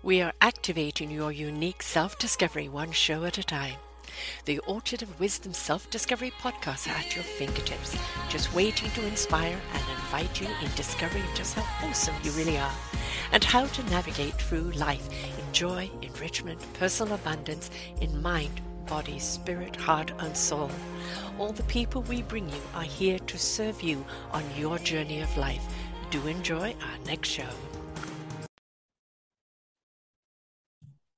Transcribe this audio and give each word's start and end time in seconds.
We 0.00 0.22
are 0.22 0.32
activating 0.40 1.10
your 1.10 1.32
unique 1.32 1.82
self 1.82 2.20
discovery 2.20 2.68
one 2.68 2.92
show 2.92 3.24
at 3.24 3.36
a 3.36 3.42
time. 3.42 3.78
The 4.44 4.60
Orchard 4.60 5.02
of 5.02 5.18
Wisdom 5.18 5.52
Self 5.52 5.90
Discovery 5.90 6.32
podcast 6.40 6.86
at 6.86 7.16
your 7.16 7.24
fingertips, 7.24 7.98
just 8.28 8.54
waiting 8.54 8.90
to 8.92 9.04
inspire 9.04 9.60
and 9.72 9.82
invite 9.90 10.40
you 10.40 10.46
in 10.62 10.70
discovering 10.76 11.24
just 11.34 11.54
how 11.54 11.88
awesome 11.88 12.14
you 12.22 12.30
really 12.32 12.58
are 12.58 12.72
and 13.32 13.42
how 13.42 13.66
to 13.66 13.90
navigate 13.90 14.34
through 14.34 14.70
life 14.72 15.08
in 15.36 15.52
joy, 15.52 15.90
enrichment, 16.02 16.60
personal 16.74 17.14
abundance, 17.14 17.68
in 18.00 18.22
mind, 18.22 18.60
body, 18.86 19.18
spirit, 19.18 19.74
heart, 19.74 20.12
and 20.20 20.36
soul. 20.36 20.70
All 21.40 21.52
the 21.52 21.64
people 21.64 22.02
we 22.02 22.22
bring 22.22 22.48
you 22.48 22.62
are 22.72 22.84
here 22.84 23.18
to 23.18 23.36
serve 23.36 23.82
you 23.82 24.06
on 24.30 24.44
your 24.56 24.78
journey 24.78 25.22
of 25.22 25.36
life. 25.36 25.64
Do 26.10 26.24
enjoy 26.28 26.76
our 26.80 26.98
next 27.04 27.30
show. 27.30 27.50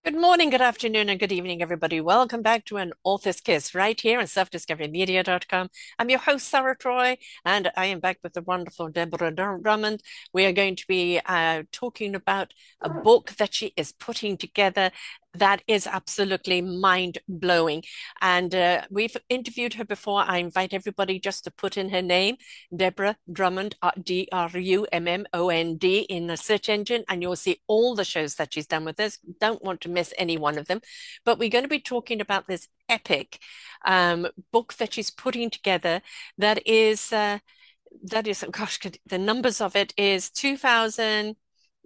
Good 0.03 0.17
morning, 0.17 0.49
good 0.49 0.63
afternoon, 0.63 1.11
and 1.11 1.21
good 1.21 1.31
evening, 1.31 1.61
everybody. 1.61 2.01
Welcome 2.01 2.41
back 2.41 2.65
to 2.65 2.79
an 2.79 2.95
Author's 3.05 3.43
Kiss 3.43 3.75
right 3.75 4.01
here 4.01 4.19
on 4.19 4.25
selfdiscoverymedia.com. 4.25 5.69
I'm 5.99 6.09
your 6.09 6.21
host, 6.21 6.49
Sarah 6.49 6.75
Troy, 6.75 7.19
and 7.45 7.71
I 7.77 7.85
am 7.87 8.01
back 8.01 8.19
with 8.23 8.33
the 8.33 8.41
wonderful 8.41 8.89
Deborah 8.89 9.31
Drummond. 9.31 10.03
We 10.33 10.47
are 10.47 10.53
going 10.53 10.77
to 10.77 10.87
be 10.87 11.21
uh, 11.27 11.65
talking 11.71 12.15
about 12.15 12.55
a 12.81 12.89
book 12.89 13.33
that 13.33 13.53
she 13.53 13.75
is 13.77 13.93
putting 13.93 14.39
together 14.39 14.91
that 15.35 15.63
is 15.67 15.87
absolutely 15.87 16.61
mind 16.61 17.19
blowing. 17.29 17.85
And 18.21 18.55
uh, 18.55 18.83
we've 18.91 19.17
interviewed 19.29 19.75
her 19.75 19.85
before. 19.85 20.25
I 20.27 20.39
invite 20.39 20.75
everybody 20.75 21.21
just 21.21 21.45
to 21.45 21.51
put 21.51 21.77
in 21.77 21.91
her 21.91 22.03
name, 22.03 22.37
Deborah 22.75 23.17
Drummond, 23.31 23.77
uh, 23.83 23.93
D 24.03 24.29
R 24.33 24.51
U 24.59 24.87
M 24.93 25.07
M 25.07 25.27
O 25.33 25.49
N 25.49 25.77
D, 25.77 26.01
in 26.01 26.27
the 26.27 26.37
search 26.37 26.69
engine, 26.69 27.05
and 27.09 27.23
you'll 27.23 27.37
see 27.37 27.61
all 27.69 27.95
the 27.95 28.05
shows 28.05 28.35
that 28.37 28.55
she's 28.55 28.67
done 28.67 28.85
with 28.85 28.99
us. 28.99 29.19
Don't 29.41 29.63
want 29.63 29.81
to 29.83 29.89
miss 29.89 30.13
any 30.19 30.37
one 30.37 30.59
of 30.59 30.67
them. 30.67 30.81
But 31.25 31.39
we're 31.39 31.49
going 31.49 31.65
to 31.65 31.69
be 31.69 31.81
talking 31.81 32.21
about 32.21 32.49
this 32.49 32.69
epic 32.89 33.39
um, 33.85 34.27
book 34.53 34.75
that 34.75 34.95
she's 34.95 35.11
putting 35.11 35.51
together 35.51 36.03
that 36.39 36.67
is. 36.67 37.13
Uh, 37.13 37.39
that 38.05 38.29
is, 38.29 38.45
gosh, 38.53 38.79
the 39.05 39.19
numbers 39.19 39.61
of 39.61 39.75
it 39.75 39.93
is 39.97 40.31
2000, 40.31 41.35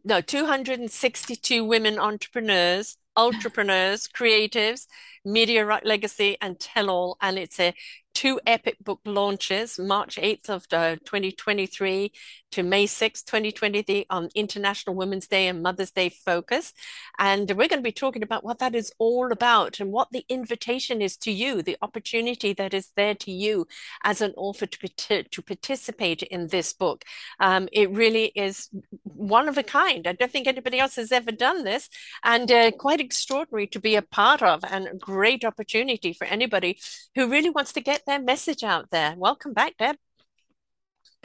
no, 0.04 0.20
262 0.20 1.64
women 1.64 1.98
entrepreneurs 1.98 2.98
entrepreneurs, 3.16 4.08
creatives, 4.08 4.86
media 5.24 5.80
legacy, 5.84 6.36
and 6.40 6.58
tell 6.58 6.90
all. 6.90 7.16
And 7.20 7.38
it's 7.38 7.58
a 7.60 7.74
two 8.14 8.40
epic 8.46 8.76
book 8.82 9.00
launches, 9.04 9.78
March 9.78 10.16
8th 10.16 10.48
of 10.48 10.66
uh, 10.72 10.96
2023 11.04 12.12
to 12.52 12.62
May 12.62 12.86
6th, 12.86 13.24
2023 13.24 14.06
on 14.10 14.28
International 14.34 14.94
Women's 14.94 15.26
Day 15.26 15.48
and 15.48 15.60
Mother's 15.60 15.90
Day 15.90 16.08
focus. 16.08 16.72
And 17.18 17.50
we're 17.50 17.68
going 17.68 17.80
to 17.80 17.82
be 17.82 17.90
talking 17.90 18.22
about 18.22 18.44
what 18.44 18.60
that 18.60 18.76
is 18.76 18.92
all 18.98 19.32
about 19.32 19.80
and 19.80 19.90
what 19.90 20.12
the 20.12 20.24
invitation 20.28 21.02
is 21.02 21.16
to 21.18 21.32
you, 21.32 21.62
the 21.62 21.76
opportunity 21.82 22.52
that 22.52 22.72
is 22.72 22.92
there 22.96 23.16
to 23.16 23.32
you 23.32 23.66
as 24.04 24.20
an 24.20 24.34
author 24.36 24.66
to, 24.66 25.24
to 25.24 25.42
participate 25.42 26.22
in 26.22 26.46
this 26.46 26.72
book. 26.72 27.04
Um, 27.40 27.68
it 27.72 27.90
really 27.90 28.26
is 28.36 28.70
one 29.02 29.48
of 29.48 29.58
a 29.58 29.64
kind. 29.64 30.06
I 30.06 30.12
don't 30.12 30.30
think 30.30 30.46
anybody 30.46 30.78
else 30.78 30.94
has 30.94 31.10
ever 31.10 31.32
done 31.32 31.64
this 31.64 31.88
and 32.22 32.50
uh, 32.52 32.70
quite 32.70 33.00
extraordinary 33.00 33.66
to 33.68 33.80
be 33.80 33.96
a 33.96 34.02
part 34.02 34.42
of 34.42 34.62
and 34.70 34.86
a 34.86 34.94
great 34.94 35.44
opportunity 35.44 36.12
for 36.12 36.26
anybody 36.26 36.78
who 37.16 37.28
really 37.28 37.50
wants 37.50 37.72
to 37.72 37.80
get 37.80 38.03
their 38.06 38.20
message 38.20 38.62
out 38.62 38.90
there. 38.90 39.14
Welcome 39.16 39.52
back, 39.52 39.76
Deb. 39.78 39.96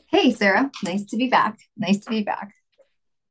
Hey, 0.07 0.31
Sarah. 0.31 0.71
Nice 0.83 1.05
to 1.05 1.17
be 1.17 1.29
back. 1.29 1.59
Nice 1.77 1.99
to 1.99 2.09
be 2.09 2.23
back. 2.23 2.53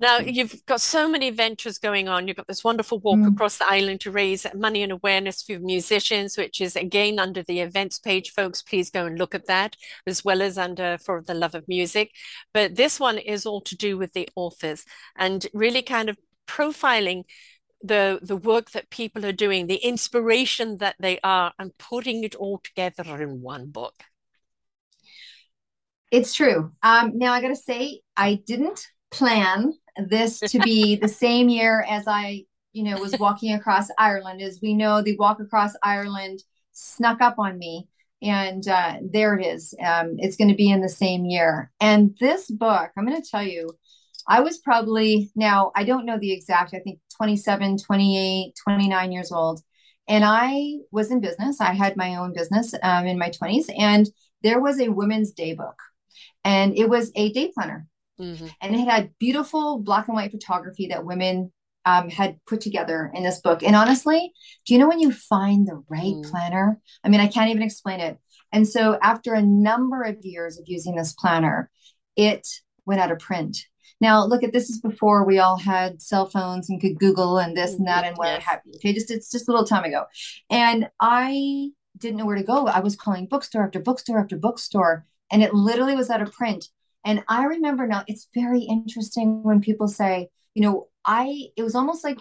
Now, 0.01 0.19
you've 0.19 0.65
got 0.67 0.81
so 0.81 1.09
many 1.09 1.31
ventures 1.31 1.79
going 1.79 2.09
on. 2.09 2.29
You've 2.29 2.37
got 2.37 2.47
this 2.47 2.63
wonderful 2.63 3.01
walk 3.01 3.19
mm. 3.19 3.33
across 3.33 3.59
the 3.59 3.67
island 3.69 4.01
to 4.03 4.13
raise 4.13 4.47
money 4.55 4.85
and 4.85 4.93
awareness 4.93 5.43
for 5.43 5.59
musicians, 5.59 6.37
which 6.39 6.61
is 6.61 6.77
again 6.77 7.19
under 7.19 7.43
the 7.43 7.59
events 7.61 7.99
page, 7.99 8.31
folks. 8.31 8.63
Please 8.63 8.91
go 8.91 9.07
and 9.07 9.19
look 9.19 9.35
at 9.35 9.47
that, 9.47 9.75
as 10.07 10.25
well 10.25 10.41
as 10.41 10.57
under 10.57 10.99
For 10.99 11.21
the 11.21 11.35
Love 11.35 11.57
of 11.57 11.67
Music. 11.67 12.13
But 12.55 12.77
this 12.77 13.01
one 13.01 13.19
is 13.19 13.45
all 13.45 13.61
to 13.63 13.77
do 13.77 13.99
with 13.99 14.13
the 14.13 14.29
authors 14.37 14.85
and 15.17 15.45
really 15.53 15.83
kind 15.83 16.09
of 16.09 16.17
profiling 16.47 17.25
the 17.83 18.19
the 18.23 18.37
work 18.37 18.73
that 18.73 18.91
people 18.91 19.25
are 19.25 19.33
doing, 19.33 19.67
the 19.67 19.77
inspiration 19.77 20.79
that 20.79 20.97
they 20.99 21.19
are, 21.23 21.53
and 21.59 21.77
putting 21.79 22.25
it 22.25 22.35
all 22.35 22.59
together 22.59 23.23
in 23.23 23.41
one 23.41 23.67
book. 23.67 24.05
It's 26.11 26.35
true. 26.35 26.73
Um, 26.83 27.19
now 27.19 27.33
I 27.33 27.41
got 27.41 27.49
to 27.49 27.57
say, 27.57 28.01
I 28.17 28.35
didn't 28.47 28.87
plan 29.11 29.75
this 29.97 30.41
to 30.41 30.59
be 30.59 30.97
the 31.03 31.09
same 31.09 31.49
year 31.49 31.85
as 31.89 32.05
I, 32.07 32.45
you 32.73 32.85
know, 32.85 32.99
was 32.99 33.19
walking 33.19 33.53
across 33.53 33.89
Ireland. 33.99 34.41
As 34.41 34.61
we 34.63 34.75
know, 34.75 35.03
the 35.03 35.17
walk 35.17 35.41
across 35.41 35.73
Ireland 35.83 36.41
snuck 36.73 37.21
up 37.21 37.39
on 37.39 37.59
me, 37.59 37.89
and 38.23 38.67
uh, 38.67 38.97
there 39.03 39.37
it 39.37 39.45
is. 39.45 39.75
Um, 39.85 40.17
it's 40.19 40.37
going 40.37 40.49
to 40.49 40.57
be 40.57 40.71
in 40.71 40.81
the 40.81 40.89
same 40.89 41.25
year. 41.27 41.71
And 41.81 42.17
this 42.21 42.51
book, 42.51 42.91
I'm 42.97 43.07
going 43.07 43.21
to 43.21 43.31
tell 43.31 43.43
you, 43.43 43.73
I 44.29 44.41
was 44.41 44.59
probably 44.59 45.31
now, 45.35 45.73
I 45.75 45.85
don't 45.85 46.05
know 46.05 46.19
the 46.19 46.33
exact, 46.33 46.75
I 46.75 46.81
think 46.81 47.01
27, 47.17 47.79
28, 47.79 48.55
29 48.63 49.13
years 49.13 49.33
old. 49.33 49.63
And 50.07 50.25
I 50.25 50.79
was 50.91 51.11
in 51.11 51.21
business. 51.21 51.61
I 51.61 51.73
had 51.73 51.97
my 51.97 52.17
own 52.17 52.33
business 52.33 52.75
um, 52.83 53.07
in 53.07 53.19
my 53.19 53.31
20s. 53.31 53.67
And 53.79 54.09
there 54.43 54.61
was 54.61 54.81
a 54.81 54.89
women's 54.89 55.33
day 55.33 55.55
book, 55.55 55.79
and 56.45 56.77
it 56.77 56.89
was 56.89 57.11
a 57.15 57.33
day 57.33 57.51
planner. 57.53 57.87
Mm-hmm. 58.21 58.47
And 58.61 58.75
it 58.75 58.89
had 58.89 59.13
beautiful 59.19 59.79
black 59.79 60.09
and 60.09 60.17
white 60.17 60.31
photography 60.31 60.89
that 60.89 61.05
women 61.05 61.53
um, 61.85 62.11
had 62.11 62.39
put 62.47 62.61
together 62.61 63.11
in 63.15 63.23
this 63.23 63.41
book. 63.41 63.63
And 63.63 63.77
honestly, 63.77 64.33
do 64.67 64.75
you 64.75 64.81
know 64.81 64.89
when 64.89 65.01
you 65.01 65.13
find 65.13 65.67
the 65.67 65.83
right 65.89 66.15
mm. 66.15 66.31
planner? 66.31 66.81
I 67.05 67.09
mean, 67.09 67.21
I 67.21 67.29
can't 67.29 67.51
even 67.51 67.63
explain 67.63 68.01
it. 68.01 68.19
And 68.53 68.67
so, 68.67 68.99
after 69.03 69.35
a 69.35 69.43
number 69.43 70.03
of 70.03 70.17
years 70.23 70.59
of 70.59 70.65
using 70.67 70.97
this 70.97 71.13
planner, 71.13 71.71
it 72.17 72.47
went 72.85 73.01
out 73.01 73.13
of 73.13 73.19
print. 73.19 73.59
Now, 74.01 74.25
look 74.25 74.45
at 74.45 74.53
this 74.53 74.71
is 74.71 74.81
before 74.81 75.25
we 75.25 75.39
all 75.39 75.59
had 75.59 76.01
cell 76.01 76.27
phones 76.27 76.71
and 76.71 76.81
could 76.81 76.99
Google 76.99 77.39
and 77.39 77.57
this 77.57 77.75
and 77.75 77.87
that 77.87 78.05
and 78.05 78.17
what 78.17 78.29
yes. 78.29 78.43
have 78.45 78.61
you. 78.65 78.73
Okay, 78.77 78.93
just 78.93 79.11
it's 79.11 79.31
just 79.31 79.49
a 79.49 79.51
little 79.51 79.67
time 79.67 79.85
ago, 79.85 80.05
and 80.51 80.89
I 81.01 81.71
didn't 81.97 82.19
know 82.19 82.27
where 82.27 82.37
to 82.37 82.45
go. 82.45 82.67
I 82.67 82.81
was 82.81 82.97
calling 82.97 83.27
bookstore 83.27 83.65
after 83.65 83.81
bookstore 83.81 84.21
after 84.21 84.37
bookstore, 84.37 85.07
and 85.33 85.43
it 85.43 85.55
literally 85.55 85.97
was 85.97 86.11
out 86.11 86.23
of 86.23 86.33
print. 86.33 86.67
And 87.05 87.25
I 87.29 87.45
remember 87.45 87.87
now, 87.87 88.05
it's 88.07 88.29
very 88.35 88.63
interesting 88.63 89.43
when 89.43 89.61
people 89.61 89.89
say, 89.89 90.29
you 90.55 90.63
know, 90.63 90.89
I. 91.05 91.49
It 91.57 91.63
was 91.63 91.75
almost 91.75 92.05
like 92.05 92.19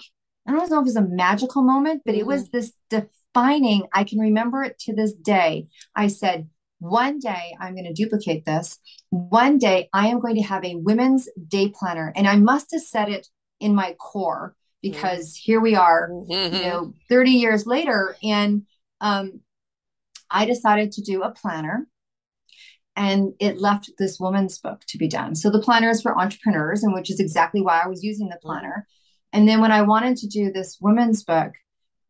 I 0.48 0.52
don't 0.52 0.70
know 0.70 0.78
if 0.78 0.82
it 0.82 0.86
was 0.86 0.96
a 0.96 1.02
magical 1.02 1.62
moment, 1.62 2.04
but 2.06 2.14
mm-hmm. 2.14 2.22
it 2.22 2.28
was 2.28 2.44
mm-hmm. 2.44 2.58
this 2.58 2.74
defining. 2.90 3.88
I 3.94 4.04
can 4.04 4.20
remember 4.20 4.64
it 4.64 4.80
to 4.80 4.94
this 4.94 5.14
day. 5.14 5.68
I 5.96 6.08
said, 6.08 6.50
one 6.80 7.20
day 7.20 7.56
I'm 7.60 7.74
going 7.74 7.86
to 7.86 7.94
duplicate 7.94 8.46
this. 8.46 8.78
One 9.10 9.58
day 9.58 9.90
I 9.94 10.08
am 10.08 10.20
going 10.20 10.36
to 10.36 10.42
have 10.42 10.64
a 10.64 10.76
women's 10.76 11.28
day 11.48 11.74
planner. 11.78 12.14
And 12.16 12.28
I 12.28 12.36
must 12.36 12.72
have 12.72 12.82
said 12.82 13.10
it 13.10 13.28
in 13.60 13.74
my 13.74 13.94
core 13.94 14.56
because 14.82 15.34
mm-hmm. 15.34 15.52
here 15.52 15.60
we 15.60 15.76
are, 15.76 16.10
mm-hmm. 16.10 16.56
you 16.56 16.62
know, 16.64 16.94
30 17.10 17.32
years 17.32 17.66
later. 17.66 18.16
And 18.24 18.64
um, 19.02 19.42
I 20.30 20.46
decided 20.46 20.92
to 20.94 21.02
do 21.02 21.24
a 21.24 21.32
planner 21.32 21.88
and 22.96 23.34
it 23.40 23.60
left 23.60 23.92
this 24.00 24.20
woman's 24.20 24.58
book 24.58 24.82
to 24.88 24.98
be 24.98 25.08
done. 25.08 25.36
So 25.36 25.52
the 25.52 25.62
planner 25.62 25.90
is 25.90 26.02
for 26.02 26.18
entrepreneurs, 26.18 26.82
and 26.82 26.96
which 26.96 27.12
is 27.12 27.20
exactly 27.20 27.62
why 27.62 27.82
I 27.84 27.88
was 27.88 28.04
using 28.04 28.28
the 28.28 28.36
mm-hmm. 28.36 28.48
planner. 28.48 28.88
And 29.32 29.48
then 29.48 29.62
when 29.62 29.72
I 29.72 29.84
wanted 29.84 30.18
to 30.18 30.28
do 30.28 30.52
this 30.52 30.78
women's 30.82 31.24
book, 31.24 31.52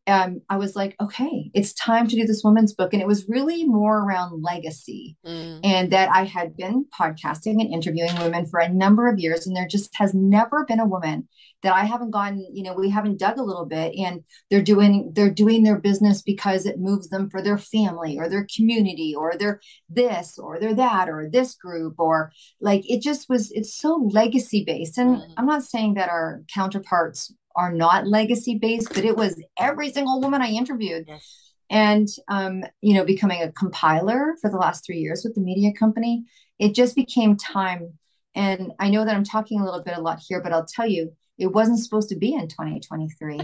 um, 0.08 0.40
I 0.48 0.56
was 0.56 0.74
like, 0.74 0.96
okay, 1.00 1.50
it's 1.54 1.74
time 1.74 2.08
to 2.08 2.16
do 2.16 2.26
this 2.26 2.42
woman's 2.42 2.74
book. 2.74 2.92
And 2.92 3.02
it 3.02 3.06
was 3.06 3.28
really 3.28 3.64
more 3.64 3.98
around 3.98 4.42
legacy 4.42 5.16
mm. 5.26 5.60
and 5.62 5.92
that 5.92 6.08
I 6.10 6.24
had 6.24 6.56
been 6.56 6.86
podcasting 6.98 7.60
and 7.60 7.72
interviewing 7.72 8.16
women 8.18 8.46
for 8.46 8.60
a 8.60 8.72
number 8.72 9.06
of 9.06 9.18
years. 9.18 9.46
And 9.46 9.54
there 9.54 9.68
just 9.68 9.94
has 9.96 10.14
never 10.14 10.64
been 10.64 10.80
a 10.80 10.86
woman 10.86 11.28
that 11.62 11.74
I 11.74 11.84
haven't 11.84 12.12
gone, 12.12 12.44
you 12.52 12.62
know, 12.62 12.72
we 12.72 12.88
haven't 12.88 13.18
dug 13.18 13.38
a 13.38 13.42
little 13.42 13.66
bit 13.66 13.94
and 13.96 14.24
they're 14.50 14.62
doing, 14.62 15.12
they're 15.14 15.30
doing 15.30 15.62
their 15.62 15.78
business 15.78 16.22
because 16.22 16.64
it 16.64 16.78
moves 16.78 17.08
them 17.08 17.28
for 17.28 17.42
their 17.42 17.58
family 17.58 18.16
or 18.18 18.28
their 18.28 18.46
community 18.56 19.14
or 19.14 19.34
their 19.36 19.60
this 19.88 20.38
or 20.38 20.58
their 20.58 20.74
that 20.74 21.08
or 21.08 21.28
this 21.30 21.54
group 21.54 21.94
or 21.98 22.32
like 22.60 22.88
it 22.88 23.02
just 23.02 23.28
was, 23.28 23.50
it's 23.52 23.74
so 23.74 24.08
legacy 24.12 24.64
based. 24.64 24.98
And 24.98 25.16
mm. 25.16 25.32
I'm 25.36 25.46
not 25.46 25.64
saying 25.64 25.94
that 25.94 26.08
our 26.08 26.42
counterparts 26.54 27.34
are 27.58 27.72
not 27.72 28.06
legacy 28.06 28.56
based, 28.56 28.94
but 28.94 29.04
it 29.04 29.16
was 29.16 29.40
every 29.58 29.90
single 29.90 30.20
woman 30.20 30.40
I 30.40 30.48
interviewed. 30.48 31.04
Yes. 31.08 31.52
And, 31.68 32.08
um, 32.28 32.64
you 32.80 32.94
know, 32.94 33.04
becoming 33.04 33.42
a 33.42 33.52
compiler 33.52 34.36
for 34.40 34.48
the 34.48 34.56
last 34.56 34.86
three 34.86 34.98
years 34.98 35.22
with 35.24 35.34
the 35.34 35.40
media 35.42 35.72
company, 35.78 36.24
it 36.58 36.74
just 36.74 36.94
became 36.96 37.36
time. 37.36 37.98
And 38.34 38.72
I 38.78 38.88
know 38.88 39.04
that 39.04 39.14
I'm 39.14 39.24
talking 39.24 39.60
a 39.60 39.64
little 39.64 39.82
bit 39.82 39.98
a 39.98 40.00
lot 40.00 40.20
here, 40.26 40.40
but 40.40 40.52
I'll 40.52 40.64
tell 40.64 40.86
you, 40.86 41.12
it 41.36 41.48
wasn't 41.48 41.80
supposed 41.80 42.08
to 42.08 42.16
be 42.16 42.32
in 42.32 42.48
2023. 42.48 43.40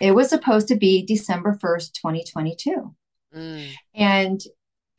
it 0.00 0.12
was 0.12 0.28
supposed 0.28 0.68
to 0.68 0.76
be 0.76 1.06
December 1.06 1.58
1st, 1.62 1.92
2022. 1.94 2.94
Mm. 3.34 3.70
And 3.94 4.40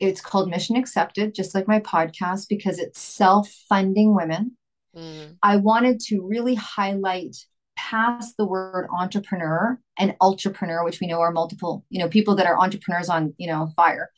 it's 0.00 0.20
called 0.20 0.50
Mission 0.50 0.76
Accepted, 0.76 1.34
just 1.34 1.54
like 1.54 1.68
my 1.68 1.80
podcast, 1.80 2.48
because 2.48 2.78
it's 2.78 3.00
self 3.00 3.48
funding 3.68 4.14
women. 4.14 4.56
Mm. 4.94 5.36
I 5.42 5.56
wanted 5.56 6.00
to 6.08 6.26
really 6.26 6.54
highlight 6.54 7.36
past 7.76 8.36
the 8.36 8.46
word 8.46 8.88
entrepreneur 8.92 9.78
and 9.98 10.16
ultrapreneur, 10.20 10.84
which 10.84 11.00
we 11.00 11.06
know 11.06 11.20
are 11.20 11.30
multiple, 11.30 11.84
you 11.90 11.98
know, 11.98 12.08
people 12.08 12.34
that 12.34 12.46
are 12.46 12.58
entrepreneurs 12.58 13.08
on, 13.08 13.34
you 13.38 13.46
know, 13.46 13.68
fire. 13.76 14.10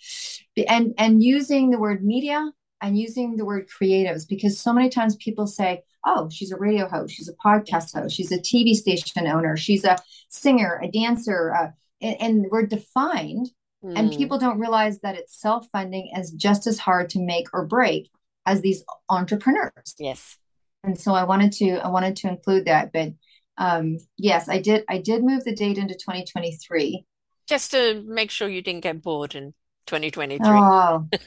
And 0.69 0.95
and 0.99 1.23
using 1.23 1.71
the 1.71 1.79
word 1.79 2.05
media 2.05 2.51
and 2.81 2.99
using 2.99 3.37
the 3.37 3.45
word 3.45 3.69
creatives 3.69 4.29
because 4.29 4.59
so 4.61 4.73
many 4.73 4.89
times 4.89 5.17
people 5.17 5.47
say, 5.47 5.83
oh, 6.07 6.29
she's 6.31 6.53
a 6.53 6.57
radio 6.57 6.89
host, 6.89 7.15
she's 7.15 7.29
a 7.29 7.35
podcast 7.35 7.95
host, 7.95 8.17
she's 8.17 8.33
a 8.33 8.39
TV 8.39 8.75
station 8.75 9.27
owner, 9.27 9.57
she's 9.57 9.85
a 9.85 9.99
singer, 10.29 10.81
a 10.83 10.89
dancer, 10.89 11.55
uh, 11.55 11.71
and, 12.01 12.17
and, 12.21 12.47
we're 12.51 12.67
defined. 12.67 13.51
Mm. 13.85 13.93
And 13.97 14.13
hmm. 14.13 14.19
people 14.19 14.39
don't 14.39 14.59
realize 14.59 14.99
that 15.01 15.17
it's 15.17 15.41
self 15.41 15.69
funding 15.71 16.11
as 16.15 16.33
just 16.33 16.67
as 16.67 16.79
hard 16.79 17.11
to 17.11 17.21
make 17.21 17.47
or 17.53 17.65
break 17.65 18.11
as 18.47 18.61
these 18.61 18.83
entrepreneurs. 19.09 19.95
Yes. 19.99 20.37
And 20.83 20.99
so 20.99 21.13
I 21.13 21.25
wanted 21.25 21.53
to 21.55 21.77
I 21.77 21.89
wanted 21.89 22.17
to 22.17 22.29
include 22.29 22.65
that, 22.65 22.93
but 22.93 23.13
um, 23.59 23.99
yes, 24.17 24.49
I 24.49 24.61
did 24.61 24.85
I 24.89 24.99
did 24.99 25.23
move 25.23 25.45
the 25.45 25.55
date 25.55 25.79
into 25.79 25.95
2023 25.95 27.05
just 27.47 27.71
to 27.73 28.03
make 28.07 28.31
sure 28.31 28.49
you 28.49 28.63
didn't 28.63 28.83
get 28.83 29.03
bored 29.03 29.35
in 29.35 29.53
2023. 29.87 30.47
Oh. 30.47 31.09
do 31.13 31.19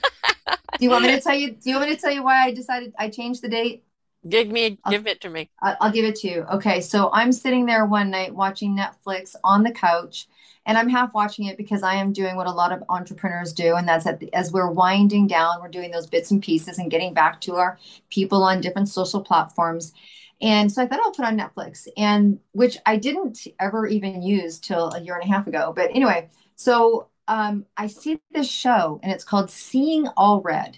you 0.80 0.89
want 0.89 1.04
me 1.04 1.12
to 1.12 1.22
tell 1.22 1.36
you 1.36 1.51
do 1.51 1.69
you 1.69 1.75
want 1.75 1.89
me 1.89 1.95
to 1.95 2.01
tell 2.01 2.12
you 2.12 2.24
why 2.24 2.44
I 2.44 2.54
decided 2.54 2.94
I 2.98 3.10
changed 3.10 3.44
the 3.44 3.50
date? 3.50 3.83
Give 4.28 4.48
me, 4.48 4.78
give 4.89 5.07
I'll, 5.07 5.07
it 5.07 5.22
to 5.22 5.30
me. 5.31 5.50
I'll 5.63 5.92
give 5.92 6.06
it 6.06 6.16
to 6.18 6.28
you. 6.28 6.45
Okay, 6.54 6.80
so 6.80 7.10
I'm 7.12 7.31
sitting 7.31 7.66
there 7.66 7.88
one 7.88 8.12
night 8.12 8.36
watching 8.36 8.78
Netflix 8.78 9.36
on 9.44 9.63
the 9.63 9.72
couch, 9.72 10.28
and 10.68 10.78
I'm 10.78 10.89
half 10.89 11.16
watching 11.16 11.45
it 11.45 11.57
because 11.57 11.81
I 11.81 11.95
am 11.95 12.13
doing 12.13 12.36
what 12.36 12.45
a 12.45 12.51
lot 12.51 12.72
of 12.72 12.83
entrepreneurs 12.88 13.51
do, 13.51 13.75
and 13.75 13.88
that's 13.88 14.06
the, 14.06 14.30
as 14.31 14.51
we're 14.51 14.69
winding 14.69 15.25
down, 15.25 15.60
we're 15.60 15.69
doing 15.69 15.89
those 15.89 16.06
bits 16.06 16.30
and 16.30 16.42
pieces 16.42 16.78
and 16.78 16.92
getting 16.92 17.16
back 17.16 17.42
to 17.42 17.56
our 17.56 17.80
people 18.12 18.44
on 18.44 18.62
different 18.62 18.89
social 18.89 19.22
platforms. 19.22 19.92
And 20.41 20.71
so 20.71 20.81
I 20.81 20.88
thought 20.88 20.99
I'll 20.99 21.11
put 21.11 21.25
on 21.25 21.38
Netflix, 21.38 21.88
and 21.97 22.39
which 22.51 22.77
I 22.85 22.97
didn't 22.97 23.47
ever 23.59 23.85
even 23.85 24.23
use 24.23 24.59
till 24.59 24.89
a 24.91 24.99
year 24.99 25.15
and 25.15 25.23
a 25.23 25.33
half 25.33 25.47
ago. 25.47 25.71
But 25.75 25.91
anyway, 25.91 26.29
so 26.55 27.09
um, 27.27 27.65
I 27.77 27.88
see 27.88 28.19
this 28.31 28.49
show, 28.49 28.99
and 29.03 29.11
it's 29.11 29.23
called 29.23 29.51
Seeing 29.51 30.05
Allred. 30.17 30.77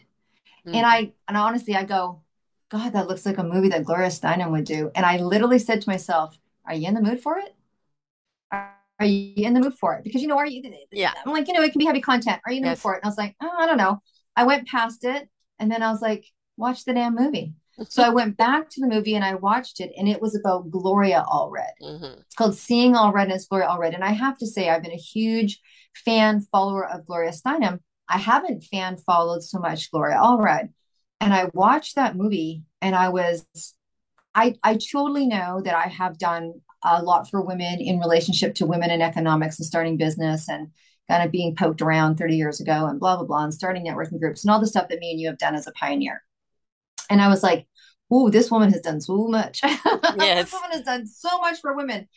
Mm-hmm. 0.66 0.76
And 0.76 0.86
I 0.86 1.14
and 1.28 1.38
honestly, 1.38 1.76
I 1.76 1.84
go, 1.84 2.22
God, 2.70 2.94
that 2.94 3.08
looks 3.08 3.26
like 3.26 3.38
a 3.38 3.44
movie 3.44 3.70
that 3.70 3.86
Gloria 3.86 4.10
Steinem 4.10 4.52
would 4.52 4.66
do. 4.66 4.92
And 4.96 5.06
I 5.06 5.18
literally 5.18 5.60
said 5.60 5.82
to 5.82 5.90
myself, 5.90 6.38
Are 6.66 6.74
you 6.74 6.88
in 6.88 6.94
the 6.94 7.02
mood 7.02 7.22
for 7.22 7.38
it? 7.38 7.56
Are 8.52 9.06
you 9.06 9.46
in 9.46 9.54
the 9.54 9.60
mood 9.60 9.74
for 9.74 9.96
it? 9.96 10.04
Because 10.04 10.22
you 10.22 10.28
know, 10.28 10.38
are 10.38 10.46
you? 10.46 10.62
Yeah. 10.92 11.14
I'm 11.26 11.32
like, 11.32 11.48
you 11.48 11.54
know, 11.54 11.62
it 11.62 11.72
can 11.72 11.80
be 11.80 11.86
heavy 11.86 12.02
content. 12.02 12.42
Are 12.46 12.52
you 12.52 12.58
in 12.58 12.64
the 12.64 12.70
yes. 12.70 12.78
mood 12.78 12.82
for 12.82 12.94
it? 12.96 12.98
And 12.98 13.06
I 13.06 13.08
was 13.10 13.18
like, 13.18 13.36
oh, 13.42 13.52
I 13.58 13.66
don't 13.66 13.78
know. 13.78 14.02
I 14.36 14.46
went 14.46 14.68
past 14.68 15.04
it, 15.04 15.30
and 15.60 15.72
then 15.72 15.84
I 15.84 15.92
was 15.92 16.02
like, 16.02 16.26
watch 16.58 16.86
the 16.86 16.94
damn 16.94 17.16
movie. 17.16 17.54
So 17.90 18.04
I 18.04 18.10
went 18.10 18.38
back 18.38 18.70
to 18.70 18.82
the 18.82 18.88
movie 18.88 19.16
and 19.16 19.26
I 19.26 19.36
watched 19.36 19.80
it, 19.80 19.92
and 19.98 20.08
it 20.08 20.22
was 20.22 20.36
about 20.36 20.70
Gloria 20.70 21.26
Allred. 21.28 21.74
Mm-hmm. 21.82 22.22
It's 22.22 22.36
called 22.36 22.56
Seeing 22.56 22.94
Allred, 22.94 23.24
and 23.24 23.32
it's 23.32 23.48
Gloria 23.48 23.68
Allred. 23.68 23.96
And 23.96 24.04
I 24.04 24.12
have 24.12 24.38
to 24.40 24.48
say, 24.48 24.70
I've 24.70 24.84
been 24.84 24.92
a 24.92 24.98
huge 24.98 25.60
fan 26.06 26.42
follower 26.52 26.88
of 26.88 27.06
Gloria 27.06 27.32
Steinem. 27.32 27.80
I 28.08 28.18
haven't 28.18 28.64
fan 28.66 28.98
followed 28.98 29.44
so 29.44 29.60
much 29.60 29.92
Gloria 29.92 30.18
Allred. 30.18 30.70
And 31.20 31.34
I 31.34 31.50
watched 31.54 31.96
that 31.96 32.16
movie, 32.16 32.64
and 32.82 32.96
I 32.96 33.10
was, 33.10 33.46
I 34.36 34.56
I 34.64 34.78
totally 34.78 35.26
know 35.26 35.62
that 35.64 35.76
I 35.76 35.88
have 35.88 36.18
done 36.18 36.54
a 36.84 37.02
lot 37.02 37.30
for 37.30 37.42
women 37.42 37.80
in 37.80 38.00
relationship 38.00 38.56
to 38.56 38.66
women 38.66 38.92
in 38.92 39.02
economics 39.02 39.58
and 39.58 39.66
starting 39.66 39.98
business 39.98 40.50
and 40.50 40.70
kind 41.10 41.24
of 41.24 41.32
being 41.32 41.56
poked 41.56 41.82
around 41.82 42.18
30 42.18 42.36
years 42.36 42.60
ago 42.60 42.86
and 42.88 43.00
blah 43.00 43.16
blah 43.16 43.26
blah 43.26 43.44
and 43.44 43.54
starting 43.54 43.86
networking 43.86 44.20
groups 44.20 44.44
and 44.44 44.52
all 44.52 44.60
the 44.60 44.68
stuff 44.68 44.90
that 44.90 45.00
me 45.00 45.12
and 45.12 45.20
you 45.20 45.28
have 45.28 45.38
done 45.38 45.56
as 45.56 45.68
a 45.68 45.72
pioneer 45.74 46.24
and 47.14 47.22
I 47.22 47.30
was 47.30 47.44
like, 47.44 47.68
"Ooh, 48.14 48.30
this 48.30 48.52
woman 48.52 48.72
has 48.74 48.82
done 48.82 49.00
so 49.00 49.28
much. 49.28 49.62
Yes. 50.18 50.46
this 50.46 50.54
woman 50.54 50.72
has 50.72 50.82
done 50.82 51.08
so 51.08 51.40
much 51.40 51.62
for 51.62 51.76
women," 51.76 52.08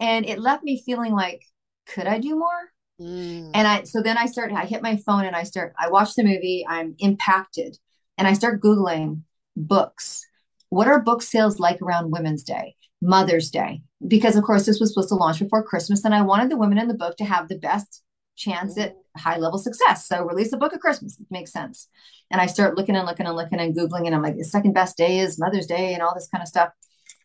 and 0.00 0.24
it 0.24 0.38
left 0.38 0.64
me 0.64 0.82
feeling 0.86 1.12
like, 1.12 1.42
could 1.86 2.06
I 2.06 2.18
do 2.18 2.36
more? 2.36 2.72
Mm. 3.00 3.50
And 3.54 3.66
I 3.66 3.84
so 3.84 4.02
then 4.02 4.18
I 4.18 4.26
start, 4.26 4.52
I 4.52 4.64
hit 4.64 4.82
my 4.82 4.96
phone 4.96 5.24
and 5.24 5.36
I 5.36 5.44
start. 5.44 5.74
I 5.78 5.88
watch 5.88 6.14
the 6.14 6.24
movie. 6.24 6.64
I'm 6.68 6.94
impacted, 6.98 7.78
and 8.18 8.26
I 8.26 8.32
start 8.32 8.62
googling 8.62 9.22
books. 9.56 10.24
What 10.70 10.88
are 10.88 11.00
book 11.00 11.22
sales 11.22 11.58
like 11.58 11.80
around 11.80 12.10
Women's 12.10 12.42
Day, 12.42 12.74
Mother's 13.00 13.50
Day? 13.50 13.82
Because 14.06 14.36
of 14.36 14.44
course 14.44 14.66
this 14.66 14.80
was 14.80 14.92
supposed 14.92 15.10
to 15.10 15.14
launch 15.14 15.38
before 15.38 15.62
Christmas, 15.62 16.04
and 16.04 16.14
I 16.14 16.22
wanted 16.22 16.50
the 16.50 16.56
women 16.56 16.78
in 16.78 16.88
the 16.88 16.94
book 16.94 17.16
to 17.18 17.24
have 17.24 17.48
the 17.48 17.58
best 17.58 18.02
chance 18.36 18.78
at 18.78 18.96
high 19.16 19.38
level 19.38 19.58
success. 19.58 20.06
So 20.06 20.24
release 20.24 20.52
a 20.52 20.56
book 20.56 20.74
at 20.74 20.80
Christmas. 20.80 21.18
It 21.18 21.26
makes 21.30 21.52
sense. 21.52 21.88
And 22.30 22.40
I 22.40 22.46
start 22.46 22.76
looking 22.76 22.96
and 22.96 23.06
looking 23.06 23.26
and 23.26 23.36
looking 23.36 23.60
and 23.60 23.74
Googling, 23.74 24.06
and 24.06 24.14
I'm 24.14 24.22
like, 24.22 24.36
the 24.36 24.44
second 24.44 24.72
best 24.72 24.96
day 24.96 25.18
is 25.18 25.38
Mother's 25.38 25.66
Day 25.66 25.94
and 25.94 26.02
all 26.02 26.14
this 26.14 26.28
kind 26.28 26.42
of 26.42 26.48
stuff. 26.48 26.70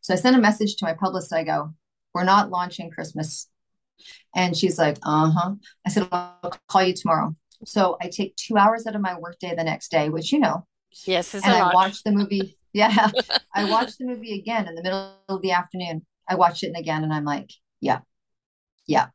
So 0.02 0.14
I 0.14 0.18
send 0.18 0.36
a 0.36 0.42
message 0.42 0.78
to 0.78 0.86
my 0.86 0.94
publicist. 0.94 1.34
I 1.34 1.44
go, 1.44 1.74
we're 2.14 2.24
not 2.24 2.50
launching 2.50 2.90
Christmas. 2.90 3.48
And 4.36 4.56
she's 4.56 4.80
like, 4.80 4.98
uh 5.04 5.32
huh. 5.32 5.52
I 5.86 5.90
said, 5.90 6.08
I'll 6.12 6.54
call 6.68 6.84
you 6.84 6.94
tomorrow. 6.94 7.36
So 7.66 7.98
I 8.02 8.08
take 8.08 8.36
two 8.36 8.58
hours 8.58 8.88
out 8.88 8.96
of 8.96 9.02
my 9.02 9.18
workday 9.18 9.54
the 9.56 9.64
next 9.64 9.92
day, 9.92 10.10
which 10.10 10.32
you 10.32 10.40
know. 10.40 10.66
Yes, 11.06 11.34
and 11.34 11.46
I 11.46 11.74
watch 11.74 12.04
the 12.04 12.12
movie. 12.12 12.58
Yeah, 12.74 13.12
I 13.54 13.70
watched 13.70 13.98
the 13.98 14.06
movie 14.06 14.40
again 14.40 14.66
in 14.66 14.76
the 14.76 14.82
middle 14.82 15.18
of 15.28 15.42
the 15.42 15.52
afternoon. 15.52 16.06
I 16.26 16.36
watched 16.36 16.64
it 16.64 16.72
again, 16.74 17.04
and 17.04 17.12
I'm 17.12 17.26
like, 17.26 17.52
yeah, 17.82 18.00
yeah, 18.88 19.08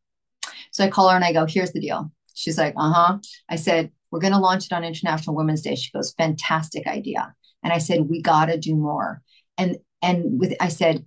so 0.71 0.85
I 0.85 0.89
call 0.89 1.09
her 1.09 1.17
and 1.17 1.25
I 1.25 1.33
go, 1.33 1.47
here's 1.47 1.73
the 1.73 1.81
deal. 1.81 2.11
She's 2.35 2.59
like, 2.59 2.75
uh 2.77 2.93
huh. 2.93 3.19
I 3.49 3.57
said, 3.57 3.91
we're 4.11 4.21
going 4.21 4.33
to 4.33 4.39
launch 4.39 4.67
it 4.67 4.73
on 4.73 4.85
International 4.85 5.35
Women's 5.35 5.63
Day. 5.63 5.75
She 5.75 5.91
goes, 5.91 6.13
fantastic 6.13 6.87
idea. 6.87 7.35
And 7.63 7.73
I 7.73 7.79
said, 7.79 8.09
we 8.09 8.23
got 8.23 8.47
to 8.47 8.59
do 8.59 8.77
more. 8.77 9.23
And, 9.59 9.79
and 10.03 10.39
with, 10.39 10.55
I 10.61 10.69
said, 10.69 11.05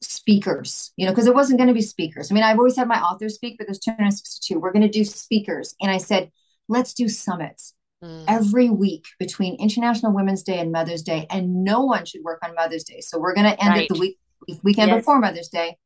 speakers, 0.00 0.92
you 0.96 1.04
know, 1.04 1.12
because 1.12 1.26
it 1.26 1.34
wasn't 1.34 1.58
going 1.58 1.68
to 1.68 1.74
be 1.74 1.82
speakers. 1.82 2.30
I 2.30 2.34
mean, 2.34 2.44
I've 2.44 2.58
always 2.58 2.76
had 2.76 2.88
my 2.88 3.00
authors 3.00 3.34
speak, 3.34 3.56
but 3.58 3.66
there's 3.66 3.80
262. 3.80 4.58
We're 4.58 4.72
going 4.72 4.82
to 4.82 4.88
do 4.88 5.04
speakers. 5.04 5.74
And 5.80 5.90
I 5.90 5.98
said, 5.98 6.30
let's 6.68 6.94
do 6.94 7.08
summits. 7.08 7.74
Mm. 8.02 8.24
Every 8.28 8.70
week 8.70 9.06
between 9.18 9.56
International 9.56 10.12
Women's 10.14 10.44
Day 10.44 10.60
and 10.60 10.70
Mother's 10.70 11.02
Day, 11.02 11.26
and 11.30 11.64
no 11.64 11.84
one 11.84 12.04
should 12.04 12.22
work 12.22 12.38
on 12.44 12.54
Mother's 12.54 12.84
Day. 12.84 13.00
So 13.00 13.18
we're 13.18 13.34
going 13.34 13.50
to 13.50 13.60
end 13.60 13.74
right. 13.74 13.90
it 13.90 13.92
the 13.92 13.98
week 13.98 14.18
weekend 14.62 14.90
yes. 14.90 15.00
before 15.00 15.18
Mother's 15.18 15.48
Day 15.48 15.76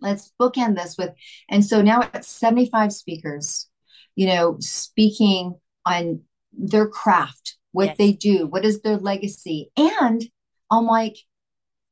let's 0.00 0.32
bookend 0.40 0.76
this 0.76 0.96
with 0.98 1.10
and 1.48 1.64
so 1.64 1.82
now 1.82 2.08
it's 2.14 2.28
75 2.28 2.92
speakers 2.92 3.68
you 4.14 4.26
know 4.26 4.56
speaking 4.60 5.54
on 5.84 6.20
their 6.52 6.88
craft 6.88 7.56
what 7.72 7.88
yes. 7.88 7.96
they 7.98 8.12
do 8.12 8.46
what 8.46 8.64
is 8.64 8.82
their 8.82 8.96
legacy 8.96 9.70
and 9.76 10.24
i'm 10.70 10.86
like 10.86 11.16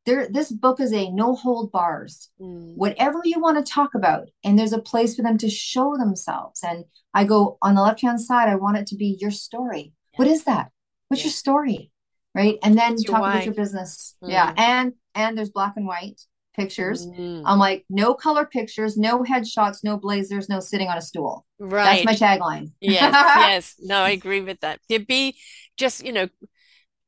there 0.05 0.29
this 0.29 0.51
book 0.51 0.81
is 0.81 0.93
a 0.93 1.11
no 1.11 1.35
hold 1.35 1.71
bars. 1.71 2.31
Mm. 2.41 2.75
whatever 2.77 3.21
you 3.25 3.41
want 3.41 3.65
to 3.65 3.73
talk 3.73 3.95
about 3.95 4.29
and 4.45 4.59
there's 4.59 4.73
a 4.73 4.81
place 4.81 5.17
for 5.17 5.23
them 5.23 5.39
to 5.39 5.51
show 5.51 5.97
themselves 5.97 6.61
and 6.63 6.85
i 7.15 7.25
go 7.25 7.59
on 7.63 7.75
the 7.75 7.83
left 7.83 8.01
hand 8.01 8.21
side 8.21 8.49
i 8.49 8.57
want 8.57 8.77
it 8.77 8.87
to 8.89 8.97
be 8.97 9.17
your 9.21 9.31
story. 9.31 9.93
What 10.17 10.29
is 10.29 10.45
that? 10.45 10.71
What's 11.09 11.25
your 11.25 11.33
story? 11.33 11.91
Right? 12.35 12.59
And 12.63 12.77
then 12.77 12.97
talk 12.97 13.19
about 13.19 13.45
your 13.45 13.55
business. 13.55 14.17
Mm. 14.23 14.31
yeah 14.31 14.55
and 14.57 14.93
and 15.15 15.37
there's 15.37 15.51
black 15.51 15.75
and 15.77 15.87
white 15.87 16.21
pictures. 16.55 17.07
Mm. 17.07 17.43
I'm 17.47 17.59
like, 17.59 17.85
no 17.89 18.15
color 18.15 18.45
pictures, 18.45 18.97
no 18.97 19.23
headshots, 19.23 19.83
no 19.83 19.97
blazers, 19.97 20.49
no 20.49 20.61
sitting 20.61 20.89
on 20.89 20.99
a 20.99 21.03
stool. 21.03 21.47
Right. 21.59 22.05
That's 22.05 22.21
my 22.21 22.27
tagline. 22.27 22.73
yes, 22.81 23.13
yes. 23.37 23.75
No, 23.81 23.99
I 23.99 24.11
agree 24.11 24.41
with 24.41 24.61
that. 24.61 24.81
There'd 24.89 25.07
be 25.07 25.37
just, 25.77 26.05
you 26.05 26.13
know, 26.13 26.29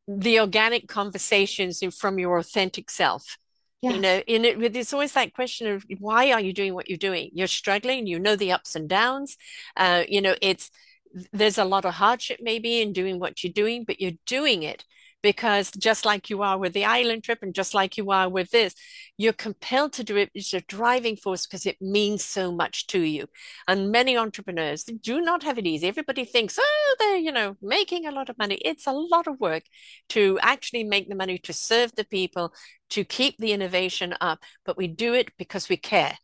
the 0.06 0.40
organic 0.40 0.88
conversations 0.88 1.82
from 1.98 2.18
your 2.18 2.38
authentic 2.38 2.90
self. 2.90 3.38
You 3.82 4.00
know, 4.00 4.22
in 4.26 4.46
it, 4.46 4.72
there's 4.72 4.94
always 4.94 5.12
that 5.12 5.34
question 5.34 5.66
of 5.66 5.84
why 5.98 6.32
are 6.32 6.40
you 6.40 6.54
doing 6.54 6.72
what 6.72 6.88
you're 6.88 6.96
doing? 6.96 7.28
You're 7.34 7.46
struggling. 7.46 8.06
You 8.06 8.18
know 8.18 8.34
the 8.34 8.50
ups 8.50 8.74
and 8.74 8.88
downs. 8.88 9.36
Uh, 9.76 10.04
you 10.08 10.22
know, 10.22 10.34
it's 10.40 10.70
there's 11.34 11.58
a 11.58 11.66
lot 11.66 11.84
of 11.84 11.92
hardship 11.92 12.40
maybe 12.42 12.80
in 12.80 12.94
doing 12.94 13.20
what 13.20 13.44
you're 13.44 13.52
doing, 13.52 13.84
but 13.84 14.00
you're 14.00 14.12
doing 14.24 14.62
it 14.62 14.86
because 15.24 15.70
just 15.70 16.04
like 16.04 16.28
you 16.28 16.42
are 16.42 16.58
with 16.58 16.74
the 16.74 16.84
island 16.84 17.24
trip 17.24 17.38
and 17.40 17.54
just 17.54 17.72
like 17.72 17.96
you 17.96 18.10
are 18.10 18.28
with 18.28 18.50
this, 18.50 18.74
you're 19.16 19.32
compelled 19.32 19.94
to 19.94 20.04
do 20.04 20.18
it. 20.18 20.30
It's 20.34 20.52
a 20.52 20.60
driving 20.60 21.16
force 21.16 21.46
because 21.46 21.64
it 21.64 21.80
means 21.80 22.22
so 22.22 22.52
much 22.52 22.86
to 22.88 23.00
you. 23.00 23.24
And 23.66 23.90
many 23.90 24.18
entrepreneurs 24.18 24.84
do 24.84 25.22
not 25.22 25.42
have 25.42 25.56
it 25.56 25.66
easy. 25.66 25.88
Everybody 25.88 26.26
thinks, 26.26 26.58
oh, 26.60 26.96
they're, 26.98 27.16
you 27.16 27.32
know, 27.32 27.56
making 27.62 28.04
a 28.04 28.12
lot 28.12 28.28
of 28.28 28.36
money. 28.36 28.56
It's 28.56 28.86
a 28.86 28.92
lot 28.92 29.26
of 29.26 29.40
work 29.40 29.62
to 30.10 30.38
actually 30.42 30.84
make 30.84 31.08
the 31.08 31.14
money 31.14 31.38
to 31.38 31.54
serve 31.54 31.92
the 31.96 32.04
people, 32.04 32.52
to 32.90 33.02
keep 33.02 33.38
the 33.38 33.52
innovation 33.52 34.14
up. 34.20 34.40
But 34.66 34.76
we 34.76 34.88
do 34.88 35.14
it 35.14 35.30
because 35.38 35.70
we 35.70 35.78
care. 35.78 36.18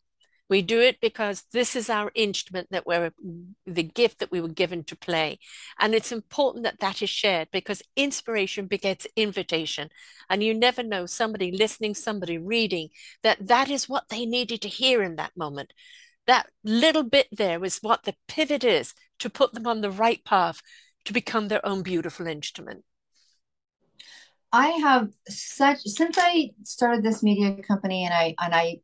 We 0.50 0.62
do 0.62 0.80
it 0.80 1.00
because 1.00 1.44
this 1.52 1.76
is 1.76 1.88
our 1.88 2.10
instrument 2.16 2.68
that 2.72 2.84
we're 2.84 3.12
the 3.66 3.84
gift 3.84 4.18
that 4.18 4.32
we 4.32 4.40
were 4.40 4.48
given 4.48 4.82
to 4.84 4.96
play. 4.96 5.38
And 5.78 5.94
it's 5.94 6.10
important 6.10 6.64
that 6.64 6.80
that 6.80 7.00
is 7.00 7.08
shared 7.08 7.48
because 7.52 7.84
inspiration 7.94 8.66
begets 8.66 9.06
invitation. 9.14 9.90
And 10.28 10.42
you 10.42 10.52
never 10.52 10.82
know 10.82 11.06
somebody 11.06 11.52
listening, 11.52 11.94
somebody 11.94 12.36
reading, 12.36 12.88
that 13.22 13.46
that 13.46 13.70
is 13.70 13.88
what 13.88 14.08
they 14.08 14.26
needed 14.26 14.60
to 14.62 14.68
hear 14.68 15.04
in 15.04 15.14
that 15.16 15.36
moment. 15.36 15.72
That 16.26 16.48
little 16.64 17.04
bit 17.04 17.28
there 17.30 17.60
was 17.60 17.78
what 17.78 18.02
the 18.02 18.16
pivot 18.26 18.64
is 18.64 18.92
to 19.20 19.30
put 19.30 19.54
them 19.54 19.68
on 19.68 19.82
the 19.82 19.90
right 19.90 20.24
path 20.24 20.62
to 21.04 21.12
become 21.12 21.46
their 21.46 21.64
own 21.64 21.82
beautiful 21.82 22.26
instrument. 22.26 22.84
I 24.52 24.66
have 24.82 25.10
such 25.28 25.78
since 25.82 26.18
I 26.18 26.50
started 26.64 27.04
this 27.04 27.22
media 27.22 27.62
company 27.62 28.04
and 28.04 28.12
I 28.12 28.34
and 28.40 28.52
I 28.52 28.80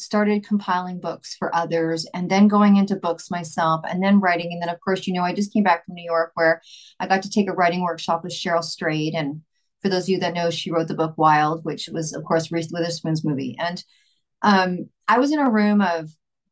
started 0.00 0.46
compiling 0.46 1.00
books 1.00 1.36
for 1.38 1.54
others 1.54 2.06
and 2.14 2.30
then 2.30 2.48
going 2.48 2.76
into 2.76 2.96
books 2.96 3.30
myself 3.30 3.82
and 3.88 4.02
then 4.02 4.20
writing 4.20 4.52
and 4.52 4.62
then 4.62 4.68
of 4.68 4.80
course 4.80 5.06
you 5.06 5.12
know 5.12 5.22
I 5.22 5.34
just 5.34 5.52
came 5.52 5.62
back 5.62 5.84
from 5.84 5.94
New 5.94 6.04
York 6.04 6.32
where 6.34 6.60
I 6.98 7.06
got 7.06 7.22
to 7.22 7.30
take 7.30 7.48
a 7.48 7.52
writing 7.52 7.82
workshop 7.82 8.24
with 8.24 8.32
Cheryl 8.32 8.64
Strayed 8.64 9.14
and 9.14 9.42
for 9.82 9.88
those 9.88 10.04
of 10.04 10.08
you 10.10 10.20
that 10.20 10.34
know 10.34 10.50
she 10.50 10.70
wrote 10.70 10.88
the 10.88 10.94
book 10.94 11.14
Wild 11.16 11.64
which 11.64 11.88
was 11.92 12.12
of 12.12 12.24
course 12.24 12.50
Reese 12.50 12.70
Witherspoon's 12.72 13.24
movie 13.24 13.56
and 13.58 13.82
um, 14.42 14.88
I 15.06 15.18
was 15.18 15.32
in 15.32 15.38
a 15.38 15.50
room 15.50 15.80
of 15.80 16.10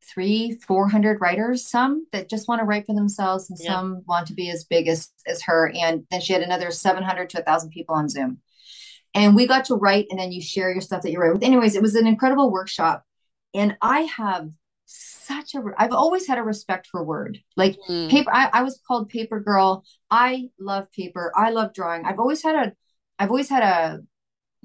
three, 0.08 0.58
400 0.66 1.20
writers, 1.20 1.68
some 1.68 2.06
that 2.12 2.30
just 2.30 2.48
want 2.48 2.60
to 2.60 2.64
write 2.64 2.86
for 2.86 2.94
themselves 2.94 3.50
and 3.50 3.58
yeah. 3.60 3.70
some 3.72 4.02
want 4.06 4.26
to 4.28 4.34
be 4.34 4.50
as 4.50 4.64
big 4.64 4.88
as, 4.88 5.10
as 5.26 5.42
her. 5.42 5.70
And 5.74 6.04
then 6.10 6.20
she 6.20 6.32
had 6.32 6.42
another 6.42 6.70
700 6.70 7.30
to 7.30 7.38
1,000 7.38 7.70
people 7.70 7.94
on 7.94 8.08
Zoom. 8.08 8.38
And 9.14 9.34
we 9.34 9.46
got 9.46 9.66
to 9.66 9.74
write 9.74 10.06
and 10.10 10.18
then 10.18 10.32
you 10.32 10.40
share 10.40 10.70
your 10.70 10.80
stuff 10.80 11.02
that 11.02 11.10
you 11.10 11.18
write 11.18 11.32
with. 11.32 11.42
Anyways, 11.42 11.74
it 11.74 11.82
was 11.82 11.94
an 11.94 12.06
incredible 12.06 12.50
workshop. 12.50 13.04
And 13.54 13.76
I 13.80 14.00
have 14.02 14.50
such 14.86 15.54
a, 15.54 15.62
I've 15.76 15.92
always 15.92 16.26
had 16.26 16.38
a 16.38 16.42
respect 16.42 16.86
for 16.86 17.04
word. 17.04 17.38
Like 17.56 17.76
mm. 17.88 18.10
paper, 18.10 18.30
I, 18.32 18.50
I 18.52 18.62
was 18.62 18.80
called 18.86 19.08
paper 19.08 19.40
girl. 19.40 19.84
I 20.10 20.48
love 20.58 20.90
paper. 20.92 21.32
I 21.36 21.50
love 21.50 21.74
drawing. 21.74 22.04
I've 22.04 22.18
always 22.18 22.42
had 22.42 22.54
a, 22.54 22.72
I've 23.18 23.30
always 23.30 23.50
had 23.50 23.62
a, 23.62 24.00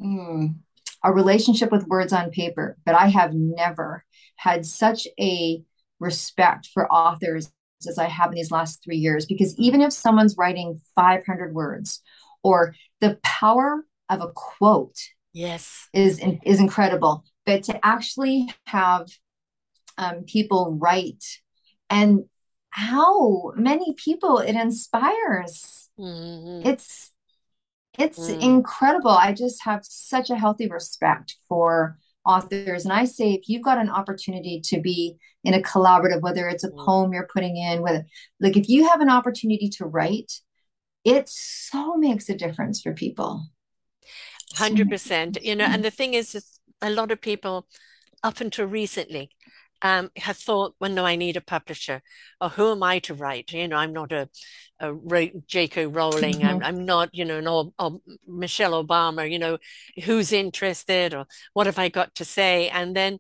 mm, 0.02 0.56
a 1.04 1.12
relationship 1.12 1.72
with 1.72 1.88
words 1.88 2.14
on 2.14 2.32
paper, 2.32 2.78
but 2.86 2.96
I 2.96 3.08
have 3.08 3.34
never 3.34 4.06
had 4.38 4.66
such 4.66 5.08
a 5.20 5.62
respect 6.00 6.70
for 6.74 6.92
authors 6.92 7.52
as 7.88 7.98
I 7.98 8.08
have 8.08 8.30
in 8.30 8.36
these 8.36 8.52
last 8.52 8.82
three 8.84 8.98
years. 8.98 9.26
Because 9.26 9.58
even 9.58 9.82
if 9.82 9.92
someone's 9.92 10.38
writing 10.38 10.80
500 10.96 11.54
words, 11.54 12.02
or 12.44 12.76
the 13.02 13.20
power 13.24 13.86
of 14.10 14.22
a 14.22 14.32
quote, 14.34 14.98
yes, 15.34 15.88
is 15.94 16.22
is 16.46 16.60
incredible. 16.60 17.24
But 17.46 17.64
to 17.64 17.86
actually 17.86 18.50
have 18.68 19.08
um, 19.98 20.24
people 20.24 20.78
write 20.80 21.24
and 21.90 22.26
how 22.70 23.52
many 23.56 23.94
people 23.94 24.40
it 24.40 24.56
inspires, 24.56 25.90
mm-hmm. 26.00 26.68
it's 26.68 27.12
it's 28.00 28.20
mm. 28.20 28.42
incredible. 28.42 29.12
I 29.12 29.34
just 29.34 29.64
have 29.64 29.82
such 29.84 30.30
a 30.32 30.36
healthy 30.36 30.68
respect 30.68 31.36
for 31.48 31.98
authors. 32.26 32.86
And 32.86 32.94
I 32.94 33.06
say, 33.06 33.34
if 33.34 33.48
you've 33.48 33.64
got 33.64 33.78
an 33.78 33.90
opportunity 33.90 34.62
to 34.66 34.82
be 34.82 35.18
in 35.44 35.54
a 35.54 35.62
collaborative, 35.62 36.22
whether 36.22 36.48
it's 36.48 36.64
a 36.64 36.72
mm. 36.72 36.86
poem 36.86 37.14
you're 37.14 37.30
putting 37.32 37.58
in, 37.58 37.82
whether 37.82 38.06
like 38.40 38.58
if 38.58 38.70
you 38.70 38.90
have 38.90 39.02
an 39.02 39.10
opportunity 39.10 39.70
to 39.78 39.86
write, 39.86 40.32
it 41.04 41.30
so 41.30 41.96
makes 41.98 42.30
a 42.30 42.36
difference 42.36 42.82
for 42.82 42.94
people. 42.94 43.46
Hundred 44.56 44.90
percent. 44.90 45.44
You 45.44 45.56
know, 45.56 45.66
and 45.66 45.84
the 45.84 45.92
thing 45.92 46.14
is 46.14 46.53
a 46.84 46.90
lot 46.90 47.12
of 47.12 47.22
people 47.22 47.68
up 48.22 48.42
until 48.42 48.68
recently 48.68 49.32
um, 49.82 50.12
have 50.16 50.38
thought, 50.38 50.76
well, 50.80 50.92
no, 50.92 51.06
I 51.06 51.16
need 51.16 51.36
a 51.36 51.42
publisher, 51.42 52.02
or 52.40 52.50
who 52.50 52.72
am 52.72 52.84
I 52.84 53.00
to 53.00 53.14
write? 53.14 53.52
You 53.52 53.68
know, 53.68 53.76
I'm 53.76 53.92
not 53.92 54.12
a, 54.14 54.30
a 54.80 54.94
J.K. 55.46 55.88
Rowling. 55.88 56.36
Mm-hmm. 56.36 56.48
I'm, 56.48 56.64
I'm 56.64 56.86
not, 56.86 57.10
you 57.14 57.26
know, 57.26 57.42
no, 57.42 57.74
or 57.78 58.00
Michelle 58.26 58.82
Obama. 58.82 59.30
You 59.30 59.40
know, 59.40 59.58
who's 60.06 60.32
interested, 60.32 61.14
or 61.14 61.26
what 61.54 61.66
have 61.66 61.80
I 61.80 61.90
got 61.90 62.16
to 62.16 62.26
say? 62.26 62.70
And 62.70 62.96
then 62.96 63.20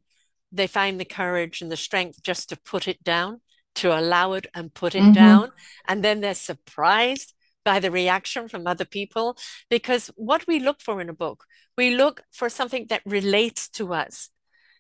they 0.54 0.68
find 0.68 1.00
the 1.00 1.06
courage 1.06 1.62
and 1.62 1.72
the 1.72 1.78
strength 1.78 2.24
just 2.24 2.48
to 2.50 2.58
put 2.58 2.88
it 2.88 3.04
down, 3.04 3.42
to 3.76 3.98
allow 3.98 4.32
it 4.34 4.48
and 4.54 4.74
put 4.74 4.96
it 4.96 5.02
mm-hmm. 5.02 5.14
down, 5.14 5.52
and 5.88 6.02
then 6.02 6.22
they're 6.22 6.34
surprised 6.34 7.34
by 7.64 7.80
the 7.80 7.92
reaction 7.92 8.48
from 8.48 8.68
other 8.68 8.86
people 8.86 9.38
because 9.70 10.12
what 10.16 10.46
we 10.48 10.60
look 10.60 10.82
for 10.82 11.02
in 11.02 11.10
a 11.10 11.14
book 11.14 11.46
we 11.78 11.96
look 11.96 12.24
for 12.32 12.50
something 12.50 12.88
that 12.90 13.02
relates 13.06 13.68
to 13.70 13.94
us 13.94 14.30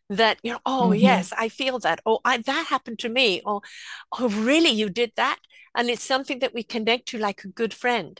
that 0.09 0.37
you 0.43 0.51
know 0.51 0.59
oh 0.65 0.89
mm-hmm. 0.89 1.01
yes 1.01 1.33
i 1.37 1.49
feel 1.49 1.79
that. 1.79 2.01
Oh 2.05 2.19
I, 2.25 2.37
that 2.37 2.67
happened 2.69 2.99
to 2.99 3.09
me. 3.09 3.41
Or 3.45 3.61
oh 4.19 4.29
really? 4.29 4.69
You 4.69 4.89
did 4.89 5.11
that? 5.15 5.39
And 5.75 5.89
it's 5.89 6.03
something 6.03 6.39
that 6.39 6.53
we 6.53 6.63
connect 6.63 7.07
to 7.09 7.17
like 7.17 7.43
a 7.43 7.47
good 7.47 7.73
friend. 7.73 8.19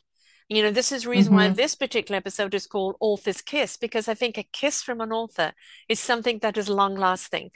You 0.50 0.64
know 0.64 0.72
this 0.72 0.92
is 0.92 1.04
the 1.04 1.10
reason 1.10 1.34
mm-hmm. 1.34 1.50
why 1.50 1.50
this 1.50 1.76
particular 1.76 2.18
episode 2.18 2.54
is 2.54 2.68
called 2.68 2.96
author's 3.00 3.42
kiss 3.42 3.78
because 3.78 4.08
i 4.08 4.14
think 4.14 4.38
a 4.38 4.44
kiss 4.44 4.84
from 4.84 5.02
an 5.02 5.12
author 5.12 5.54
is 5.90 6.00
something 6.00 6.40
that 6.40 6.58
is 6.58 6.70
long 6.70 6.96
lasting 6.96 7.50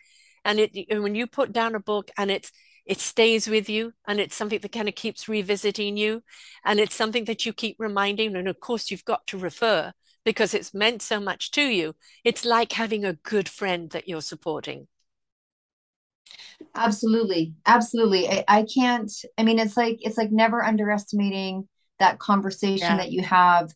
and 0.44 0.60
it 0.60 0.72
when 0.90 1.14
you 1.14 1.28
put 1.28 1.52
down 1.52 1.76
a 1.76 1.80
book 1.80 2.10
and 2.18 2.32
it's 2.32 2.52
it 2.88 3.00
stays 3.00 3.48
with 3.48 3.70
you 3.70 3.94
and 4.08 4.20
it's 4.20 4.36
something 4.36 4.60
that 4.60 4.72
kind 4.72 4.88
of 4.88 4.96
keeps 4.96 5.28
revisiting 5.28 5.98
you 5.98 6.24
and 6.66 6.80
it's 6.80 6.96
something 6.96 7.26
that 7.26 7.46
you 7.46 7.54
keep 7.54 7.76
reminding 7.78 8.36
and 8.36 8.48
of 8.48 8.60
course 8.60 8.90
you've 8.90 9.06
got 9.06 9.28
to 9.28 9.38
refer 9.38 9.92
because 10.24 10.54
it's 10.54 10.74
meant 10.74 11.02
so 11.02 11.20
much 11.20 11.52
to 11.52 11.62
you. 11.62 11.96
It's 12.24 12.44
like 12.44 12.74
having 12.74 13.06
a 13.06 13.14
good 13.14 13.48
friend 13.48 13.90
that 13.92 14.10
you're 14.10 14.22
supporting. 14.22 14.88
Absolutely. 16.76 17.54
Absolutely. 17.66 18.28
I, 18.30 18.44
I 18.48 18.64
can't, 18.64 19.12
I 19.38 19.44
mean, 19.44 19.58
it's 19.58 19.78
like, 19.78 20.00
it's 20.02 20.18
like 20.18 20.32
never 20.32 20.64
underestimating 20.64 21.68
that 22.00 22.20
conversation 22.20 22.88
yeah. 22.92 22.98
that 22.98 23.12
you 23.12 23.22
have 23.24 23.74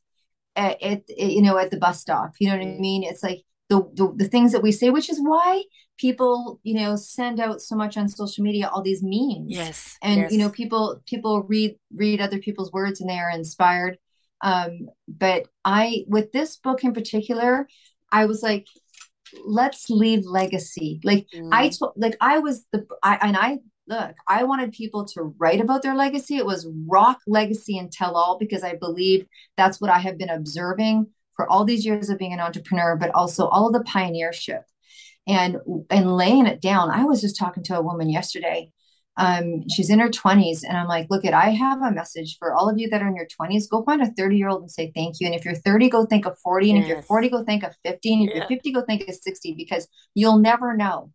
at, 0.56 0.82
at, 0.84 1.04
you 1.18 1.42
know, 1.42 1.58
at 1.58 1.72
the 1.72 1.78
bus 1.78 2.02
stop. 2.02 2.34
You 2.40 2.50
know 2.50 2.58
what 2.58 2.68
I 2.68 2.70
mm. 2.70 2.80
mean? 2.80 3.04
It's 3.04 3.24
like 3.24 3.44
the, 3.72 3.82
the, 3.96 4.14
the 4.16 4.30
things 4.30 4.52
that 4.52 4.62
we 4.62 4.72
say, 4.72 4.92
which 4.92 5.10
is 5.10 5.20
why 5.20 5.64
people, 5.98 6.60
you 6.64 6.76
know, 6.76 6.96
send 6.96 7.40
out 7.40 7.62
so 7.62 7.76
much 7.76 7.98
on 7.98 8.08
social 8.08 8.44
media, 8.44 8.70
all 8.72 8.84
these 8.84 9.02
memes. 9.02 9.48
Yes. 9.48 9.98
And, 10.02 10.22
yes. 10.22 10.32
you 10.32 10.38
know, 10.38 10.50
people, 10.50 11.02
people 11.08 11.44
read, 11.44 11.76
read 11.94 12.22
other 12.22 12.40
people's 12.40 12.72
words 12.72 13.02
and 13.02 13.10
they 13.10 13.18
are 13.18 13.32
inspired 13.32 13.98
um, 14.42 14.90
but 15.08 15.48
I, 15.64 16.04
with 16.08 16.32
this 16.32 16.58
book 16.58 16.84
in 16.84 16.94
particular, 16.94 17.68
I 18.12 18.26
was 18.26 18.42
like, 18.42 18.66
let's 19.46 19.90
leave 19.90 20.26
legacy. 20.26 21.00
Like 21.04 21.28
mm. 21.34 21.50
I 21.52 21.70
told, 21.70 21.94
like 21.96 22.18
I 22.20 22.40
was 22.40 22.66
the, 22.72 22.86
I, 23.04 23.18
and 23.22 23.38
I, 23.38 23.60
look, 23.88 24.16
I 24.28 24.44
wanted 24.44 24.74
people 24.74 25.06
to 25.06 25.34
write 25.38 25.62
about 25.62 25.84
their 25.84 25.96
legacy. 25.96 26.38
It 26.38 26.46
was 26.46 26.68
rock 26.88 27.20
legacy 27.28 27.78
and 27.78 27.92
tell 27.92 28.16
all 28.16 28.38
because 28.38 28.64
I 28.64 28.76
believe 28.76 29.26
that's 29.58 29.80
what 29.80 29.92
I 29.92 30.00
have 30.00 30.18
been 30.18 30.30
observing 30.30 31.08
for 31.36 31.50
all 31.50 31.66
these 31.66 31.86
years 31.86 32.10
of 32.10 32.18
being 32.18 32.34
an 32.34 32.40
entrepreneur, 32.40 32.96
but 32.96 33.12
also 33.12 33.48
all 33.48 33.68
of 33.68 33.74
the 33.74 33.90
pioneership 33.90 34.64
and 35.28 35.58
and 35.90 36.16
laying 36.16 36.48
it 36.48 36.62
down. 36.62 36.90
I 36.90 37.06
was 37.06 37.22
just 37.22 37.38
talking 37.38 37.64
to 37.64 37.78
a 37.78 37.82
woman 37.82 38.10
yesterday 38.10 38.72
um, 39.18 39.68
she's 39.70 39.90
in 39.90 40.00
her 40.00 40.10
20s 40.10 40.64
and 40.68 40.78
i'm 40.78 40.88
like 40.88 41.08
look 41.10 41.26
at 41.26 41.34
i 41.34 41.50
have 41.50 41.82
a 41.82 41.92
message 41.92 42.38
for 42.40 42.54
all 42.54 42.70
of 42.70 42.78
you 42.78 42.90
that 42.90 43.02
are 43.02 43.08
in 43.08 43.16
your 43.16 43.28
20s 43.28 43.70
go 43.70 43.84
find 43.84 44.02
a 44.02 44.12
30 44.12 44.38
year 44.38 44.48
old 44.48 44.62
and 44.62 44.72
say 44.72 44.92
thank 44.96 45.20
you 45.20 45.28
and 45.28 45.36
if 45.36 45.44
you're 45.44 45.56
30 45.56 45.90
go 45.90 46.06
think 46.06 46.26
of 46.26 46.38
40 46.40 46.72
and 46.72 46.78
yes. 46.80 46.86
if 46.86 46.90
you're 46.90 47.02
40 47.04 47.30
go 47.30 47.44
think 47.44 47.64
of 47.64 47.76
50 47.84 48.14
and 48.14 48.24
if 48.24 48.30
yeah. 48.30 48.36
you're 48.38 48.48
50 48.48 48.72
go 48.72 48.82
think 48.82 49.08
of 49.08 49.16
60 49.16 49.54
because 49.56 49.88
you'll 50.16 50.40
never 50.40 50.76
know 50.76 51.12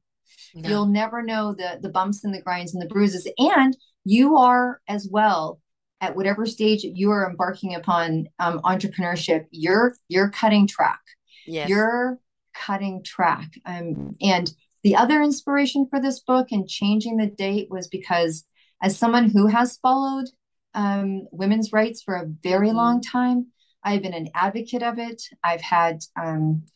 no. 0.54 0.68
you'll 0.68 0.86
never 0.86 1.22
know 1.22 1.54
the 1.54 1.78
the 1.80 1.88
bumps 1.88 2.22
and 2.22 2.34
the 2.34 2.42
grinds 2.42 2.74
and 2.74 2.82
the 2.82 2.88
bruises 2.88 3.26
and 3.38 3.76
you 4.04 4.36
are 4.36 4.80
as 4.88 5.08
well 5.10 5.60
at 6.00 6.14
whatever 6.14 6.46
stage 6.46 6.84
you 6.84 7.10
are 7.10 7.28
embarking 7.28 7.74
upon 7.74 8.26
um, 8.38 8.60
entrepreneurship 8.60 9.46
you're 9.50 9.94
you're 10.08 10.30
cutting 10.30 10.66
track 10.66 11.00
yes. 11.46 11.68
you're 11.68 12.18
cutting 12.54 13.02
track 13.02 13.58
um, 13.66 14.12
and 14.20 14.52
the 14.86 14.94
other 14.94 15.20
inspiration 15.20 15.88
for 15.90 16.00
this 16.00 16.20
book 16.20 16.52
and 16.52 16.68
changing 16.68 17.16
the 17.16 17.26
date 17.26 17.66
was 17.68 17.88
because, 17.88 18.44
as 18.80 18.96
someone 18.96 19.28
who 19.28 19.48
has 19.48 19.78
followed 19.78 20.26
um, 20.74 21.26
women's 21.32 21.72
rights 21.72 22.04
for 22.04 22.14
a 22.14 22.28
very 22.44 22.68
mm-hmm. 22.68 22.76
long 22.76 23.00
time, 23.00 23.48
I've 23.82 24.02
been 24.02 24.14
an 24.14 24.28
advocate 24.32 24.84
of 24.84 25.00
it. 25.00 25.24
I've 25.42 25.60
had, 25.60 26.04
um, 26.16 26.66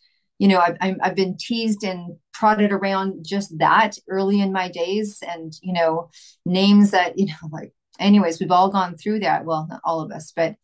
you 0.41 0.49
know, 0.49 0.59
I've, 0.59 0.97
I've 1.01 1.15
been 1.15 1.37
teased 1.39 1.85
and 1.85 2.17
prodded 2.35 2.73
around 2.73 3.25
just 3.25 3.57
that 3.59 3.97
early 4.09 4.41
in 4.41 4.53
my 4.53 4.69
days, 4.69 5.23
and 5.25 5.53
you 5.63 5.73
know, 5.73 6.11
names 6.45 6.91
that 6.91 7.17
you 7.17 7.27
know, 7.27 7.49
like, 7.53 7.73
anyways, 8.01 8.41
we've 8.41 8.51
all 8.51 8.71
gone 8.71 8.97
through 8.97 9.21
that. 9.21 9.45
Well, 9.45 9.67
not 9.69 9.81
all 9.85 10.01
of 10.01 10.11
us, 10.11 10.33
but 10.35 10.57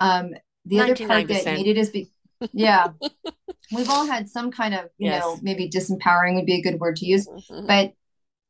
um, 0.00 0.34
the 0.64 0.80
other 0.80 0.96
part 0.96 1.28
that 1.28 1.46
needed 1.46 1.78
is, 1.78 1.90
be- 1.90 2.10
yeah 2.52 2.88
we've 3.72 3.90
all 3.90 4.06
had 4.06 4.28
some 4.28 4.50
kind 4.50 4.74
of 4.74 4.84
you 4.98 5.10
yes. 5.10 5.22
know 5.22 5.38
maybe 5.42 5.68
disempowering 5.68 6.34
would 6.34 6.46
be 6.46 6.54
a 6.54 6.62
good 6.62 6.80
word 6.80 6.96
to 6.96 7.06
use 7.06 7.26
mm-hmm. 7.26 7.66
but 7.66 7.92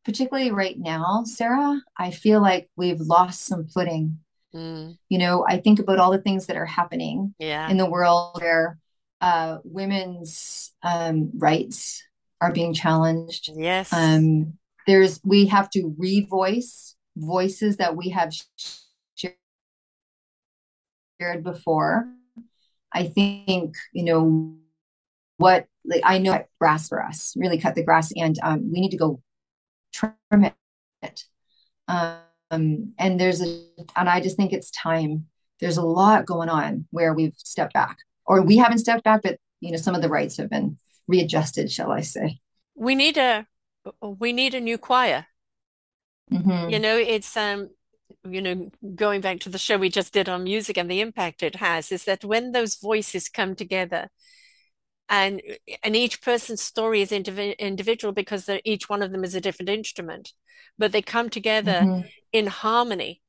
particularly 0.05 0.51
right 0.51 0.79
now 0.79 1.23
sarah 1.25 1.81
i 1.97 2.11
feel 2.11 2.41
like 2.41 2.69
we've 2.77 3.01
lost 3.01 3.45
some 3.45 3.67
footing 3.67 4.19
mm. 4.55 4.97
you 5.09 5.19
know 5.19 5.45
i 5.49 5.59
think 5.59 5.79
about 5.79 5.99
all 5.99 6.13
the 6.13 6.21
things 6.21 6.47
that 6.47 6.57
are 6.57 6.67
happening 6.67 7.35
yeah. 7.39 7.69
in 7.69 7.77
the 7.77 7.89
world 7.89 8.39
where 8.41 8.79
uh, 9.23 9.59
women's 9.65 10.73
um, 10.83 11.31
rights 11.37 12.03
are 12.41 12.53
being 12.53 12.73
challenged 12.73 13.51
yes 13.55 13.93
um, 13.93 14.55
there's 14.87 15.21
we 15.25 15.47
have 15.47 15.69
to 15.69 15.95
revoice 16.01 16.95
voices 17.17 17.77
that 17.79 17.97
we 17.97 18.11
have 18.11 18.33
shared 19.17 19.35
before 21.43 22.09
I 22.93 23.05
think, 23.07 23.77
you 23.93 24.05
know, 24.05 24.57
what 25.37 25.67
like 25.85 26.03
I 26.05 26.19
know 26.19 26.45
grass 26.61 26.89
for 26.89 27.03
us, 27.03 27.35
really 27.37 27.59
cut 27.59 27.75
the 27.75 27.85
grass 27.85 28.13
and 28.17 28.37
um, 28.43 28.71
we 28.73 28.81
need 28.81 28.91
to 28.91 28.97
go 28.97 29.23
trim 29.93 30.15
it. 31.03 31.25
Um, 31.89 32.95
and 32.99 33.19
there's 33.19 33.41
a, 33.41 33.63
and 33.97 34.09
I 34.09 34.21
just 34.21 34.37
think 34.37 34.53
it's 34.53 34.71
time. 34.71 35.27
There's 35.61 35.77
a 35.77 35.83
lot 35.83 36.27
going 36.27 36.49
on 36.49 36.87
where 36.91 37.15
we've 37.15 37.35
stepped 37.37 37.75
back 37.75 37.99
or 38.27 38.43
we 38.43 38.57
haven't 38.57 38.79
stepped 38.79 39.05
back, 39.05 39.23
but 39.23 39.39
you 39.61 39.71
know, 39.71 39.77
some 39.77 39.95
of 39.95 40.03
the 40.03 40.09
rights 40.09 40.37
have 40.37 40.51
been 40.51 40.79
readjusted, 41.07 41.71
shall 41.71 41.91
I 41.91 42.01
say? 42.01 42.41
We 42.75 42.95
need 42.95 43.17
a 43.17 43.47
we 44.03 44.33
need 44.33 44.55
a 44.55 44.61
new 44.61 44.79
choir. 44.79 45.27
Mm-hmm. 46.33 46.71
You 46.71 46.79
know, 46.79 46.97
it's 46.97 47.37
um, 47.37 47.71
you 48.25 48.43
know, 48.43 48.71
going 48.95 49.21
back 49.21 49.41
to 49.41 49.49
the 49.49 49.59
show 49.59 49.79
we 49.79 49.89
just 49.89 50.13
did 50.13 50.29
on 50.29 50.45
music 50.45 50.77
and 50.77 50.91
the 50.91 51.01
impact 51.01 51.43
it 51.43 51.57
has, 51.57 51.93
is 51.93 52.05
that 52.05 52.25
when 52.25 52.53
those 52.53 52.77
voices 52.77 53.29
come 53.29 53.55
together, 53.55 54.09
and 55.09 55.43
and 55.83 55.97
each 55.97 56.23
person's 56.23 56.63
story 56.63 57.03
is 57.03 57.11
indiv 57.11 57.59
individual 57.59 58.13
because 58.13 58.49
each 58.65 58.89
one 58.89 59.03
of 59.03 59.11
them 59.11 59.25
is 59.25 59.35
a 59.35 59.41
different 59.41 59.69
instrument, 59.69 60.33
but 60.79 60.93
they 60.93 61.03
come 61.03 61.29
together 61.31 61.83
Mm-hmm. 61.83 62.07
in 62.33 62.47
harmony. 62.47 63.23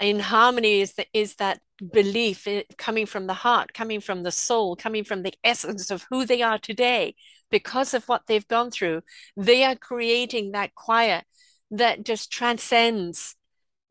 In 0.00 0.20
harmony 0.20 0.82
is 0.82 0.94
the, 0.94 1.06
is 1.12 1.36
that 1.36 1.60
belief 1.92 2.46
coming 2.76 3.06
from 3.06 3.26
the 3.26 3.34
heart, 3.34 3.72
coming 3.72 4.00
from 4.00 4.22
the 4.22 4.30
soul, 4.30 4.76
coming 4.76 5.04
from 5.04 5.22
the 5.22 5.34
essence 5.42 5.90
of 5.90 6.06
who 6.10 6.26
they 6.26 6.42
are 6.42 6.58
today 6.58 7.14
because 7.50 7.94
of 7.94 8.06
what 8.06 8.22
they've 8.26 8.46
gone 8.46 8.70
through. 8.70 9.00
They 9.36 9.64
are 9.64 9.74
creating 9.74 10.52
that 10.52 10.74
choir 10.74 11.22
that 11.70 12.04
just 12.04 12.30
transcends, 12.30 13.34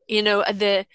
you 0.06 0.22
know, 0.22 0.44
the 0.52 0.86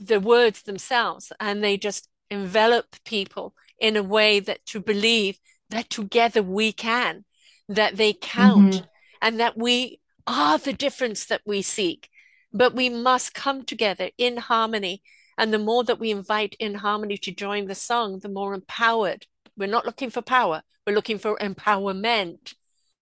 the 0.00 0.20
words 0.20 0.62
themselves, 0.62 1.32
and 1.40 1.62
they 1.62 1.76
just 1.76 2.08
envelop 2.30 2.96
people 3.04 3.54
in 3.78 3.96
a 3.96 4.02
way 4.02 4.40
that 4.40 4.64
to 4.66 4.80
believe 4.80 5.38
that 5.70 5.90
together 5.90 6.42
we 6.42 6.72
can, 6.72 7.24
that 7.68 7.96
they 7.96 8.12
count, 8.12 8.74
Mm-hmm. 8.74 8.86
and 9.20 9.40
that 9.40 9.56
we 9.56 10.00
are 10.26 10.58
the 10.58 10.72
difference 10.72 11.26
that 11.26 11.42
we 11.44 11.62
seek. 11.62 12.08
But 12.52 12.74
we 12.74 12.88
must 12.88 13.34
come 13.34 13.64
together 13.64 14.10
in 14.16 14.36
harmony. 14.38 15.02
And 15.36 15.52
the 15.52 15.58
more 15.58 15.84
that 15.84 16.00
we 16.00 16.10
invite 16.10 16.56
in 16.58 16.76
harmony 16.76 17.18
to 17.18 17.30
join 17.32 17.66
the 17.66 17.74
song, 17.74 18.20
the 18.20 18.28
more 18.28 18.54
empowered. 18.54 19.26
We're 19.56 19.68
not 19.68 19.86
looking 19.86 20.10
for 20.10 20.22
power, 20.22 20.62
we're 20.86 20.94
looking 20.94 21.18
for 21.18 21.36
empowerment 21.38 22.54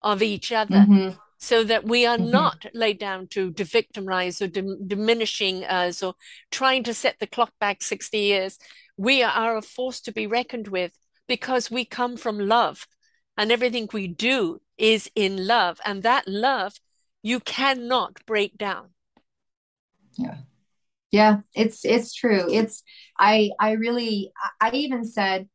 of 0.03 0.23
each 0.23 0.53
other 0.53 0.77
Mm-hmm. 0.77 1.17
So 1.47 1.65
that 1.65 1.85
we 1.85 2.05
are 2.07 2.19
Mm-hmm. 2.19 2.31
not 2.31 2.67
laid 2.75 2.99
down 2.99 3.29
to 3.29 3.51
de-victimize 3.53 4.43
or 4.43 4.49
dim- 4.49 4.87
diminishing 4.89 5.65
us 5.65 6.03
or 6.03 6.15
trying 6.51 6.83
to 6.85 6.95
set 6.95 7.19
the 7.21 7.27
clock 7.27 7.53
back 7.61 7.83
60 7.83 8.19
years. 8.19 8.59
We 8.97 9.23
are 9.23 9.57
a 9.57 9.63
force 9.63 10.01
to 10.03 10.13
be 10.13 10.27
reckoned 10.27 10.69
with 10.69 10.93
because 11.29 11.71
we 11.71 11.85
come 11.85 12.17
from 12.17 12.39
love 12.39 12.87
and 13.37 13.53
everything 13.53 13.89
we 13.93 14.09
do 14.09 14.61
is 14.79 15.11
in 15.15 15.47
love. 15.47 15.81
And 15.85 16.03
that 16.03 16.27
love 16.27 16.75
you 17.23 17.41
cannot 17.41 18.25
break 18.27 18.57
down. 18.59 18.91
Yeah. 20.17 20.39
Yeah, 21.13 21.41
it's 21.55 21.85
it's 21.85 22.13
true. 22.15 22.47
It's 22.51 22.83
I 23.19 23.51
I 23.61 23.73
really 23.73 24.33
I 24.61 24.71
even 24.73 25.05
said 25.05 25.49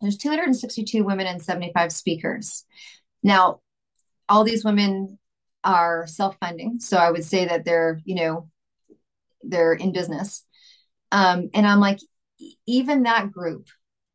there's 0.00 0.16
262 0.16 1.02
women 1.04 1.26
and 1.26 1.42
75 1.42 1.92
speakers. 1.92 2.64
Now, 3.22 3.60
all 4.28 4.44
these 4.44 4.64
women 4.64 5.18
are 5.64 6.06
self-funding, 6.06 6.80
so 6.80 6.96
I 6.98 7.10
would 7.10 7.24
say 7.24 7.46
that 7.46 7.64
they're, 7.64 8.00
you 8.04 8.14
know, 8.16 8.48
they're 9.42 9.74
in 9.74 9.92
business. 9.92 10.44
Um, 11.12 11.50
and 11.54 11.66
I'm 11.66 11.80
like, 11.80 11.98
even 12.66 13.04
that 13.04 13.30
group, 13.32 13.66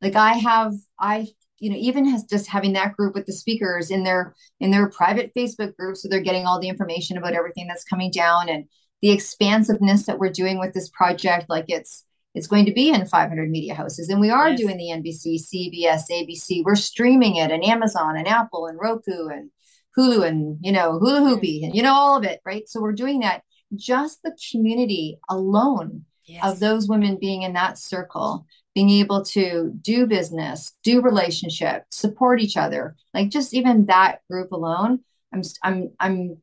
like 0.01 0.15
I 0.15 0.33
have, 0.33 0.73
I, 0.99 1.27
you 1.59 1.69
know, 1.69 1.77
even 1.77 2.05
has 2.05 2.23
just 2.23 2.47
having 2.47 2.73
that 2.73 2.95
group 2.95 3.15
with 3.15 3.25
the 3.25 3.33
speakers 3.33 3.91
in 3.91 4.03
their 4.03 4.35
in 4.59 4.71
their 4.71 4.89
private 4.89 5.31
Facebook 5.35 5.75
group, 5.75 5.97
so 5.97 6.07
they're 6.07 6.21
getting 6.21 6.45
all 6.45 6.59
the 6.59 6.69
information 6.69 7.17
about 7.17 7.33
everything 7.33 7.67
that's 7.67 7.83
coming 7.83 8.11
down 8.11 8.49
and 8.49 8.65
the 9.01 9.11
expansiveness 9.11 10.05
that 10.05 10.19
we're 10.19 10.29
doing 10.31 10.59
with 10.59 10.73
this 10.73 10.89
project. 10.89 11.45
Like 11.49 11.65
it's 11.67 12.05
it's 12.35 12.47
going 12.47 12.65
to 12.65 12.73
be 12.73 12.89
in 12.89 13.05
500 13.05 13.49
media 13.49 13.73
houses, 13.73 14.09
and 14.09 14.21
we 14.21 14.29
are 14.29 14.49
Yes. 14.49 14.59
doing 14.59 14.77
the 14.77 14.91
NBC, 14.91 15.37
CBS, 15.39 16.03
ABC. 16.11 16.63
We're 16.63 16.75
streaming 16.75 17.37
it, 17.37 17.51
and 17.51 17.63
Amazon, 17.65 18.17
and 18.17 18.27
Apple, 18.27 18.67
and 18.67 18.77
Roku, 18.79 19.27
and 19.27 19.49
Hulu, 19.97 20.27
and 20.27 20.57
you 20.61 20.71
know 20.71 20.99
Hula 20.99 21.21
Hoopy, 21.21 21.63
and 21.63 21.75
you 21.75 21.81
know 21.83 21.93
all 21.93 22.17
of 22.17 22.23
it, 22.23 22.39
right? 22.45 22.67
So 22.67 22.81
we're 22.81 22.93
doing 22.93 23.19
that. 23.21 23.43
Just 23.75 24.23
the 24.23 24.35
community 24.51 25.19
alone 25.29 26.05
Yes. 26.25 26.43
of 26.53 26.59
those 26.59 26.87
women 26.87 27.17
being 27.19 27.41
in 27.41 27.53
that 27.53 27.79
circle, 27.79 28.45
being 28.75 28.91
able 28.91 29.23
to 29.25 29.71
do 29.81 30.05
business, 30.05 30.73
do 30.83 31.01
relationship, 31.01 31.85
support 31.89 32.39
each 32.39 32.55
other, 32.55 32.95
like 33.15 33.29
just 33.29 33.51
even 33.55 33.87
that 33.87 34.19
group 34.29 34.51
alone, 34.51 34.99
I'm 35.33 35.41
I'm 35.63 35.91
I'm 35.99 36.37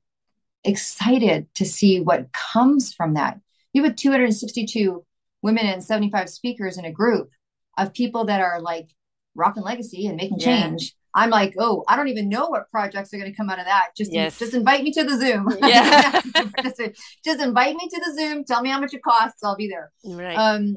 excited 0.65 1.47
to 1.55 1.65
see 1.65 2.01
what 2.01 2.33
comes 2.33 2.93
from 2.93 3.15
that. 3.15 3.41
You 3.73 3.85
have 3.85 3.95
262 3.97 5.05
women 5.43 5.67
and 5.67 5.85
75 5.85 6.29
speakers 6.29 6.79
in 6.79 6.85
a 6.85 6.93
group 6.93 7.31
of 7.79 7.93
people 7.95 8.25
that 8.25 8.41
are 8.41 8.61
like 8.61 8.89
rocking 9.35 9.63
legacy 9.63 10.07
and 10.07 10.17
making 10.17 10.39
Yeah. 10.41 10.47
change. 10.47 10.97
I'm 11.17 11.31
like, 11.31 11.55
oh, 11.59 11.83
I 11.89 11.97
don't 11.97 12.09
even 12.09 12.29
know 12.29 12.47
what 12.49 12.71
projects 12.71 13.13
are 13.13 13.19
going 13.19 13.31
to 13.31 13.37
come 13.37 13.51
out 13.51 13.59
of 13.59 13.65
that. 13.65 13.89
Just, 13.97 14.13
Yes. 14.13 14.39
just 14.39 14.55
invite 14.55 14.85
me 14.85 14.93
to 14.93 15.03
the 15.03 15.17
Zoom. 15.19 15.49
Yeah. 15.67 16.21
just, 16.63 16.81
just 17.25 17.41
invite 17.43 17.75
me 17.75 17.89
to 17.89 18.01
the 18.07 18.15
Zoom. 18.19 18.45
Tell 18.45 18.63
me 18.63 18.69
how 18.71 18.79
much 18.79 18.95
it 18.95 19.03
costs. 19.03 19.43
I'll 19.43 19.57
be 19.57 19.67
there. 19.69 19.91
Right. 20.05 20.37
Um, 20.37 20.77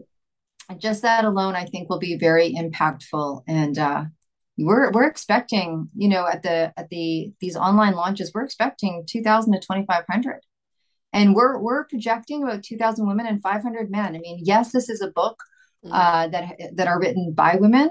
just 0.78 1.02
that 1.04 1.26
alone, 1.26 1.56
I 1.56 1.66
think, 1.66 1.90
will 1.90 2.00
be 2.00 2.18
very 2.18 2.54
impactful. 2.54 3.44
And 3.48 3.78
uh, 3.78 4.06
we're 4.58 4.92
we're 4.92 5.08
expecting, 5.08 5.90
you 5.96 6.08
know, 6.10 6.26
at 6.28 6.44
the 6.44 6.72
at 6.78 6.90
the 6.90 7.34
these 7.42 7.56
online 7.58 7.94
launches, 7.96 8.32
we're 8.34 8.44
expecting 8.46 9.04
2,000 9.08 9.54
to 9.54 9.60
2,500, 9.60 10.42
and 11.14 11.34
we're 11.36 11.58
we're 11.60 11.86
projecting 11.86 12.44
about 12.44 12.64
2,000 12.64 13.08
women 13.08 13.26
and 13.26 13.42
500 13.42 13.90
men. 13.90 14.16
I 14.16 14.20
mean, 14.20 14.40
yes, 14.44 14.72
this 14.72 14.90
is 14.90 15.02
a 15.02 15.12
book 15.12 15.38
Mm. 15.86 15.92
uh, 15.94 16.28
that 16.28 16.58
that 16.76 16.88
are 16.88 17.00
written 17.00 17.32
by 17.32 17.56
women, 17.56 17.90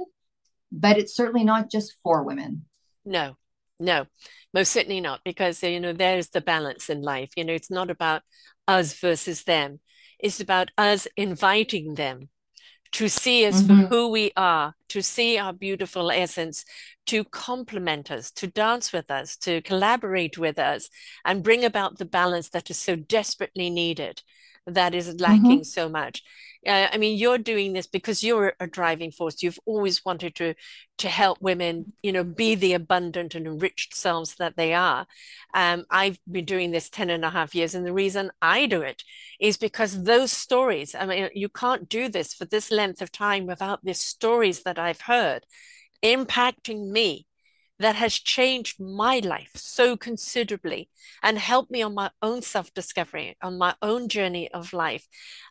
but 0.71 0.99
it's 0.99 1.15
certainly 1.15 1.45
not 1.45 1.71
just 1.71 1.97
for 2.03 2.23
women. 2.23 2.67
No, 3.05 3.37
no, 3.81 4.07
most 4.53 4.73
certainly 4.73 5.01
not, 5.01 5.21
because 5.25 5.63
you 5.63 5.81
know 5.81 5.93
there's 5.93 6.29
the 6.31 6.41
balance 6.41 6.91
in 6.91 7.03
life. 7.03 7.31
You 7.37 7.45
know, 7.45 7.55
it's 7.55 7.71
not 7.71 7.91
about 7.91 8.23
us 8.67 8.95
versus 8.95 9.45
them. 9.45 9.81
It's 10.19 10.41
about 10.41 10.71
us 10.77 11.07
inviting 11.17 11.95
them 11.95 12.29
to 12.93 13.09
see 13.09 13.45
us 13.45 13.63
for 13.63 13.75
Mhm. 13.75 13.89
who 13.89 14.09
we 14.09 14.33
are, 14.37 14.75
to 14.89 15.03
see 15.03 15.37
our 15.39 15.53
beautiful 15.53 16.11
essence, 16.11 16.65
to 17.07 17.23
complement 17.25 18.11
us, 18.11 18.31
to 18.33 18.47
dance 18.47 18.93
with 18.93 19.11
us, 19.11 19.37
to 19.37 19.61
collaborate 19.61 20.39
with 20.39 20.59
us, 20.59 20.89
and 21.25 21.45
bring 21.45 21.65
about 21.65 21.99
the 21.99 22.07
balance 22.07 22.49
that 22.49 22.71
is 22.71 22.79
so 22.79 22.97
desperately 22.97 23.69
needed, 23.69 24.23
that 24.75 24.95
is 24.95 25.21
lacking 25.21 25.65
so 25.65 25.89
much. 25.89 26.23
Uh, 26.67 26.89
I 26.93 26.99
mean, 26.99 27.17
you're 27.17 27.39
doing 27.39 27.73
this 27.73 27.87
because 27.87 28.25
you're 28.25 28.55
a 28.59 28.67
driving 28.67 29.13
force. 29.13 29.43
You've 29.43 29.61
always 29.65 30.05
wanted 30.05 30.35
to 30.37 30.55
to 30.99 31.09
help 31.09 31.41
women, 31.41 31.93
you 32.03 32.11
know, 32.11 32.25
be 32.25 32.57
the 32.57 32.73
abundant 32.75 33.37
and 33.37 33.47
enriched 33.47 33.95
selves 33.95 34.35
that 34.37 34.57
they 34.57 34.75
are. 34.75 35.07
Um, 35.55 35.85
I've 35.91 36.19
been 36.31 36.45
doing 36.45 36.73
this 36.73 36.91
10 36.91 37.11
and 37.11 37.25
a 37.25 37.31
half 37.31 37.55
years, 37.55 37.75
and 37.75 37.87
the 37.87 37.93
reason 37.93 38.33
I 38.43 38.67
do 38.67 38.83
it 38.83 39.05
is 39.41 39.57
because 39.57 40.03
those 40.03 40.33
stories, 40.33 40.97
I 40.97 41.07
mean, 41.07 41.29
you 41.35 41.49
can't 41.49 41.89
do 41.89 42.09
this 42.09 42.35
for 42.35 42.45
this 42.45 42.73
length 42.73 43.01
of 43.01 43.13
time 43.13 43.47
without 43.47 43.85
the 43.85 43.95
stories 43.95 44.65
that 44.65 44.79
I've 44.79 45.03
heard 45.03 45.47
impacting 46.03 46.91
me 46.91 47.27
that 47.79 47.95
has 47.95 48.15
changed 48.15 48.81
my 48.81 49.21
life 49.21 49.53
so 49.55 49.97
considerably 49.97 50.89
and 51.23 51.39
helped 51.39 51.71
me 51.71 51.81
on 51.81 51.95
my 51.95 52.11
own 52.23 52.43
self-discovery, 52.43 53.37
on 53.41 53.57
my 53.57 53.75
own 53.81 54.09
journey 54.09 54.51
of 54.53 54.73
life, 54.73 55.07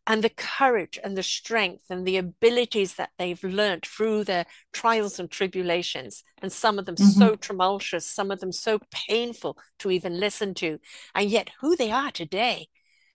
and 0.06 0.24
the 0.24 0.30
courage 0.30 1.00
and 1.04 1.18
the 1.18 1.24
strength 1.24 1.86
and 1.90 2.06
the 2.06 2.18
abilities 2.18 2.96
that 2.96 3.12
they've 3.18 3.44
learned 3.44 3.86
through 3.86 4.24
their 4.24 4.46
trials 4.74 5.20
and 5.20 5.32
tribulations, 5.32 6.24
and 6.42 6.52
some 6.52 6.78
of 6.78 6.86
them 6.86 6.96
Mhm. 6.96 7.18
so 7.18 7.36
tumultuous, 7.36 8.06
some 8.06 8.30
of 8.30 8.40
them 8.40 8.52
so 8.52 8.80
painful 8.92 9.58
to 9.80 9.92
even 9.92 10.20
listen 10.20 10.54
to, 10.54 10.80
and 11.16 11.30
yet 11.30 11.50
who 11.62 11.76
they 11.76 11.92
are 11.92 12.12
today 12.12 12.68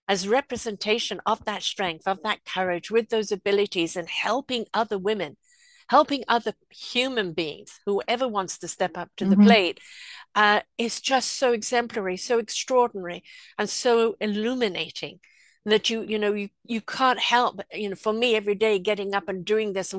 as 0.09 0.27
representation 0.27 1.21
of 1.25 1.45
that 1.45 1.63
strength, 1.63 2.09
of 2.09 2.23
that 2.23 2.45
courage, 2.45 2.91
with 2.91 3.09
those 3.09 3.31
abilities, 3.31 3.97
and 3.97 4.09
helping 4.09 4.67
other 4.75 4.99
women, 4.99 5.37
helping 5.95 6.25
other 6.29 6.53
human 6.71 7.33
beings, 7.33 7.81
whoever 7.87 8.27
wants 8.37 8.59
to 8.59 8.69
step 8.77 8.95
up 9.03 9.11
to 9.17 9.27
the 9.27 9.37
Mhm. 9.37 9.47
plate, 9.47 9.79
uh, 10.35 10.61
is 10.79 11.01
just 11.01 11.29
so 11.43 11.53
exemplary, 11.53 12.17
so 12.17 12.39
extraordinary, 12.39 13.21
and 13.59 13.69
so 13.71 14.17
illuminating 14.21 15.21
that 15.73 15.91
you, 15.91 15.99
you 16.13 16.19
know, 16.19 16.33
you 16.43 16.49
you 16.75 16.81
can't 16.81 17.21
help, 17.21 17.61
you 17.83 17.89
know, 17.91 17.97
for 18.07 18.13
me 18.23 18.29
every 18.37 18.57
day 18.67 18.79
getting 18.91 19.15
up 19.15 19.29
and 19.29 19.45
doing 19.45 19.73
this. 19.73 19.95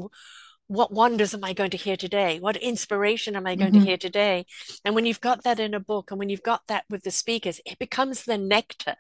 What 0.68 0.92
wonders 0.92 1.34
am 1.34 1.44
I 1.44 1.54
going 1.54 1.72
to 1.72 1.78
hear 1.86 1.98
today? 1.98 2.40
What 2.40 2.58
inspiration 2.58 3.36
am 3.36 3.46
I 3.48 3.56
going 3.56 3.74
to 3.74 3.80
Mhm. 3.80 3.88
hear 3.88 3.98
today? 3.98 4.46
And 4.84 4.96
when 4.96 5.06
you've 5.06 5.22
got 5.30 5.44
that 5.44 5.60
in 5.60 5.74
a 5.74 5.80
book, 5.80 6.12
and 6.12 6.20
when 6.20 6.30
you've 6.30 6.50
got 6.54 6.62
that 6.68 6.86
with 6.90 7.04
the 7.04 7.12
speakers, 7.12 7.62
it 7.66 7.80
becomes 7.80 8.24
the 8.24 8.38
nectar 8.38 8.96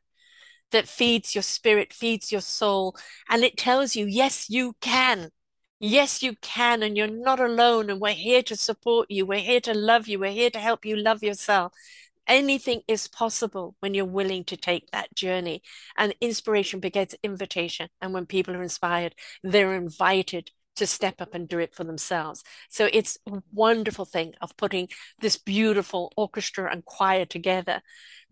that 0.72 0.88
feeds 0.88 1.36
your 1.36 1.42
spirit, 1.44 1.94
feeds 1.94 2.32
your 2.32 2.42
soul, 2.42 2.96
and 3.30 3.44
it 3.44 3.58
tells 3.58 3.96
you, 3.96 4.06
yes, 4.06 4.50
you 4.50 4.76
can. 4.82 5.32
Yes, 5.86 6.24
you 6.24 6.36
can, 6.42 6.82
and 6.82 6.96
you're 6.96 7.08
not 7.08 7.42
alone, 7.42 7.90
and 7.90 8.00
we're 8.00 8.14
here 8.14 8.42
to 8.44 8.56
support 8.56 9.12
you. 9.12 9.26
We're 9.26 9.40
here 9.40 9.60
to 9.62 9.74
love 9.74 10.08
you. 10.08 10.18
We're 10.18 10.32
here 10.32 10.50
to 10.52 10.60
help 10.60 10.86
you 10.86 10.96
love 10.96 11.22
yourself. 11.22 11.74
Anything 12.26 12.84
is 12.88 13.10
possible 13.10 13.76
when 13.82 13.94
you're 13.94 14.06
willing 14.06 14.46
to 14.46 14.56
take 14.56 14.90
that 14.92 15.14
journey. 15.14 15.62
And 15.98 16.16
inspiration 16.22 16.80
begets 16.80 17.16
invitation. 17.22 17.90
And 18.00 18.14
when 18.14 18.26
people 18.28 18.56
are 18.56 18.64
inspired, 18.64 19.16
they're 19.44 19.76
invited 19.76 20.52
to 20.78 20.88
step 20.88 21.20
up 21.20 21.34
and 21.34 21.50
do 21.50 21.60
it 21.60 21.76
for 21.76 21.84
themselves. 21.84 22.46
So 22.70 22.88
it's 22.94 23.18
a 23.28 23.42
wonderful 23.52 24.06
thing 24.06 24.36
of 24.40 24.56
putting 24.56 24.88
this 25.20 25.36
beautiful 25.36 26.14
orchestra 26.16 26.72
and 26.72 26.86
choir 26.86 27.26
together 27.26 27.82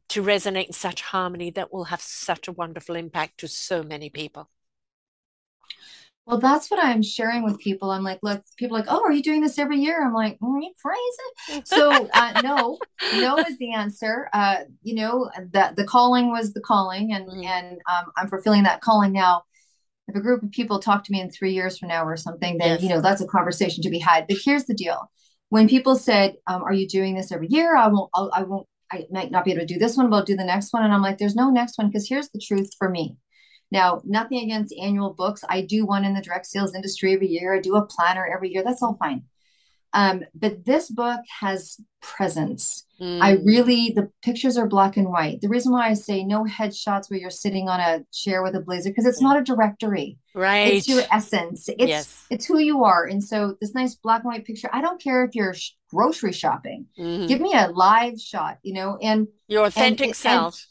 to 0.07 0.23
resonate 0.23 0.67
in 0.67 0.73
such 0.73 1.01
harmony 1.01 1.51
that 1.51 1.73
will 1.73 1.85
have 1.85 2.01
such 2.01 2.47
a 2.47 2.53
wonderful 2.53 2.95
impact 2.95 3.39
to 3.39 3.49
so 3.49 3.83
many 3.83 4.09
people. 4.09 4.49
Well, 6.31 6.39
that's 6.39 6.71
what 6.71 6.81
I'm 6.81 7.03
sharing 7.03 7.43
with 7.43 7.59
people. 7.59 7.91
I'm 7.91 8.05
like, 8.05 8.19
look, 8.23 8.41
people 8.55 8.77
like, 8.77 8.85
oh, 8.87 9.03
are 9.03 9.11
you 9.11 9.21
doing 9.21 9.41
this 9.41 9.59
every 9.59 9.79
year? 9.79 10.01
I'm 10.01 10.13
like, 10.13 10.37
are 10.41 10.61
you 10.61 10.71
crazy? 10.81 11.61
So 11.65 12.07
uh, 12.13 12.41
no, 12.43 12.79
no 13.15 13.37
is 13.39 13.57
the 13.57 13.73
answer. 13.73 14.29
Uh, 14.31 14.59
you 14.81 14.95
know, 14.95 15.29
that 15.51 15.75
the 15.75 15.83
calling 15.83 16.31
was 16.31 16.53
the 16.53 16.61
calling, 16.61 17.11
and 17.11 17.27
mm. 17.27 17.45
and 17.45 17.81
um, 17.91 18.13
I'm 18.15 18.29
fulfilling 18.29 18.63
that 18.63 18.79
calling 18.79 19.11
now. 19.11 19.43
If 20.07 20.15
a 20.15 20.21
group 20.21 20.41
of 20.41 20.51
people 20.51 20.79
talk 20.79 21.03
to 21.03 21.11
me 21.11 21.19
in 21.19 21.29
three 21.29 21.51
years 21.51 21.77
from 21.77 21.89
now 21.89 22.05
or 22.05 22.15
something, 22.15 22.57
then 22.57 22.75
yes. 22.75 22.81
you 22.81 22.87
know 22.87 23.01
that's 23.01 23.19
a 23.19 23.27
conversation 23.27 23.83
to 23.83 23.89
be 23.89 23.99
had. 23.99 24.25
But 24.29 24.37
here's 24.41 24.63
the 24.65 24.73
deal: 24.73 25.11
when 25.49 25.67
people 25.67 25.97
said, 25.97 26.35
um, 26.47 26.63
"Are 26.63 26.73
you 26.73 26.87
doing 26.87 27.13
this 27.13 27.33
every 27.33 27.47
year?" 27.49 27.75
I 27.75 27.89
won't. 27.89 28.09
I'll, 28.13 28.31
I 28.33 28.43
won't. 28.43 28.67
I 28.89 29.05
might 29.11 29.31
not 29.31 29.43
be 29.43 29.51
able 29.51 29.61
to 29.61 29.73
do 29.73 29.79
this 29.79 29.97
one, 29.97 30.09
but 30.09 30.15
I'll 30.15 30.23
do 30.23 30.37
the 30.37 30.45
next 30.45 30.71
one. 30.71 30.83
And 30.83 30.93
I'm 30.93 31.01
like, 31.01 31.17
there's 31.17 31.35
no 31.35 31.49
next 31.49 31.77
one 31.77 31.87
because 31.87 32.07
here's 32.07 32.29
the 32.29 32.39
truth 32.39 32.71
for 32.77 32.89
me. 32.89 33.17
Now, 33.71 34.01
nothing 34.05 34.43
against 34.43 34.73
annual 34.79 35.13
books. 35.13 35.43
I 35.47 35.61
do 35.61 35.85
one 35.85 36.03
in 36.05 36.13
the 36.13 36.21
direct 36.21 36.45
sales 36.45 36.75
industry 36.75 37.13
every 37.13 37.27
year. 37.27 37.55
I 37.55 37.61
do 37.61 37.75
a 37.75 37.85
planner 37.85 38.27
every 38.27 38.51
year. 38.51 38.63
That's 38.63 38.83
all 38.83 38.95
fine. 38.95 39.23
Um, 39.93 40.23
but 40.33 40.65
this 40.65 40.89
book 40.89 41.19
has 41.39 41.77
presence. 42.01 42.85
Mm. 42.99 43.21
I 43.21 43.31
really, 43.43 43.91
the 43.95 44.09
pictures 44.23 44.57
are 44.57 44.67
black 44.67 44.95
and 44.95 45.09
white. 45.09 45.41
The 45.41 45.49
reason 45.49 45.71
why 45.71 45.89
I 45.89 45.93
say 45.93 46.23
no 46.23 46.45
headshots 46.45 47.09
where 47.09 47.19
you're 47.19 47.29
sitting 47.29 47.67
on 47.67 47.79
a 47.79 48.05
chair 48.13 48.41
with 48.41 48.55
a 48.55 48.61
blazer, 48.61 48.89
because 48.89 49.05
it's 49.05 49.21
not 49.21 49.37
a 49.37 49.43
directory. 49.43 50.17
Right. 50.33 50.75
It's 50.75 50.87
your 50.87 51.03
essence. 51.11 51.67
It's, 51.67 51.89
yes. 51.89 52.25
it's 52.29 52.45
who 52.45 52.59
you 52.59 52.83
are. 52.83 53.05
And 53.05 53.23
so 53.23 53.55
this 53.59 53.75
nice 53.75 53.95
black 53.95 54.23
and 54.23 54.31
white 54.31 54.45
picture, 54.45 54.69
I 54.71 54.81
don't 54.81 55.01
care 55.01 55.25
if 55.25 55.35
you're 55.35 55.53
sh- 55.53 55.71
grocery 55.89 56.31
shopping, 56.31 56.85
mm-hmm. 56.97 57.27
give 57.27 57.41
me 57.41 57.53
a 57.53 57.67
live 57.67 58.19
shot, 58.19 58.59
you 58.63 58.73
know, 58.73 58.97
and 59.01 59.27
your 59.47 59.65
authentic 59.65 60.07
and, 60.07 60.15
self. 60.15 60.65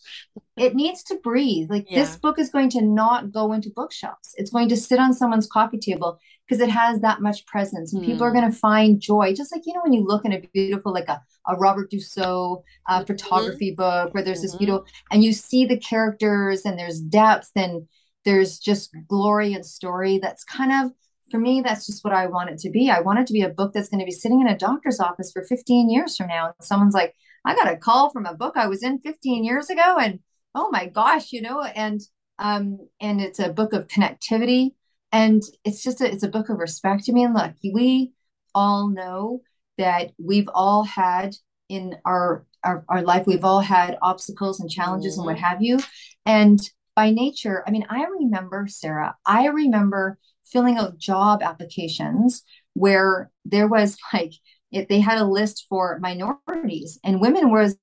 And 0.57 0.67
it 0.67 0.75
needs 0.75 1.03
to 1.05 1.17
breathe. 1.17 1.69
Like 1.69 1.91
yeah. 1.91 2.01
this 2.01 2.17
book 2.17 2.39
is 2.39 2.51
going 2.51 2.71
to 2.71 2.81
not 2.81 3.33
go 3.33 3.53
into 3.53 3.71
bookshelves. 3.75 4.35
It's 4.37 4.51
going 4.51 4.69
to 4.71 4.77
sit 4.77 4.99
on 4.99 5.13
someone's 5.13 5.47
coffee 5.47 5.79
table 5.79 6.19
because 6.51 6.61
it 6.61 6.71
has 6.71 7.01
that 7.01 7.21
much 7.21 7.47
presence 7.47 7.95
mm. 7.95 8.05
people 8.05 8.25
are 8.25 8.31
hmm. 8.31 8.41
going 8.41 8.51
to 8.51 8.59
find 8.59 9.01
joy 9.01 9.33
just 9.33 9.53
like 9.53 9.63
you 9.65 9.73
know 9.73 9.81
when 9.83 9.93
you 9.93 10.05
look 10.05 10.25
in 10.25 10.33
a 10.33 10.41
beautiful 10.53 10.93
like 10.93 11.09
a, 11.09 11.23
a 11.47 11.57
robert 11.57 11.91
dussault 11.91 12.63
uh, 12.89 12.97
mm-hmm. 12.97 13.07
photography 13.07 13.71
book 13.71 14.13
where 14.13 14.23
there's 14.23 14.39
mm-hmm. 14.39 14.47
this 14.47 14.57
beautiful 14.57 14.85
and 15.13 15.23
you 15.23 15.33
see 15.33 15.65
the 15.65 15.79
characters 15.79 16.65
and 16.65 16.79
there's 16.79 17.01
depth 17.01 17.51
and 17.55 17.87
there's 18.25 18.59
just 18.59 18.95
glory 19.09 19.55
and 19.55 19.65
story 19.65 20.19
that's 20.19 20.45
kind 20.45 20.73
of 20.73 20.93
for 21.31 21.39
me 21.39 21.61
that's 21.61 21.87
just 21.87 22.05
what 22.05 22.13
i 22.13 22.27
want 22.27 22.51
it 22.51 22.59
to 22.59 22.71
be 22.71 22.91
i 22.91 23.01
want 23.01 23.19
it 23.19 23.27
to 23.27 23.33
be 23.33 23.43
a 23.43 23.49
book 23.49 23.73
that's 23.73 23.89
going 23.89 24.01
to 24.01 24.05
be 24.05 24.11
sitting 24.11 24.41
in 24.41 24.49
a 24.49 24.59
doctor's 24.59 25.01
office 25.01 25.31
for 25.33 25.45
15 25.45 25.89
years 25.89 26.17
from 26.17 26.27
now 26.27 26.47
and 26.47 26.55
someone's 26.61 26.95
like 26.95 27.15
i 27.45 27.55
got 27.55 27.73
a 27.73 27.77
call 27.77 28.11
from 28.11 28.27
a 28.27 28.35
book 28.35 28.57
i 28.57 28.67
was 28.67 28.83
in 28.83 28.99
15 28.99 29.45
years 29.45 29.71
ago 29.71 29.97
and 29.99 30.19
oh 30.55 30.69
my 30.71 30.87
gosh 30.87 31.33
you 31.33 31.41
know 31.41 31.63
and 31.63 32.01
um 32.41 32.79
and 33.01 33.21
it's 33.21 33.39
a 33.39 33.53
book 33.53 33.73
of 33.73 33.87
connectivity 33.87 34.73
and 35.13 35.43
it's 35.65 35.83
just 35.83 36.01
a, 36.01 36.11
it's 36.11 36.23
a 36.23 36.29
book 36.29 36.49
of 36.49 36.59
respect 36.59 37.05
to 37.05 37.13
me 37.13 37.25
and 37.25 37.35
look 37.35 37.53
we 37.73 38.13
all 38.55 38.89
know 38.89 39.41
that 39.79 40.13
we've 40.19 40.49
all 40.53 40.85
had 40.85 41.35
in 41.69 41.97
our 42.05 42.45
our, 42.65 42.85
our 42.89 43.03
life 43.03 43.27
we've 43.27 43.45
all 43.45 43.61
had 43.61 43.99
obstacles 44.03 44.61
and 44.61 44.71
challenges 44.71 45.15
mm-hmm. 45.15 45.21
and 45.21 45.27
what 45.27 45.37
mm-hmm. 45.37 45.45
have 45.45 45.63
you 45.63 45.79
and 46.27 46.61
by 46.95 47.11
nature 47.11 47.65
i 47.67 47.71
mean 47.71 47.87
i 47.89 48.05
remember 48.05 48.67
sarah 48.69 49.17
i 49.25 49.47
remember 49.47 50.19
filling 50.45 50.77
out 50.77 50.99
job 50.99 51.43
applications 51.43 52.43
where 52.75 53.31
there 53.45 53.69
was 53.69 53.97
like 54.13 54.33
it, 54.73 54.89
they 54.89 55.01
had 55.01 55.19
a 55.19 55.25
list 55.25 55.67
for 55.69 55.99
minorities 56.01 56.99
and 57.05 57.21
women 57.21 57.51
was 57.51 57.77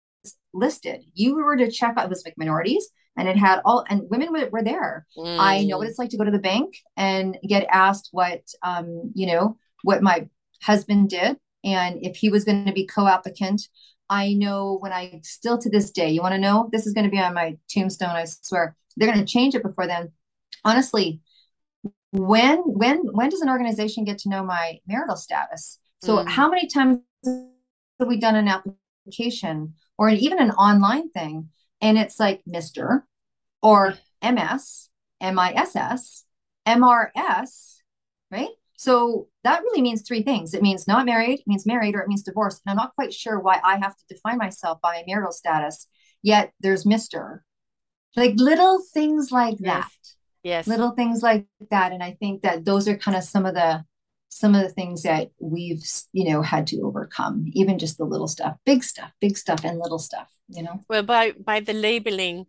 listed 0.53 1.03
you 1.13 1.35
were 1.35 1.55
to 1.55 1.71
check 1.71 1.93
out 1.97 2.05
it 2.05 2.09
was 2.09 2.23
like 2.25 2.33
minorities 2.37 2.89
and 3.17 3.27
it 3.27 3.35
had 3.35 3.59
all 3.65 3.83
and 3.89 4.03
women 4.09 4.31
were, 4.31 4.63
there 4.63 5.05
mm. 5.17 5.39
i 5.39 5.63
know 5.63 5.77
what 5.77 5.87
mm. 5.87 5.89
it's 5.89 5.99
like 5.99 6.09
to 6.09 6.17
go 6.17 6.23
to 6.23 6.31
the 6.31 6.39
bank 6.39 6.77
and 6.95 7.37
get 7.47 7.67
asked 7.71 8.09
what 8.11 8.41
um 8.63 9.11
you 9.13 9.25
know 9.25 9.57
what 9.83 10.01
my 10.01 10.27
husband 10.61 11.09
did 11.09 11.37
and 11.63 11.97
if 12.01 12.15
he 12.15 12.29
was 12.29 12.45
going 12.45 12.65
to 12.65 12.71
be 12.71 12.85
co-applicant 12.85 13.61
i 14.09 14.33
know 14.33 14.77
when 14.79 14.93
i 14.93 15.19
still 15.23 15.57
to 15.57 15.69
this 15.69 15.91
day 15.91 16.09
you 16.09 16.21
want 16.21 16.33
to 16.33 16.39
know 16.39 16.69
this 16.71 16.85
is 16.87 16.93
going 16.93 17.05
to 17.05 17.11
be 17.11 17.19
on 17.19 17.33
my 17.33 17.57
tombstone 17.69 18.15
i 18.15 18.25
swear 18.25 18.75
they're 18.95 19.11
going 19.11 19.23
to 19.23 19.31
change 19.31 19.55
it 19.55 19.63
before 19.63 19.87
then 19.87 20.11
honestly 20.63 21.19
when 22.11 22.57
when 22.59 22.99
when 23.11 23.29
does 23.29 23.41
an 23.41 23.49
organization 23.49 24.03
get 24.03 24.17
to 24.17 24.29
know 24.29 24.43
my 24.43 24.79
marital 24.87 25.17
status 25.17 25.79
so 26.01 26.17
mm. 26.17 26.27
how 26.27 26.49
many 26.49 26.67
times 26.67 26.99
have 27.25 28.07
we 28.07 28.17
done 28.17 28.35
an 28.35 28.47
application 28.47 29.73
or 29.97 30.09
even 30.09 30.39
an 30.39 30.51
online 30.51 31.09
thing 31.11 31.49
and 31.81 31.97
it's 31.97 32.19
like 32.19 32.41
Mr. 32.47 33.03
or 33.61 33.95
MS, 34.23 34.89
MISS, 35.21 36.25
MRS, 36.67 37.75
right? 38.31 38.49
So 38.77 39.27
that 39.43 39.63
really 39.63 39.81
means 39.81 40.03
three 40.03 40.21
things. 40.21 40.53
It 40.53 40.61
means 40.61 40.87
not 40.87 41.05
married, 41.05 41.39
it 41.39 41.47
means 41.47 41.65
married, 41.65 41.95
or 41.95 42.01
it 42.01 42.07
means 42.07 42.23
divorced. 42.23 42.61
And 42.65 42.71
I'm 42.71 42.77
not 42.77 42.95
quite 42.95 43.13
sure 43.13 43.39
why 43.39 43.59
I 43.63 43.77
have 43.77 43.95
to 43.95 44.03
define 44.07 44.37
myself 44.37 44.79
by 44.81 45.03
marital 45.07 45.31
status. 45.31 45.87
Yet 46.21 46.51
there's 46.59 46.85
Mr. 46.85 47.39
Like 48.15 48.33
little 48.35 48.81
things 48.93 49.31
like 49.31 49.57
yes. 49.59 49.85
that. 49.85 49.91
Yes. 50.43 50.67
Little 50.67 50.91
things 50.91 51.21
like 51.21 51.45
that. 51.71 51.91
And 51.91 52.03
I 52.03 52.17
think 52.19 52.43
that 52.43 52.65
those 52.65 52.87
are 52.87 52.97
kind 52.97 53.17
of 53.17 53.23
some 53.23 53.45
of 53.45 53.53
the 53.53 53.83
some 54.29 54.55
of 54.55 54.61
the 54.61 54.69
things 54.69 55.03
that 55.03 55.31
we've 55.39 55.83
you 56.13 56.29
know 56.29 56.41
had 56.41 56.67
to 56.67 56.81
overcome 56.81 57.45
even 57.53 57.79
just 57.79 57.97
the 57.97 58.05
little 58.05 58.27
stuff 58.27 58.55
big 58.65 58.83
stuff 58.83 59.11
big 59.19 59.37
stuff 59.37 59.63
and 59.63 59.79
little 59.79 59.99
stuff 59.99 60.29
you 60.49 60.63
know 60.63 60.83
well 60.89 61.03
by 61.03 61.31
by 61.31 61.59
the 61.59 61.73
labeling 61.73 62.45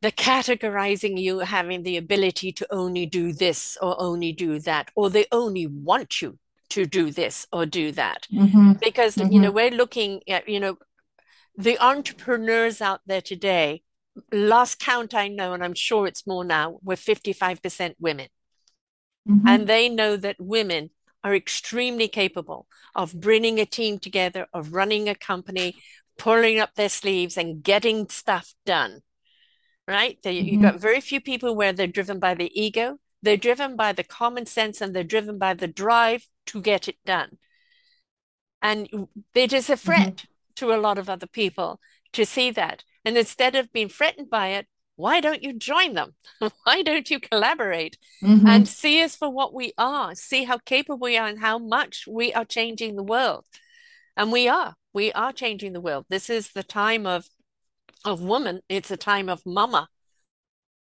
the 0.00 0.12
categorizing 0.12 1.18
you 1.20 1.40
having 1.40 1.84
the 1.84 1.96
ability 1.96 2.52
to 2.52 2.66
only 2.70 3.06
do 3.06 3.32
this 3.32 3.78
or 3.80 4.00
only 4.00 4.32
do 4.32 4.58
that 4.58 4.90
or 4.96 5.08
they 5.08 5.26
only 5.30 5.66
want 5.66 6.20
you 6.20 6.38
to 6.68 6.86
do 6.86 7.10
this 7.10 7.46
or 7.52 7.66
do 7.66 7.92
that 7.92 8.26
mm-hmm. 8.32 8.72
because 8.72 9.16
mm-hmm. 9.16 9.32
you 9.32 9.40
know 9.40 9.50
we're 9.50 9.70
looking 9.70 10.20
at 10.28 10.48
you 10.48 10.58
know 10.58 10.76
the 11.56 11.78
entrepreneurs 11.78 12.80
out 12.80 13.00
there 13.06 13.20
today 13.20 13.82
last 14.32 14.78
count 14.78 15.14
i 15.14 15.28
know 15.28 15.52
and 15.52 15.62
i'm 15.62 15.74
sure 15.74 16.06
it's 16.06 16.26
more 16.26 16.44
now 16.44 16.78
we're 16.82 16.96
55% 16.96 17.94
women 18.00 18.28
Mm-hmm. 19.28 19.46
And 19.46 19.66
they 19.66 19.88
know 19.88 20.16
that 20.16 20.36
women 20.40 20.90
are 21.24 21.34
extremely 21.34 22.08
capable 22.08 22.66
of 22.94 23.20
bringing 23.20 23.60
a 23.60 23.66
team 23.66 23.98
together, 23.98 24.46
of 24.52 24.74
running 24.74 25.08
a 25.08 25.14
company, 25.14 25.76
pulling 26.18 26.58
up 26.58 26.74
their 26.74 26.88
sleeves 26.88 27.36
and 27.36 27.62
getting 27.62 28.08
stuff 28.08 28.54
done. 28.66 29.00
Right? 29.86 30.18
They, 30.22 30.36
mm-hmm. 30.36 30.48
You've 30.48 30.62
got 30.62 30.80
very 30.80 31.00
few 31.00 31.20
people 31.20 31.54
where 31.54 31.72
they're 31.72 31.86
driven 31.86 32.18
by 32.18 32.34
the 32.34 32.50
ego, 32.60 32.98
they're 33.22 33.36
driven 33.36 33.76
by 33.76 33.92
the 33.92 34.04
common 34.04 34.46
sense 34.46 34.80
and 34.80 34.94
they're 34.94 35.04
driven 35.04 35.38
by 35.38 35.54
the 35.54 35.68
drive 35.68 36.26
to 36.46 36.60
get 36.60 36.88
it 36.88 36.96
done. 37.06 37.38
And 38.60 39.08
it 39.34 39.52
is 39.52 39.70
a 39.70 39.74
mm-hmm. 39.74 39.84
threat 39.84 40.16
mm-hmm. 40.16 40.52
to 40.56 40.72
a 40.72 40.80
lot 40.80 40.98
of 40.98 41.08
other 41.08 41.26
people 41.26 41.80
to 42.12 42.26
see 42.26 42.50
that. 42.50 42.84
And 43.04 43.16
instead 43.16 43.54
of 43.54 43.72
being 43.72 43.88
threatened 43.88 44.30
by 44.30 44.48
it, 44.48 44.66
why 45.02 45.20
don't 45.20 45.42
you 45.42 45.52
join 45.52 45.94
them? 45.94 46.14
why 46.64 46.82
don't 46.82 47.10
you 47.10 47.18
collaborate 47.18 47.98
mm-hmm. 48.22 48.46
and 48.46 48.68
see 48.68 49.02
us 49.02 49.16
for 49.16 49.28
what 49.28 49.52
we 49.52 49.72
are? 49.76 50.14
See 50.14 50.44
how 50.44 50.58
capable 50.58 51.00
we 51.00 51.16
are 51.16 51.26
and 51.26 51.40
how 51.40 51.58
much 51.58 52.04
we 52.08 52.32
are 52.32 52.44
changing 52.44 52.94
the 52.94 53.02
world. 53.02 53.44
And 54.16 54.30
we 54.30 54.48
are, 54.48 54.74
we 54.92 55.10
are 55.12 55.32
changing 55.32 55.72
the 55.72 55.80
world. 55.80 56.06
This 56.08 56.30
is 56.30 56.52
the 56.52 56.62
time 56.62 57.04
of 57.04 57.26
of 58.04 58.20
woman. 58.20 58.60
It's 58.68 58.92
a 58.92 58.96
time 58.96 59.28
of 59.28 59.42
mama. 59.44 59.88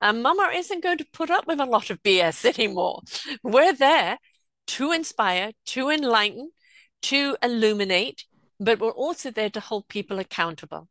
And 0.02 0.22
mama 0.22 0.50
isn't 0.54 0.82
going 0.82 0.98
to 0.98 1.06
put 1.12 1.30
up 1.30 1.46
with 1.46 1.60
a 1.60 1.66
lot 1.66 1.88
of 1.88 2.02
BS 2.02 2.44
anymore. 2.58 3.00
We're 3.42 3.74
there 3.74 4.18
to 4.68 4.92
inspire, 4.92 5.52
to 5.66 5.88
enlighten, 5.88 6.50
to 7.02 7.36
illuminate, 7.42 8.24
but 8.58 8.80
we're 8.80 8.90
also 8.90 9.30
there 9.30 9.50
to 9.50 9.60
hold 9.60 9.88
people 9.88 10.18
accountable 10.18 10.88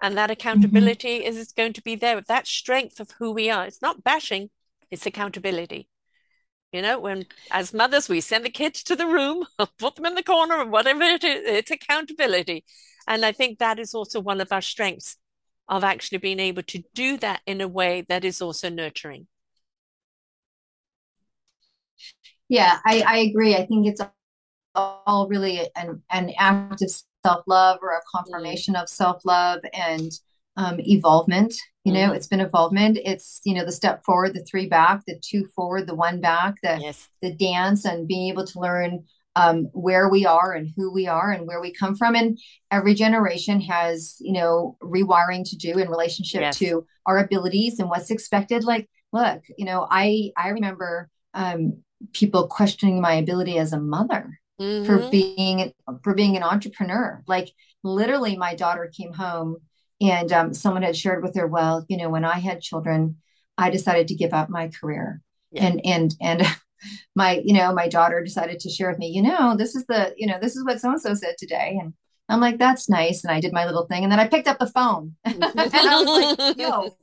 and 0.00 0.16
that 0.16 0.30
accountability 0.30 1.20
mm-hmm. 1.20 1.36
is 1.36 1.52
going 1.52 1.72
to 1.72 1.82
be 1.82 1.94
there 1.94 2.20
that 2.20 2.46
strength 2.46 3.00
of 3.00 3.10
who 3.18 3.32
we 3.32 3.50
are. 3.50 3.66
It's 3.66 3.82
not 3.82 4.04
bashing 4.04 4.50
it's 4.90 5.06
accountability. 5.06 5.88
You 6.72 6.82
know 6.82 6.98
when 6.98 7.26
as 7.50 7.72
mothers 7.72 8.08
we 8.08 8.20
send 8.20 8.44
the 8.44 8.50
kids 8.50 8.82
to 8.84 8.96
the 8.96 9.06
room 9.06 9.46
put 9.78 9.96
them 9.96 10.06
in 10.06 10.14
the 10.14 10.22
corner 10.22 10.58
or 10.58 10.66
whatever 10.66 11.02
it 11.02 11.24
is 11.24 11.42
it's 11.44 11.70
accountability. 11.70 12.64
And 13.06 13.24
i 13.24 13.32
think 13.32 13.58
that 13.58 13.78
is 13.78 13.94
also 13.94 14.20
one 14.20 14.40
of 14.40 14.52
our 14.52 14.60
strengths 14.60 15.16
of 15.68 15.84
actually 15.84 16.18
being 16.18 16.40
able 16.40 16.62
to 16.62 16.82
do 16.94 17.18
that 17.18 17.40
in 17.46 17.60
a 17.60 17.68
way 17.68 18.04
that 18.08 18.24
is 18.24 18.40
also 18.40 18.68
nurturing. 18.68 19.26
Yeah 22.48 22.78
i, 22.84 23.02
I 23.06 23.16
agree. 23.18 23.56
I 23.56 23.66
think 23.66 23.86
it's 23.86 24.02
all 24.74 25.26
really 25.28 25.68
an, 25.74 26.02
an 26.10 26.32
act 26.38 26.82
of 26.82 26.90
self 27.28 27.44
love 27.46 27.78
or 27.82 27.90
a 27.90 28.00
confirmation 28.14 28.76
of 28.76 28.88
self 28.88 29.24
love 29.24 29.60
and 29.72 30.12
um, 30.56 30.80
evolvement. 30.80 31.54
You 31.84 31.92
know, 31.94 32.00
mm-hmm. 32.00 32.14
it's 32.14 32.26
been 32.26 32.40
involvement. 32.40 32.98
It's, 33.02 33.40
you 33.44 33.54
know, 33.54 33.64
the 33.64 33.72
step 33.72 34.04
forward, 34.04 34.34
the 34.34 34.44
three 34.44 34.66
back, 34.66 35.02
the 35.06 35.18
two 35.18 35.46
forward, 35.56 35.86
the 35.86 35.94
one 35.94 36.20
back, 36.20 36.56
the 36.62 36.78
yes. 36.80 37.08
the 37.22 37.32
dance 37.32 37.84
and 37.86 38.06
being 38.06 38.28
able 38.28 38.46
to 38.46 38.60
learn 38.60 39.04
um, 39.36 39.68
where 39.72 40.08
we 40.08 40.26
are 40.26 40.52
and 40.52 40.72
who 40.76 40.92
we 40.92 41.06
are 41.06 41.30
and 41.30 41.46
where 41.46 41.60
we 41.60 41.72
come 41.72 41.94
from. 41.94 42.14
And 42.14 42.38
every 42.70 42.94
generation 42.94 43.60
has, 43.62 44.16
you 44.20 44.32
know, 44.32 44.76
rewiring 44.82 45.48
to 45.48 45.56
do 45.56 45.78
in 45.78 45.88
relationship 45.88 46.40
yes. 46.40 46.58
to 46.58 46.84
our 47.06 47.18
abilities 47.18 47.78
and 47.78 47.88
what's 47.88 48.10
expected. 48.10 48.64
Like, 48.64 48.90
look, 49.12 49.42
you 49.56 49.64
know, 49.64 49.86
I 49.90 50.32
I 50.36 50.48
remember 50.48 51.08
um, 51.34 51.82
people 52.12 52.48
questioning 52.48 53.00
my 53.00 53.14
ability 53.14 53.58
as 53.58 53.72
a 53.72 53.80
mother 53.80 54.38
mm-hmm. 54.60 54.86
for 54.86 55.10
being 55.10 55.72
for 56.02 56.14
being 56.14 56.36
an 56.36 56.42
entrepreneur. 56.42 57.22
Like 57.26 57.50
literally, 57.82 58.36
my 58.36 58.54
daughter 58.54 58.90
came 58.94 59.12
home 59.12 59.56
and 60.00 60.32
um, 60.32 60.54
someone 60.54 60.82
had 60.82 60.96
shared 60.96 61.22
with 61.22 61.34
her, 61.36 61.46
well, 61.46 61.84
you 61.88 61.96
know, 61.96 62.08
when 62.08 62.24
I 62.24 62.38
had 62.38 62.60
children, 62.60 63.16
I 63.56 63.70
decided 63.70 64.08
to 64.08 64.14
give 64.14 64.32
up 64.32 64.48
my 64.48 64.68
career, 64.68 65.20
yeah. 65.50 65.66
and 65.66 65.80
and 65.84 66.14
and 66.20 66.42
my 67.14 67.42
you 67.44 67.54
know 67.54 67.72
my 67.72 67.88
daughter 67.88 68.22
decided 68.22 68.60
to 68.60 68.70
share 68.70 68.88
with 68.88 69.00
me 69.00 69.08
you 69.08 69.20
know 69.20 69.56
this 69.56 69.74
is 69.74 69.84
the 69.86 70.14
you 70.16 70.28
know 70.28 70.38
this 70.40 70.54
is 70.54 70.64
what 70.64 70.80
so 70.80 70.90
and 70.90 71.00
so 71.00 71.14
said 71.14 71.34
today. 71.38 71.76
And 71.80 71.92
i'm 72.28 72.40
like 72.40 72.58
that's 72.58 72.88
nice. 72.88 73.24
And 73.24 73.32
i 73.32 73.40
did 73.40 73.52
my 73.52 73.66
little 73.66 73.86
thing. 73.86 74.04
And 74.04 74.12
then 74.12 74.20
i 74.20 74.28
picked 74.28 74.48
up 74.48 74.58
the 74.58 74.66
phone. 74.68 75.16
And 75.24 75.42
i 75.44 76.02
was 76.02 76.38
like 76.38 76.58
yo 76.58 76.96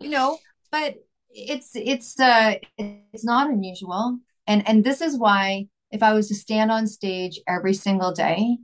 you 0.00 0.10
know 0.10 0.38
but 0.70 0.96
it's 1.30 1.70
it's 1.74 2.18
uh 2.18 2.54
it's 2.78 3.24
not 3.24 3.50
unusual. 3.50 4.18
And 4.46 4.66
and 4.68 4.84
this 4.84 5.00
is 5.00 5.16
why 5.16 5.68
if 5.90 6.02
i 6.02 6.12
was 6.12 6.28
to 6.28 6.34
stand 6.34 6.70
on 6.70 6.86
stage 6.86 7.40
every 7.46 7.74
single 7.74 8.12
day 8.12 8.56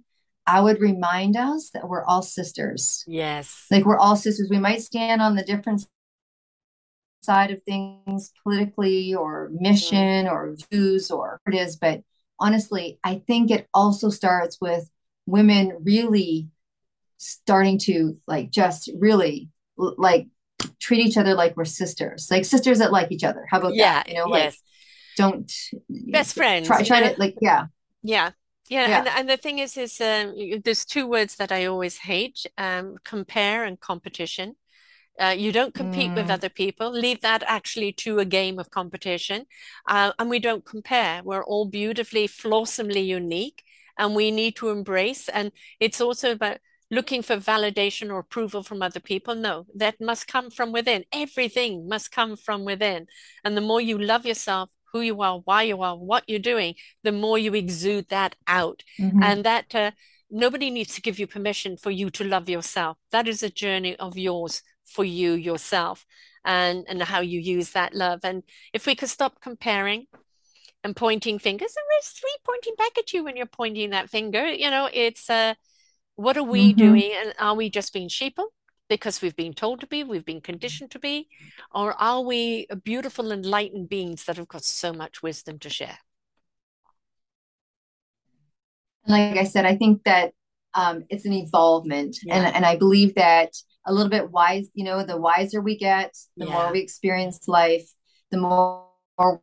i 0.47 0.61
would 0.61 0.81
remind 0.81 1.37
us 1.37 1.71
that 1.71 1.89
we're 1.89 2.05
all 2.05 2.23
sisters 2.23 3.05
yes 3.07 3.67
like 3.71 3.85
we're 3.85 3.99
all 3.99 4.17
sisters 4.17 4.49
we 4.51 4.59
might 4.59 4.83
stand 4.83 5.21
on 5.21 5.35
the 5.35 5.45
different 5.45 5.85
side 7.23 7.51
of 7.51 7.63
things 7.65 8.33
politically 8.43 9.15
or 9.15 9.51
mission 9.53 10.27
mm-hmm. 10.27 10.35
or 10.35 10.57
views 10.71 11.11
or 11.11 11.41
it 11.47 11.55
is 11.55 11.77
but 11.77 12.03
honestly 12.39 12.99
i 13.05 13.23
think 13.27 13.51
it 13.51 13.69
also 13.75 14.09
starts 14.09 14.59
with 14.61 14.89
women 15.27 15.77
really 15.83 16.49
starting 17.19 17.79
to 17.79 18.17
like 18.27 18.51
just 18.51 18.91
really 18.99 19.51
like 19.77 20.27
treat 20.81 21.07
each 21.07 21.17
other 21.17 21.35
like 21.35 21.57
we're 21.57 21.65
sisters 21.65 22.29
like 22.31 22.45
sisters 22.45 22.79
that 22.79 22.93
like 22.93 23.13
each 23.13 23.25
other 23.25 23.47
how 23.51 23.59
about 23.59 23.75
yeah, 23.75 23.95
that 23.95 24.09
you 24.09 24.15
know 24.15 24.25
like 24.25 24.45
yes. 24.45 24.63
Don't 25.21 25.53
best 26.11 26.35
friends 26.35 26.67
try, 26.67 26.83
try 26.83 27.01
to 27.01 27.19
like 27.19 27.37
yeah 27.41 27.67
yeah 28.03 28.31
yeah, 28.69 28.89
yeah. 28.89 28.99
And, 28.99 29.09
and 29.09 29.29
the 29.29 29.37
thing 29.37 29.59
is 29.59 29.77
is 29.77 30.01
um, 30.01 30.35
there's 30.65 30.85
two 30.85 31.07
words 31.09 31.37
that 31.37 31.51
i 31.51 31.67
always 31.67 31.99
hate 31.99 32.47
um, 32.57 32.97
compare 33.05 33.65
and 33.65 33.81
competition 33.81 34.55
uh, 35.21 35.35
you 35.37 35.53
don't 35.53 35.75
compete 35.75 36.13
mm. 36.13 36.15
with 36.15 36.31
other 36.31 36.49
people. 36.49 36.91
Leave 36.91 37.21
that 37.21 37.43
actually 37.47 37.93
to 37.93 38.21
a 38.21 38.25
game 38.25 38.59
of 38.59 38.71
competition. 38.71 39.45
Uh, 39.87 40.13
and 40.19 40.31
we 40.31 40.39
don't 40.39 40.65
compare. 40.65 41.21
We're 41.23 41.45
all 41.45 41.67
beautifully, 41.67 42.27
flawsomely 42.27 43.03
unique, 43.03 43.63
and 43.99 44.15
we 44.15 44.31
need 44.31 44.57
to 44.57 44.71
embrace. 44.71 45.29
And 45.29 45.53
it's 45.79 46.01
also 46.01 46.33
about 46.33 46.59
looking 46.91 47.23
for 47.23 47.37
validation 47.37 48.11
or 48.11 48.19
approval 48.19 48.63
from 48.63 48.81
other 48.81 48.99
people. 48.99 49.35
No, 49.35 49.67
that 49.75 50.01
must 50.01 50.27
come 50.27 50.51
from 50.51 50.73
within. 50.73 51.05
Everything 51.13 51.87
must 51.87 52.11
come 52.11 52.37
from 52.37 52.65
within. 52.65 53.07
And 53.45 53.57
the 53.57 53.61
more 53.61 53.81
you 53.81 53.99
love 53.99 54.25
yourself, 54.25 54.71
who 54.93 55.01
you 55.01 55.21
are, 55.23 55.39
why 55.45 55.63
you 55.63 55.83
are, 55.83 55.97
what 55.97 56.25
you're 56.27 56.39
doing, 56.39 56.75
the 57.03 57.13
more 57.13 57.39
you 57.39 57.55
exude 57.55 58.09
that 58.09 58.37
out. 58.47 58.83
Mm-hmm. 58.99 59.23
And 59.23 59.45
that 59.45 59.75
uh, 59.75 59.91
nobody 60.31 60.71
needs 60.71 60.95
to 60.95 61.01
give 61.01 61.19
you 61.19 61.27
permission 61.27 61.77
for 61.77 61.91
you 61.91 62.11
to 62.11 62.25
love 62.25 62.49
yourself. 62.49 62.99
That 63.13 63.29
is 63.29 63.43
a 63.43 63.51
journey 63.51 63.97
of 63.97 64.19
yours 64.19 64.63
for 64.85 65.05
you 65.05 65.33
yourself 65.33 66.05
and 66.45 66.85
and 66.89 67.03
how 67.03 67.21
you 67.21 67.39
use 67.39 67.71
that 67.71 67.95
love 67.95 68.21
and 68.25 68.43
if 68.73 68.87
we 68.87 68.95
could 68.95 69.09
stop 69.09 69.41
comparing 69.41 70.07
and 70.83 70.97
pointing 70.97 71.39
fingers 71.39 71.75
and 71.77 71.85
there's 71.91 72.09
three 72.09 72.37
pointing 72.45 72.75
back 72.77 72.97
at 72.99 73.13
you 73.13 73.23
when 73.23 73.37
you're 73.37 73.47
pointing 73.47 73.91
that 73.91 74.09
finger 74.09 74.47
you 74.47 74.71
know 74.71 74.89
it's 74.93 75.29
uh 75.29 75.55
what 76.17 76.37
are 76.37 76.43
we 76.43 76.71
mm-hmm. 76.71 76.79
doing 76.79 77.13
and 77.15 77.35
are 77.39 77.55
we 77.55 77.69
just 77.69 77.93
being 77.93 78.09
sheeple 78.09 78.47
because 78.91 79.23
we've 79.23 79.37
been 79.37 79.55
told 79.55 79.81
to 79.81 79.87
be 79.87 80.05
we've 80.05 80.27
been 80.27 80.43
conditioned 80.43 80.91
to 80.91 80.99
be 80.99 81.29
or 81.75 81.95
are 81.95 82.21
we 82.21 82.67
beautiful 82.85 83.33
enlightened 83.33 83.89
beings 83.89 84.25
that 84.25 84.37
have 84.37 84.49
got 84.49 84.65
so 84.65 84.93
much 84.93 85.23
wisdom 85.23 85.59
to 85.59 85.71
share 85.71 85.99
like 89.07 89.39
i 89.39 89.45
said 89.45 89.65
i 89.65 89.75
think 89.75 90.05
that 90.05 90.33
um, 90.73 91.03
it's 91.09 91.25
an 91.25 91.33
evolvement 91.33 92.19
yeah. 92.23 92.37
and, 92.37 92.55
and 92.57 92.67
i 92.67 92.77
believe 92.77 93.15
that 93.15 93.55
a 93.87 93.93
little 93.93 94.11
bit 94.11 94.31
wise, 94.31 94.69
you 94.75 94.85
know, 94.85 95.03
the 95.03 95.17
wiser 95.17 95.61
we 95.61 95.77
get, 95.77 96.17
the 96.37 96.47
yeah. 96.47 96.53
more 96.53 96.73
we 96.73 96.81
experience 96.81 97.49
life, 97.49 97.89
the 98.31 98.39
more, 98.39 98.87
more 99.19 99.43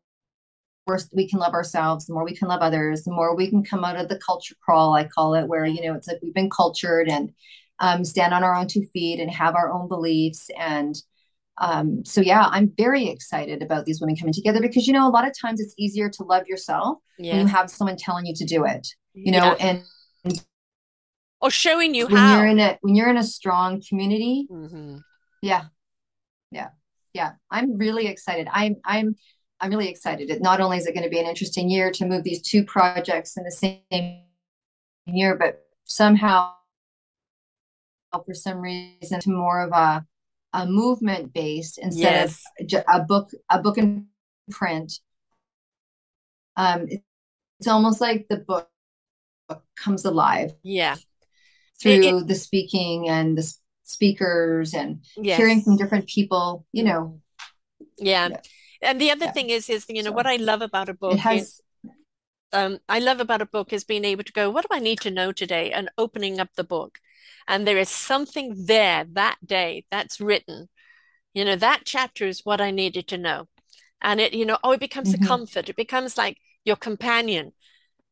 we 1.12 1.28
can 1.28 1.40
love 1.40 1.54
ourselves, 1.54 2.06
the 2.06 2.14
more 2.14 2.24
we 2.24 2.36
can 2.36 2.48
love 2.48 2.62
others, 2.62 3.04
the 3.04 3.12
more 3.12 3.36
we 3.36 3.50
can 3.50 3.64
come 3.64 3.84
out 3.84 3.98
of 3.98 4.08
the 4.08 4.20
culture 4.20 4.56
crawl, 4.62 4.94
I 4.94 5.04
call 5.04 5.36
it, 5.36 5.48
where, 5.48 5.66
you 5.66 5.82
know, 5.86 5.96
it's 5.96 6.08
like 6.08 6.20
we've 6.22 6.34
been 6.34 6.50
cultured 6.50 7.10
and 7.10 7.34
um, 7.80 8.04
stand 8.04 8.34
on 8.34 8.44
our 8.44 8.56
own 8.56 8.68
two 8.68 8.84
feet 8.94 9.20
and 9.20 9.30
have 9.32 9.56
our 9.56 9.72
own 9.72 9.88
beliefs. 9.88 10.50
And 10.58 10.96
um, 11.60 12.06
so, 12.06 12.22
yeah, 12.22 12.48
I'm 12.50 12.72
very 12.78 13.08
excited 13.08 13.64
about 13.64 13.86
these 13.86 14.00
women 14.00 14.16
coming 14.16 14.34
together 14.34 14.62
because, 14.62 14.88
you 14.88 14.94
know, 14.94 15.08
a 15.08 15.12
lot 15.12 15.28
of 15.28 15.34
times 15.40 15.60
it's 15.60 15.74
easier 15.78 16.10
to 16.10 16.24
love 16.24 16.48
yourself 16.48 17.00
yeah. 17.18 17.34
when 17.34 17.42
you 17.42 17.48
have 17.48 17.70
someone 17.70 17.98
telling 17.98 18.26
you 18.26 18.36
to 18.36 18.46
do 18.46 18.66
it, 18.66 18.88
you 19.14 19.32
know, 19.32 19.56
yeah. 19.60 19.66
and 19.66 19.84
or 21.42 21.52
showing 21.52 21.94
you 21.94 22.08
when 22.08 22.16
how 22.16 22.38
you're 22.38 22.48
in 22.48 22.60
a 22.60 22.78
when 22.82 22.96
you're 22.96 23.10
in 23.10 23.18
a 23.18 23.24
strong 23.24 23.82
community 23.88 24.48
mm-hmm. 24.52 24.98
yeah 25.42 25.66
yeah 26.52 26.70
yeah 27.14 27.34
i'm 27.52 27.78
really 27.78 28.08
excited 28.08 28.48
i'm 28.52 28.76
i'm 28.86 29.16
i'm 29.60 29.70
really 29.70 29.90
excited 29.90 30.30
it 30.30 30.42
not 30.42 30.60
only 30.62 30.78
is 30.78 30.88
it 30.88 30.94
going 30.94 31.04
to 31.04 31.10
be 31.10 31.20
an 31.20 31.26
interesting 31.26 31.70
year 31.70 31.92
to 31.92 32.06
move 32.06 32.24
these 32.24 32.42
two 32.42 32.64
projects 32.64 33.38
in 33.38 33.44
the 33.44 33.52
same 33.52 34.22
year 35.06 35.36
but 35.36 35.64
somehow 35.84 36.54
for 38.26 38.34
some 38.34 38.60
reason 38.60 39.20
to 39.20 39.30
more 39.30 39.62
of 39.62 39.72
a 39.72 40.06
a 40.54 40.66
movement 40.66 41.34
based 41.34 41.78
instead 41.78 42.30
yes. 42.30 42.44
of 42.74 42.84
a 42.94 43.04
book 43.04 43.32
a 43.50 43.62
book 43.62 43.78
in 43.78 44.08
print 44.50 45.00
um 46.56 46.88
it's 47.60 47.68
almost 47.68 48.00
like 48.00 48.26
the 48.30 48.38
book 48.38 48.70
comes 49.76 50.06
alive 50.06 50.54
yeah 50.64 50.96
through 51.82 51.92
it, 51.92 52.06
it, 52.06 52.28
the 52.28 52.36
speaking 52.36 53.10
and 53.10 53.38
the 53.38 53.54
speakers 53.84 54.74
and 54.74 55.04
yes. 55.18 55.38
hearing 55.38 55.62
from 55.62 55.78
different 55.78 56.08
people 56.08 56.66
you 56.72 56.84
know 56.84 57.20
yeah, 57.98 58.30
yeah. 58.30 58.38
and 58.82 59.02
the 59.02 59.12
other 59.12 59.26
yeah. 59.26 59.32
thing 59.32 59.50
is 59.50 59.70
is 59.70 59.86
you 59.90 60.02
know 60.02 60.10
so, 60.10 60.16
what 60.16 60.28
i 60.28 60.38
love 60.38 60.62
about 60.62 60.90
a 60.90 60.94
book 60.94 61.18
has, 61.18 61.42
is 61.42 61.62
um, 62.54 62.80
I 62.88 63.00
love 63.00 63.20
about 63.20 63.42
a 63.42 63.46
book 63.46 63.74
is 63.74 63.84
being 63.84 64.06
able 64.06 64.24
to 64.24 64.32
go, 64.32 64.50
what 64.50 64.64
do 64.64 64.76
I 64.76 64.80
need 64.80 65.02
to 65.02 65.12
know 65.12 65.32
today? 65.32 65.72
And 65.72 65.90
opening 65.98 66.40
up 66.40 66.50
the 66.56 66.64
book. 66.64 67.00
And 67.48 67.66
there 67.66 67.78
is 67.78 67.90
something 67.90 68.66
there 68.66 69.06
that 69.14 69.38
day 69.46 69.86
that's 69.90 70.20
written. 70.20 70.70
You 71.34 71.46
know, 71.46 71.56
that 71.56 71.82
chapter 71.86 72.26
is 72.28 72.42
what 72.44 72.62
I 72.62 72.72
needed 72.72 73.08
to 73.10 73.18
know. 73.18 73.48
And 74.02 74.20
it, 74.20 74.34
you 74.34 74.46
know, 74.46 74.58
oh, 74.64 74.72
it 74.72 74.80
becomes 74.80 75.14
mm-hmm. 75.14 75.24
a 75.24 75.28
comfort. 75.28 75.70
It 75.70 75.76
becomes 75.76 76.18
like 76.18 76.38
your 76.66 76.76
companion 76.76 77.54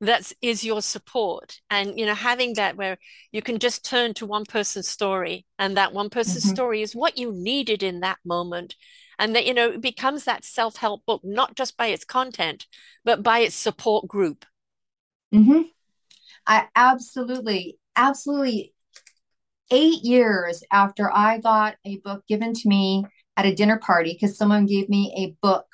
that 0.01 0.31
is 0.41 0.63
your 0.63 0.81
support 0.81 1.59
and 1.69 1.97
you 1.97 2.05
know 2.05 2.13
having 2.13 2.53
that 2.55 2.75
where 2.75 2.97
you 3.31 3.41
can 3.41 3.59
just 3.59 3.85
turn 3.85 4.13
to 4.13 4.25
one 4.25 4.45
person's 4.45 4.87
story 4.87 5.45
and 5.57 5.77
that 5.77 5.93
one 5.93 6.09
person's 6.09 6.43
mm-hmm. 6.43 6.55
story 6.55 6.81
is 6.81 6.95
what 6.95 7.17
you 7.17 7.31
needed 7.31 7.81
in 7.81 8.01
that 8.01 8.17
moment 8.25 8.75
and 9.17 9.35
that 9.35 9.45
you 9.45 9.53
know 9.53 9.69
it 9.69 9.81
becomes 9.81 10.25
that 10.25 10.43
self-help 10.43 11.05
book 11.05 11.21
not 11.23 11.55
just 11.55 11.77
by 11.77 11.87
its 11.87 12.03
content 12.03 12.65
but 13.05 13.23
by 13.23 13.39
its 13.39 13.55
support 13.55 14.05
group 14.07 14.45
mm-hmm. 15.33 15.61
i 16.45 16.67
absolutely 16.75 17.77
absolutely 17.95 18.73
eight 19.71 20.03
years 20.03 20.63
after 20.71 21.11
i 21.11 21.39
got 21.39 21.75
a 21.85 21.97
book 21.97 22.23
given 22.27 22.53
to 22.53 22.67
me 22.67 23.03
at 23.37 23.45
a 23.45 23.55
dinner 23.55 23.77
party 23.79 24.13
because 24.13 24.37
someone 24.37 24.65
gave 24.65 24.89
me 24.89 25.13
a 25.17 25.35
book 25.45 25.65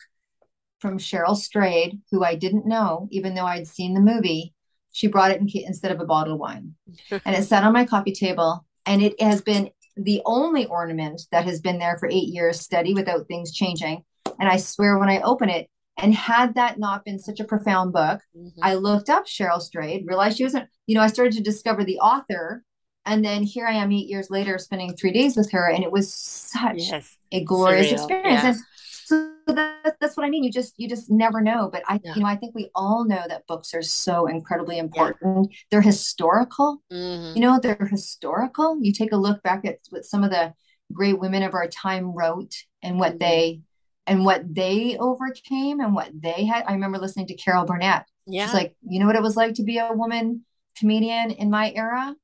from 0.80 0.98
Cheryl 0.98 1.38
Strayed, 1.38 2.02
who 2.10 2.24
I 2.24 2.36
didn't 2.36 2.66
know, 2.66 3.08
even 3.12 3.36
though 3.36 3.46
I'd 3.46 3.68
seen 3.68 3.94
the 3.94 4.02
movie. 4.02 4.54
She 4.92 5.08
brought 5.08 5.32
it 5.32 5.40
in, 5.40 5.48
instead 5.54 5.92
of 5.92 6.02
a 6.02 6.06
bottle 6.06 6.34
of 6.34 6.40
wine. 6.40 6.74
and 7.12 7.36
it 7.36 7.44
sat 7.44 7.64
on 7.64 7.72
my 7.72 7.86
coffee 7.86 8.14
table. 8.14 8.66
And 8.86 9.02
it 9.02 9.22
has 9.22 9.42
been 9.42 9.70
the 9.96 10.22
only 10.26 10.66
ornament 10.66 11.22
that 11.32 11.46
has 11.46 11.62
been 11.62 11.78
there 11.78 11.98
for 12.00 12.10
eight 12.10 12.30
years 12.30 12.60
steady 12.60 12.94
without 12.94 13.28
things 13.28 13.54
changing. 13.54 14.04
And 14.40 14.50
I 14.50 14.58
swear 14.58 14.98
when 14.98 15.10
I 15.10 15.22
open 15.22 15.50
it, 15.50 15.70
and 15.98 16.16
had 16.16 16.56
that 16.56 16.80
not 16.80 17.06
been 17.06 17.20
such 17.20 17.40
a 17.40 17.46
profound 17.46 17.94
book, 17.94 18.22
mm-hmm. 18.36 18.60
I 18.64 18.74
looked 18.74 19.10
up 19.10 19.28
Cheryl 19.28 19.62
Strayed, 19.62 20.08
realized 20.08 20.38
she 20.38 20.44
wasn't, 20.44 20.68
you 20.88 20.96
know, 20.96 21.02
I 21.02 21.08
started 21.08 21.34
to 21.34 21.44
discover 21.44 21.84
the 21.84 22.00
author. 22.00 22.64
And 23.06 23.26
then 23.26 23.44
here 23.44 23.66
I 23.66 23.74
am 23.74 23.92
eight 23.92 24.08
years 24.08 24.30
later 24.30 24.58
spending 24.58 24.96
three 24.96 25.12
days 25.12 25.36
with 25.36 25.52
her. 25.52 25.70
And 25.70 25.84
it 25.84 25.92
was 25.92 26.14
such 26.14 26.78
yes. 26.78 27.18
a 27.32 27.44
glorious 27.44 27.88
Surreal. 27.88 27.94
experience. 27.94 28.44
Yeah. 28.44 28.48
And 28.50 28.58
so 29.06 29.32
that, 29.48 29.96
that's 30.00 30.16
what 30.16 30.26
I 30.26 30.30
mean. 30.30 30.44
You 30.44 30.52
just 30.52 30.76
you 30.78 30.88
just 30.88 31.10
never 31.10 31.42
know. 31.42 31.70
But 31.72 31.84
I 31.88 32.00
yeah. 32.04 32.14
you 32.16 32.22
know 32.22 32.28
I 32.28 32.36
think 32.36 32.56
we 32.56 32.70
all 32.76 33.06
know 33.06 33.24
that 33.28 33.48
books 33.48 33.74
are 33.74 33.82
so 33.82 34.28
incredibly 34.28 34.78
important. 34.78 35.50
Yeah. 35.52 35.58
They're 35.72 35.82
historical. 35.82 36.82
Mm-hmm. 36.92 37.36
You 37.36 37.42
know 37.42 37.60
they're 37.60 37.88
historical. 37.90 38.78
You 38.82 38.94
take 38.94 39.12
a 39.12 39.18
look 39.18 39.42
back 39.44 39.66
at 39.66 39.80
what 39.90 40.06
some 40.06 40.24
of 40.24 40.30
the 40.30 40.54
great 40.94 41.20
women 41.20 41.44
of 41.44 41.54
our 41.54 41.68
time 41.68 42.14
wrote 42.14 42.54
and 42.84 43.00
what 43.00 43.14
mm-hmm. 43.14 43.20
they 43.20 43.62
and 44.08 44.26
what 44.26 44.54
they 44.54 44.98
overcame 44.98 45.80
and 45.80 45.94
what 45.94 46.10
they 46.14 46.46
had. 46.46 46.66
I 46.68 46.74
remember 46.74 46.98
listening 46.98 47.28
to 47.28 47.36
Carol 47.36 47.66
Burnett. 47.66 48.06
Yeah. 48.28 48.46
She's 48.46 48.54
like, 48.54 48.76
you 48.88 49.00
know 49.00 49.08
what 49.08 49.16
it 49.16 49.22
was 49.22 49.36
like 49.36 49.56
to 49.56 49.64
be 49.64 49.78
a 49.78 49.92
woman 49.92 50.46
comedian 50.78 51.32
in 51.32 51.50
my 51.50 51.72
era? 51.76 52.16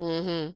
Mm-hmm. 0.00 0.50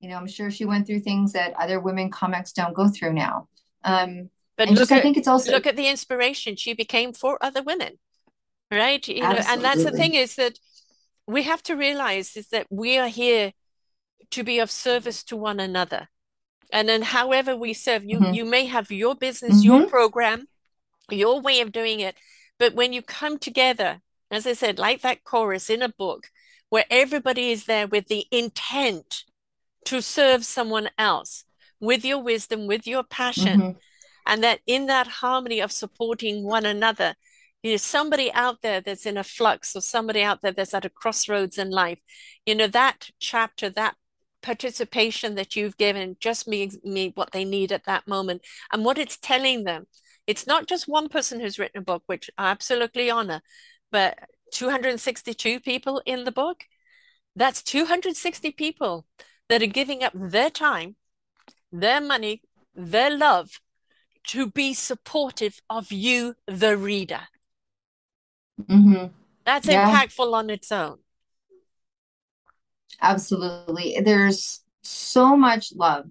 You 0.00 0.08
know, 0.10 0.16
I'm 0.16 0.28
sure 0.28 0.50
she 0.50 0.64
went 0.64 0.86
through 0.86 1.00
things 1.00 1.32
that 1.32 1.54
other 1.54 1.80
women 1.80 2.10
comics 2.10 2.52
don't 2.52 2.74
go 2.74 2.88
through 2.88 3.14
now. 3.14 3.48
Um, 3.84 4.30
but 4.56 4.68
look 4.68 4.78
just, 4.78 4.92
at, 4.92 4.98
I 4.98 5.02
think 5.02 5.16
it's 5.16 5.28
also 5.28 5.52
look 5.52 5.66
at 5.66 5.76
the 5.76 5.88
inspiration 5.88 6.56
she 6.56 6.74
became 6.74 7.12
for 7.12 7.38
other 7.42 7.62
women, 7.62 7.98
right? 8.70 9.06
You 9.06 9.22
know, 9.22 9.38
and 9.48 9.62
that's 9.62 9.84
the 9.84 9.90
thing 9.90 10.14
is 10.14 10.36
that 10.36 10.58
we 11.26 11.42
have 11.42 11.62
to 11.64 11.74
realize 11.74 12.36
is 12.36 12.48
that 12.48 12.66
we 12.70 12.98
are 12.98 13.08
here 13.08 13.52
to 14.30 14.42
be 14.42 14.58
of 14.58 14.70
service 14.70 15.22
to 15.24 15.36
one 15.36 15.60
another 15.60 16.08
and 16.72 16.88
then 16.88 17.02
however 17.02 17.56
we 17.56 17.72
serve 17.72 18.04
you 18.04 18.18
mm-hmm. 18.18 18.34
you 18.34 18.44
may 18.44 18.66
have 18.66 18.90
your 18.90 19.14
business 19.14 19.58
mm-hmm. 19.58 19.80
your 19.80 19.86
program 19.86 20.46
your 21.10 21.40
way 21.40 21.60
of 21.60 21.72
doing 21.72 22.00
it 22.00 22.16
but 22.58 22.74
when 22.74 22.92
you 22.92 23.02
come 23.02 23.38
together 23.38 24.00
as 24.30 24.46
i 24.46 24.52
said 24.52 24.78
like 24.78 25.02
that 25.02 25.24
chorus 25.24 25.70
in 25.70 25.82
a 25.82 25.88
book 25.88 26.28
where 26.70 26.84
everybody 26.90 27.50
is 27.50 27.64
there 27.64 27.86
with 27.86 28.08
the 28.08 28.26
intent 28.30 29.24
to 29.84 30.02
serve 30.02 30.44
someone 30.44 30.88
else 30.98 31.44
with 31.80 32.04
your 32.04 32.22
wisdom 32.22 32.66
with 32.66 32.86
your 32.86 33.02
passion 33.02 33.60
mm-hmm. 33.60 33.78
and 34.26 34.42
that 34.42 34.60
in 34.66 34.86
that 34.86 35.06
harmony 35.06 35.60
of 35.60 35.70
supporting 35.70 36.44
one 36.44 36.66
another 36.66 37.14
you 37.62 37.72
know 37.72 37.76
somebody 37.76 38.32
out 38.32 38.62
there 38.62 38.80
that's 38.80 39.06
in 39.06 39.16
a 39.16 39.24
flux 39.24 39.76
or 39.76 39.80
somebody 39.80 40.22
out 40.22 40.40
there 40.42 40.52
that's 40.52 40.74
at 40.74 40.84
a 40.84 40.90
crossroads 40.90 41.58
in 41.58 41.70
life 41.70 41.98
you 42.46 42.54
know 42.54 42.66
that 42.66 43.10
chapter 43.20 43.68
that 43.68 43.94
participation 44.42 45.34
that 45.34 45.56
you've 45.56 45.76
given 45.76 46.16
just 46.20 46.46
me 46.46 46.70
me 46.84 47.12
what 47.14 47.32
they 47.32 47.44
need 47.44 47.72
at 47.72 47.84
that 47.84 48.06
moment 48.06 48.40
and 48.72 48.84
what 48.84 48.98
it's 48.98 49.18
telling 49.18 49.64
them 49.64 49.86
it's 50.26 50.46
not 50.46 50.66
just 50.66 50.88
one 50.88 51.08
person 51.08 51.40
who's 51.40 51.58
written 51.58 51.80
a 51.80 51.84
book 51.84 52.02
which 52.06 52.30
i 52.38 52.50
absolutely 52.50 53.10
honor 53.10 53.40
but 53.90 54.18
262 54.52 55.60
people 55.60 56.02
in 56.06 56.24
the 56.24 56.32
book 56.32 56.64
that's 57.34 57.62
260 57.62 58.50
people 58.52 59.06
that 59.48 59.62
are 59.62 59.66
giving 59.66 60.02
up 60.02 60.12
their 60.14 60.50
time 60.50 60.96
their 61.72 62.00
money 62.00 62.42
their 62.74 63.10
love 63.10 63.60
to 64.26 64.50
be 64.50 64.74
supportive 64.74 65.60
of 65.70 65.92
you 65.92 66.34
the 66.46 66.76
reader 66.76 67.22
mm-hmm. 68.60 69.06
that's 69.44 69.68
yeah. 69.68 69.90
impactful 69.90 70.32
on 70.32 70.50
its 70.50 70.72
own 70.72 70.98
Absolutely. 73.00 73.98
There's 74.02 74.62
so 74.82 75.36
much 75.36 75.74
love. 75.74 76.06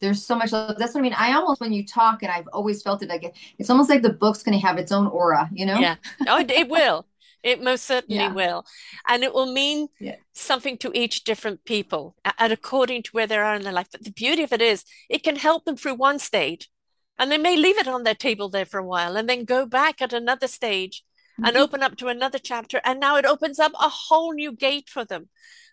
There's 0.00 0.24
so 0.24 0.34
much 0.34 0.52
love. 0.52 0.76
That's 0.78 0.94
what 0.94 1.00
I 1.00 1.02
mean. 1.02 1.14
I 1.14 1.32
almost, 1.34 1.60
when 1.60 1.72
you 1.72 1.86
talk, 1.86 2.22
and 2.22 2.32
I've 2.32 2.48
always 2.52 2.82
felt 2.82 3.02
it, 3.02 3.08
like 3.08 3.34
it's 3.58 3.70
almost 3.70 3.88
like 3.88 4.02
the 4.02 4.12
book's 4.12 4.42
going 4.42 4.58
to 4.58 4.66
have 4.66 4.78
its 4.78 4.90
own 4.90 5.06
aura, 5.06 5.48
you 5.52 5.64
know? 5.64 5.78
Yeah. 5.78 5.96
Oh, 6.26 6.38
it 6.40 6.68
will. 6.68 7.06
It 7.42 7.62
most 7.62 7.84
certainly 7.84 8.22
yeah. 8.22 8.32
will. 8.32 8.64
And 9.08 9.24
it 9.24 9.34
will 9.34 9.52
mean 9.52 9.88
yeah. 9.98 10.16
something 10.32 10.78
to 10.78 10.92
each 10.94 11.24
different 11.24 11.64
people 11.64 12.16
and 12.38 12.52
according 12.52 13.02
to 13.04 13.10
where 13.10 13.26
they 13.26 13.36
are 13.36 13.54
in 13.54 13.62
their 13.62 13.72
life. 13.72 13.88
But 13.90 14.04
the 14.04 14.12
beauty 14.12 14.42
of 14.42 14.52
it 14.52 14.62
is 14.62 14.84
it 15.08 15.22
can 15.22 15.36
help 15.36 15.64
them 15.64 15.76
through 15.76 15.94
one 15.94 16.18
stage 16.18 16.70
and 17.18 17.30
they 17.30 17.38
may 17.38 17.56
leave 17.56 17.78
it 17.78 17.88
on 17.88 18.04
their 18.04 18.14
table 18.14 18.48
there 18.48 18.64
for 18.64 18.78
a 18.78 18.86
while 18.86 19.16
and 19.16 19.28
then 19.28 19.44
go 19.44 19.66
back 19.66 20.00
at 20.00 20.12
another 20.12 20.48
stage 20.48 21.02
mm-hmm. 21.32 21.46
and 21.46 21.56
open 21.56 21.82
up 21.82 21.96
to 21.96 22.08
another 22.08 22.38
chapter. 22.38 22.80
And 22.84 23.00
now 23.00 23.16
it 23.16 23.26
opens 23.26 23.58
up 23.58 23.72
a 23.74 23.88
whole 23.88 24.32
new 24.32 24.52
gate 24.52 24.88
for 24.88 25.04
them 25.04 25.28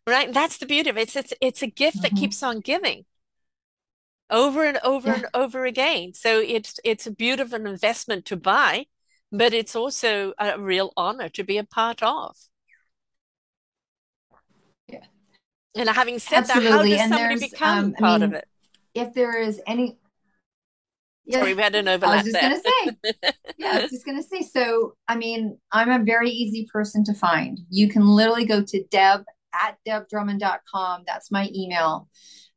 right 0.10 0.34
that's 0.34 0.58
the 0.58 0.66
beauty 0.66 0.90
of 0.90 0.98
it 0.98 1.02
it's 1.02 1.16
it's, 1.16 1.34
it's 1.42 1.62
a 1.62 1.68
gift 1.68 1.98
mm-hmm. 1.98 2.16
that 2.16 2.20
keeps 2.20 2.44
on 2.44 2.60
giving 2.60 3.06
over 4.30 4.64
and 4.64 4.80
over 4.84 5.10
yeah. 5.10 5.16
and 5.16 5.26
over 5.34 5.66
again 5.66 6.14
so 6.14 6.40
it's 6.40 6.80
it's 6.84 7.08
a 7.08 7.12
beautiful 7.12 7.66
investment 7.66 8.26
to 8.26 8.36
buy 8.36 8.86
but 9.32 9.54
it's 9.54 9.76
also 9.76 10.34
a 10.40 10.60
real 10.60 10.92
honor 10.98 11.30
to 11.30 11.44
be 11.44 11.58
a 11.58 11.64
part 11.64 12.02
of 12.02 12.36
yeah 14.88 15.04
and 15.76 15.90
having 15.90 16.20
said 16.20 16.40
Absolutely. 16.40 16.70
that 16.70 16.72
how 16.72 16.84
does 16.84 17.00
and 17.00 17.14
somebody 17.14 17.50
become 17.50 17.78
um, 17.78 17.94
part 17.94 18.22
mean, 18.22 18.30
of 18.30 18.34
it 18.34 18.48
if 18.94 19.14
there 19.14 19.40
is 19.40 19.62
any 19.68 19.98
yeah. 21.30 21.42
Sorry, 21.42 21.54
we 21.54 21.62
had 21.62 21.76
an 21.76 21.88
overlap. 21.88 22.12
I 22.12 22.24
was 22.24 22.24
just 22.24 22.34
there. 22.34 22.50
gonna 22.50 22.62
say. 23.22 23.34
yeah, 23.60 23.72
I 23.74 23.82
was 23.84 23.92
just 23.92 24.04
gonna 24.04 24.24
say. 24.24 24.42
So, 24.42 24.96
I 25.08 25.16
mean, 25.16 25.60
I'm 25.72 25.92
a 25.92 26.04
very 26.04 26.32
easy 26.32 26.68
person 26.74 27.04
to 27.04 27.14
find. 27.14 27.60
You 27.70 27.88
can 27.88 28.04
literally 28.04 28.46
go 28.46 28.64
to 28.64 28.84
Deb 28.86 29.26
at 29.54 29.78
debdrummond.com. 29.88 31.04
That's 31.06 31.30
my 31.30 31.50
email. 31.54 32.08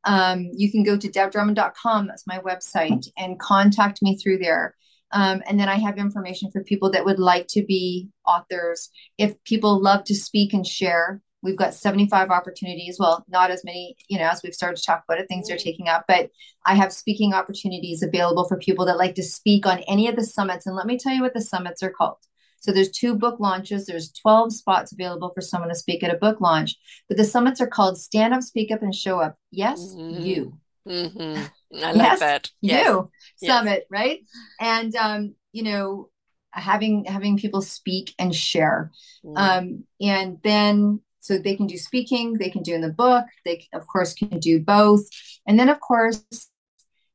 Um, 0.05 0.51
you 0.55 0.71
can 0.71 0.83
go 0.83 0.97
to 0.97 1.09
debdrummond.com. 1.09 2.07
That's 2.07 2.27
my 2.27 2.39
website 2.39 3.07
and 3.19 3.39
contact 3.39 4.01
me 4.01 4.17
through 4.17 4.39
there. 4.39 4.75
Um, 5.13 5.43
and 5.47 5.59
then 5.59 5.69
I 5.69 5.77
have 5.77 5.99
information 5.99 6.51
for 6.51 6.65
people 6.65 6.91
that 6.91 7.05
would 7.05 7.19
like 7.19 7.47
to 7.49 7.65
be 7.65 8.09
authors. 8.27 8.91
If 9.19 9.43
people 9.45 9.81
love 9.81 10.05
to 10.05 10.15
speak 10.15 10.53
and 10.53 10.67
share, 10.67 11.21
we've 11.43 11.57
got 11.57 11.75
75 11.75 12.31
opportunities. 12.31 12.97
Well, 12.99 13.25
not 13.29 13.51
as 13.51 13.65
many, 13.65 13.97
you 14.09 14.19
know, 14.19 14.29
as 14.29 14.43
we've 14.43 14.55
started 14.55 14.77
to 14.77 14.85
talk 14.85 15.05
about 15.07 15.21
it, 15.21 15.29
things 15.29 15.51
are 15.51 15.57
taking 15.57 15.89
up, 15.89 16.05
but 16.09 16.31
I 16.65 16.75
have 16.75 16.93
speaking 16.93 17.35
opportunities 17.35 18.03
available 18.03 18.47
for 18.47 18.57
people 18.57 18.87
that 18.87 18.99
like 18.99 19.15
to 19.17 19.23
speak 19.23 19.67
on 19.67 19.81
any 19.81 20.09
of 20.09 20.17
the 20.17 20.25
summits. 20.25 20.67
And 20.67 20.77
let 20.77 20.87
me 20.87 20.99
tell 20.99 21.15
you 21.15 21.23
what 21.23 21.35
the 21.35 21.41
summits 21.41 21.83
are 21.83 21.91
called. 21.91 22.19
So 22.61 22.71
there's 22.71 22.91
two 22.91 23.17
book 23.17 23.41
launches. 23.41 23.87
There's 23.87 24.13
12 24.13 24.55
spots 24.55 24.93
available 24.93 25.33
for 25.35 25.41
someone 25.41 25.69
to 25.69 25.75
speak 25.75 26.05
at 26.05 26.15
a 26.15 26.19
book 26.19 26.41
launch. 26.41 26.77
But 27.09 27.17
the 27.17 27.25
summits 27.25 27.61
are 27.61 27.67
called 27.67 27.99
Stand 27.99 28.33
Up, 28.33 28.43
Speak 28.43 28.71
Up, 28.71 28.83
and 28.83 28.95
Show 28.95 29.19
Up. 29.19 29.37
Yes, 29.51 29.81
mm-hmm. 29.81 30.23
you. 30.23 30.59
Mm-hmm. 30.87 31.43
I 31.75 31.93
like 31.93 31.97
yes, 31.97 32.21
that. 32.21 32.51
Yes. 32.61 32.87
You 32.87 33.11
yes. 33.41 33.51
summit, 33.51 33.87
right? 33.91 34.21
And 34.61 34.95
um, 34.97 35.35
you 35.53 35.63
know, 35.63 36.11
having 36.51 37.05
having 37.05 37.39
people 37.39 37.63
speak 37.63 38.15
and 38.19 38.35
share. 38.35 38.91
Mm. 39.25 39.39
Um, 39.39 39.85
and 40.01 40.39
then 40.43 41.01
so 41.21 41.39
they 41.39 41.57
can 41.57 41.67
do 41.67 41.79
speaking, 41.79 42.35
they 42.35 42.51
can 42.51 42.63
do 42.63 42.75
in 42.75 42.81
the 42.81 42.91
book, 42.91 43.25
they 43.45 43.67
of 43.73 43.87
course 43.87 44.15
can 44.15 44.39
do 44.39 44.61
both. 44.61 45.03
And 45.47 45.59
then 45.59 45.69
of 45.69 45.81
course 45.81 46.25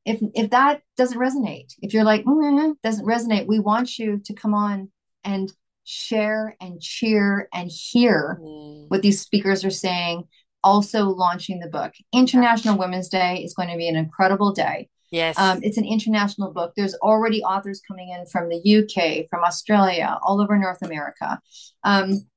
if 0.06 0.22
if 0.34 0.52
that 0.52 0.82
doesn't 0.96 1.20
resonate 1.20 1.74
if 1.82 1.94
you're 1.94 2.06
like 2.06 2.24
mm, 2.24 2.76
doesn't 2.82 3.06
resonate 3.06 3.46
we 3.46 3.60
want 3.60 4.00
you 4.00 4.22
to 4.24 4.34
come 4.34 4.54
on 4.54 4.90
and 5.26 5.52
share 5.88 6.56
and 6.60 6.82
cheer 6.82 7.48
and 7.54 7.72
hear 7.72 8.40
mm. 8.42 8.86
what 8.90 9.02
these 9.02 9.22
speakers 9.22 9.64
are 9.64 9.70
saying. 9.70 10.24
Also, 10.64 11.06
launching 11.06 11.60
the 11.60 11.70
book. 11.70 11.94
International 12.14 12.78
Women's 12.78 13.10
Day 13.10 13.44
is 13.44 13.54
going 13.54 13.70
to 13.70 13.78
be 13.78 13.88
an 13.88 13.96
incredible 13.96 14.52
day. 14.52 14.90
Yes. 15.12 15.38
Um, 15.40 15.60
it's 15.64 15.78
an 15.78 15.86
international 15.86 16.52
book. 16.52 16.74
There's 16.76 16.96
already 16.96 17.42
authors 17.42 17.82
coming 17.88 18.10
in 18.10 18.26
from 18.26 18.50
the 18.50 18.58
UK, 18.58 19.30
from 19.30 19.44
Australia, 19.44 20.18
all 20.22 20.42
over 20.42 20.58
North 20.58 20.82
America. 20.82 21.40
Um, 21.84 22.28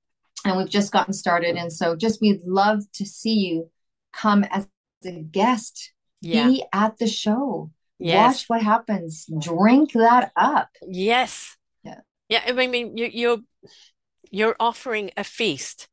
and 0.45 0.57
we've 0.57 0.69
just 0.69 0.93
gotten 0.93 1.13
started. 1.13 1.57
And 1.57 1.73
so, 1.73 1.97
just 1.97 2.21
we'd 2.21 2.43
love 2.45 2.81
to 2.95 3.05
see 3.05 3.35
you 3.35 3.71
come 4.13 4.45
as 4.45 4.69
a 5.05 5.11
guest, 5.11 5.93
yeah. 6.21 6.47
be 6.47 6.65
at 6.73 6.99
the 6.99 7.09
show, 7.09 7.71
yes. 7.99 8.35
watch 8.35 8.45
what 8.49 8.63
happens, 8.63 9.27
drink 9.41 9.93
that 9.95 10.31
up. 10.37 10.69
Yes. 10.87 11.57
Yeah, 12.31 12.43
I 12.47 12.53
mean, 12.69 12.97
you, 12.97 13.11
you're 13.13 13.39
you're 14.31 14.55
offering 14.61 15.11
a 15.17 15.25
feast, 15.25 15.89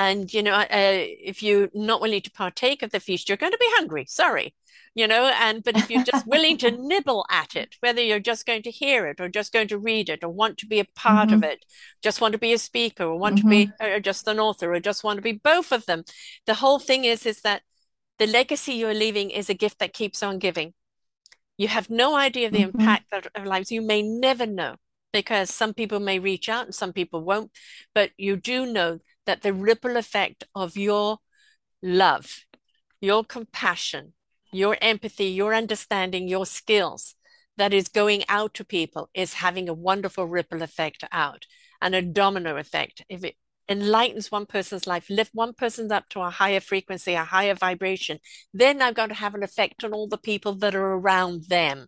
and 0.00 0.32
you 0.32 0.42
know, 0.42 0.54
uh, 0.54 0.64
if 0.70 1.42
you're 1.42 1.68
not 1.74 2.00
willing 2.00 2.22
to 2.22 2.30
partake 2.30 2.82
of 2.82 2.90
the 2.90 3.00
feast, 3.00 3.28
you're 3.28 3.36
going 3.36 3.52
to 3.52 3.58
be 3.58 3.76
hungry. 3.76 4.06
Sorry, 4.08 4.54
you 4.94 5.06
know. 5.06 5.30
And 5.38 5.62
but 5.62 5.76
if 5.76 5.90
you're 5.90 6.02
just 6.04 6.26
willing 6.26 6.56
to 6.58 6.70
nibble 6.88 7.26
at 7.30 7.54
it, 7.54 7.76
whether 7.80 8.00
you're 8.00 8.18
just 8.18 8.46
going 8.46 8.62
to 8.62 8.70
hear 8.70 9.06
it 9.06 9.20
or 9.20 9.28
just 9.28 9.52
going 9.52 9.68
to 9.68 9.78
read 9.78 10.08
it 10.08 10.24
or 10.24 10.30
want 10.30 10.56
to 10.58 10.66
be 10.66 10.80
a 10.80 10.86
part 10.86 11.28
mm-hmm. 11.28 11.36
of 11.36 11.42
it, 11.44 11.66
just 12.02 12.22
want 12.22 12.32
to 12.32 12.38
be 12.38 12.54
a 12.54 12.58
speaker 12.58 13.04
or 13.04 13.18
want 13.18 13.36
mm-hmm. 13.36 13.50
to 13.50 13.50
be 13.50 13.66
mm-hmm. 13.66 13.92
or 13.92 14.00
just 14.00 14.26
an 14.26 14.40
author 14.40 14.72
or 14.72 14.80
just 14.80 15.04
want 15.04 15.18
to 15.18 15.22
be 15.22 15.32
both 15.32 15.70
of 15.70 15.84
them, 15.84 16.04
the 16.46 16.54
whole 16.54 16.78
thing 16.78 17.04
is 17.04 17.26
is 17.26 17.42
that 17.42 17.60
the 18.18 18.26
legacy 18.26 18.72
you're 18.72 18.94
leaving 18.94 19.30
is 19.30 19.50
a 19.50 19.54
gift 19.54 19.80
that 19.80 19.92
keeps 19.92 20.22
on 20.22 20.38
giving. 20.38 20.72
You 21.58 21.68
have 21.68 21.90
no 21.90 22.16
idea 22.16 22.46
of 22.46 22.54
the 22.54 22.64
mm-hmm. 22.64 22.80
impact 22.80 23.04
that 23.12 23.26
of 23.34 23.44
lives. 23.44 23.70
You 23.70 23.82
may 23.82 24.00
never 24.00 24.46
know 24.46 24.76
because 25.12 25.50
some 25.50 25.74
people 25.74 26.00
may 26.00 26.18
reach 26.18 26.48
out 26.48 26.64
and 26.64 26.74
some 26.74 26.94
people 26.94 27.22
won't. 27.22 27.50
But 27.94 28.12
you 28.16 28.36
do 28.36 28.64
know 28.64 29.00
that 29.30 29.42
the 29.42 29.52
ripple 29.52 29.96
effect 29.96 30.42
of 30.56 30.76
your 30.76 31.18
love, 31.80 32.44
your 33.00 33.22
compassion, 33.22 34.12
your 34.50 34.76
empathy, 34.82 35.26
your 35.26 35.54
understanding, 35.54 36.26
your 36.26 36.44
skills 36.44 37.14
that 37.56 37.72
is 37.72 37.86
going 37.86 38.24
out 38.28 38.54
to 38.54 38.64
people 38.64 39.08
is 39.14 39.34
having 39.34 39.68
a 39.68 39.72
wonderful 39.72 40.26
ripple 40.26 40.62
effect 40.62 41.04
out 41.12 41.46
and 41.80 41.94
a 41.94 42.02
domino 42.02 42.56
effect. 42.56 43.04
If 43.08 43.22
it 43.22 43.36
enlightens 43.68 44.32
one 44.32 44.46
person's 44.46 44.88
life, 44.88 45.08
lift 45.08 45.30
one 45.32 45.54
person 45.54 45.92
up 45.92 46.08
to 46.08 46.22
a 46.22 46.30
higher 46.30 46.58
frequency, 46.58 47.14
a 47.14 47.22
higher 47.22 47.54
vibration, 47.54 48.18
then 48.52 48.82
I'm 48.82 48.94
going 48.94 49.10
to 49.10 49.14
have 49.14 49.36
an 49.36 49.44
effect 49.44 49.84
on 49.84 49.92
all 49.92 50.08
the 50.08 50.18
people 50.18 50.54
that 50.54 50.74
are 50.74 50.94
around 50.94 51.44
them. 51.44 51.86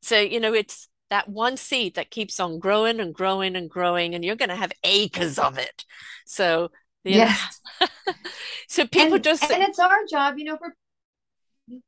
So, 0.00 0.18
you 0.18 0.40
know, 0.40 0.54
it's 0.54 0.88
that 1.10 1.28
one 1.28 1.56
seed 1.56 1.96
that 1.96 2.10
keeps 2.10 2.40
on 2.40 2.58
growing 2.58 3.00
and 3.00 3.12
growing 3.12 3.56
and 3.56 3.68
growing, 3.68 4.14
and 4.14 4.24
you're 4.24 4.36
going 4.36 4.48
to 4.48 4.56
have 4.56 4.72
acres 4.84 5.38
of 5.38 5.58
it. 5.58 5.84
So, 6.24 6.70
yes. 7.04 7.60
so 8.68 8.86
people 8.86 9.14
and, 9.14 9.24
just 9.24 9.50
and 9.50 9.62
it's 9.62 9.78
our 9.78 10.06
job, 10.08 10.38
you 10.38 10.44
know, 10.44 10.56
for 10.56 10.74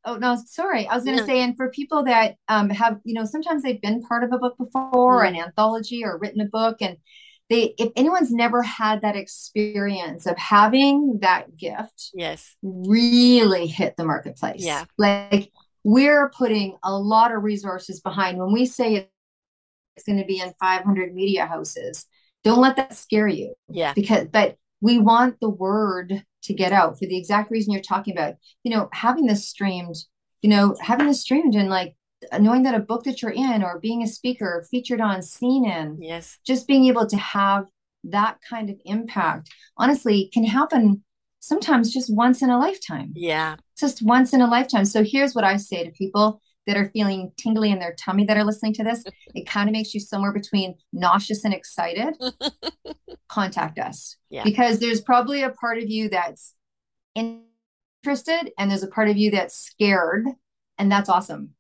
oh 0.05 0.17
no, 0.17 0.37
sorry. 0.47 0.87
I 0.87 0.95
was 0.95 1.05
going 1.05 1.19
to 1.19 1.25
say, 1.25 1.41
and 1.41 1.57
for 1.57 1.71
people 1.71 2.05
that 2.05 2.37
um, 2.49 2.71
have, 2.71 2.99
you 3.05 3.15
know, 3.15 3.25
sometimes 3.25 3.63
they've 3.63 3.81
been 3.81 4.03
part 4.03 4.25
of 4.25 4.33
a 4.33 4.39
book 4.39 4.57
before, 4.59 5.25
an 5.25 5.37
anthology, 5.37 6.05
or 6.05 6.19
written 6.19 6.41
a 6.41 6.47
book, 6.47 6.79
and 6.81 6.97
they, 7.49 7.75
if 7.79 7.91
anyone's 7.97 8.33
never 8.33 8.63
had 8.63 9.03
that 9.03 9.17
experience 9.17 10.27
of 10.27 10.37
having 10.39 11.19
that 11.21 11.57
gift, 11.57 12.11
yes, 12.15 12.57
really 12.63 13.67
hit 13.67 13.97
the 13.97 14.05
marketplace. 14.05 14.65
Yeah, 14.65 14.85
like 14.99 15.51
we're 15.85 16.31
putting 16.31 16.77
a 16.83 16.97
lot 16.97 17.33
of 17.35 17.43
resources 17.43 18.01
behind 18.01 18.39
when 18.39 18.53
we 18.53 18.67
say 18.67 19.09
it's 19.97 20.07
going 20.07 20.19
to 20.19 20.25
be 20.25 20.41
in 20.41 20.53
500 20.61 21.15
media 21.15 21.47
houses. 21.47 22.07
Don't 22.45 22.61
let 22.61 22.77
that 22.77 22.97
scare 22.97 23.29
you. 23.29 23.55
Yeah, 23.69 23.93
because 23.95 24.29
but 24.33 24.57
we 24.81 24.99
want 24.99 25.37
the 25.41 25.49
word 25.49 26.25
to 26.43 26.55
get 26.55 26.73
out 26.73 26.99
for 26.99 27.07
the 27.07 27.17
exact 27.17 27.51
reason 27.51 27.73
you're 27.73 27.83
talking 27.83 28.15
about. 28.17 28.35
You 28.65 28.73
know, 28.73 28.89
having 28.93 29.27
this 29.27 29.49
streamed, 29.49 29.97
you 30.41 30.51
know, 30.51 30.77
having 30.81 31.07
this 31.07 31.21
streamed 31.21 31.55
and 31.55 31.71
like 31.71 31.95
knowing 32.39 32.65
that 32.65 32.75
a 32.75 32.81
book 32.81 33.05
that 33.05 33.23
you're 33.23 33.31
in 33.31 33.63
or 33.63 33.79
being 33.79 34.03
a 34.03 34.09
speaker, 34.09 34.67
featured 34.71 35.01
on, 35.01 35.23
seen 35.23 35.65
in, 35.65 35.99
yes, 36.01 36.39
just 36.45 36.67
being 36.67 36.87
able 36.87 37.07
to 37.07 37.17
have 37.17 37.67
that 38.05 38.39
kind 38.49 38.71
of 38.71 38.77
impact, 38.85 39.51
honestly, 39.77 40.31
can 40.33 40.45
happen 40.45 41.05
sometimes 41.43 41.93
just 41.93 42.15
once 42.15 42.41
in 42.43 42.51
a 42.51 42.59
lifetime. 42.59 43.13
Yeah. 43.15 43.57
Just 43.79 44.03
once 44.03 44.33
in 44.33 44.41
a 44.41 44.47
lifetime. 44.47 44.85
So 44.85 45.05
here's 45.05 45.35
what 45.35 45.45
I 45.45 45.57
say 45.57 45.85
to 45.85 45.91
people 45.91 46.41
that 46.67 46.77
are 46.77 46.91
feeling 46.91 47.33
tingly 47.39 47.71
in 47.71 47.79
their 47.79 47.95
tummy 47.95 48.25
that 48.25 48.37
are 48.37 48.45
listening 48.45 48.75
to 48.75 48.85
this. 48.85 49.05
It 49.35 49.47
kind 49.47 49.69
of 49.69 49.73
makes 49.73 49.95
you 49.95 50.01
somewhere 50.01 50.33
between 50.33 50.75
nauseous 50.93 51.45
and 51.45 51.55
excited. 51.55 52.15
Contact 53.29 53.79
us. 53.79 54.17
Yeah. 54.29 54.45
Because 54.45 54.79
there's 54.79 55.01
probably 55.01 55.43
a 55.43 55.51
part 55.51 55.79
of 55.79 55.89
you 55.89 56.11
that's 56.11 56.55
interested 57.15 58.53
and 58.59 58.71
there's 58.71 58.83
a 58.83 58.89
part 58.89 59.09
of 59.09 59.17
you 59.17 59.31
that's 59.31 59.57
scared. 59.57 60.27
And 60.77 60.93
that's 60.93 61.09
awesome. 61.09 61.55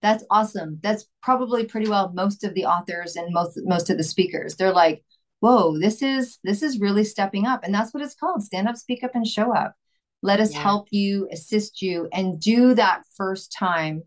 That's 0.00 0.24
awesome. 0.30 0.80
That's 0.82 1.06
probably 1.22 1.66
pretty 1.66 1.88
well 1.88 2.12
most 2.14 2.44
of 2.44 2.54
the 2.54 2.64
authors 2.64 3.14
and 3.16 3.32
most 3.32 3.58
most 3.64 3.90
of 3.90 3.98
the 3.98 4.04
speakers. 4.04 4.56
They're 4.56 4.72
like, 4.72 5.04
whoa, 5.40 5.78
this 5.78 6.02
is 6.02 6.38
this 6.44 6.62
is 6.62 6.80
really 6.80 7.04
stepping 7.04 7.46
up. 7.46 7.62
And 7.62 7.74
that's 7.74 7.92
what 7.92 8.02
it's 8.02 8.14
called. 8.14 8.42
Stand 8.42 8.68
up, 8.68 8.76
speak 8.76 9.04
up, 9.04 9.14
and 9.14 9.26
show 9.26 9.54
up. 9.54 9.74
Let 10.22 10.40
us 10.40 10.52
yeah. 10.52 10.62
help 10.62 10.88
you, 10.90 11.28
assist 11.32 11.82
you, 11.82 12.08
and 12.12 12.40
do 12.40 12.74
that 12.74 13.02
first 13.16 13.54
time 13.56 14.02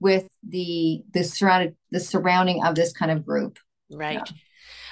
with 0.00 0.28
the 0.46 1.02
the 1.12 1.24
surrounded 1.24 1.76
the 1.90 2.00
surrounding 2.00 2.64
of 2.64 2.74
this 2.74 2.92
kind 2.92 3.10
of 3.10 3.24
group. 3.24 3.58
Right. 3.90 4.14
Yeah. 4.14 4.36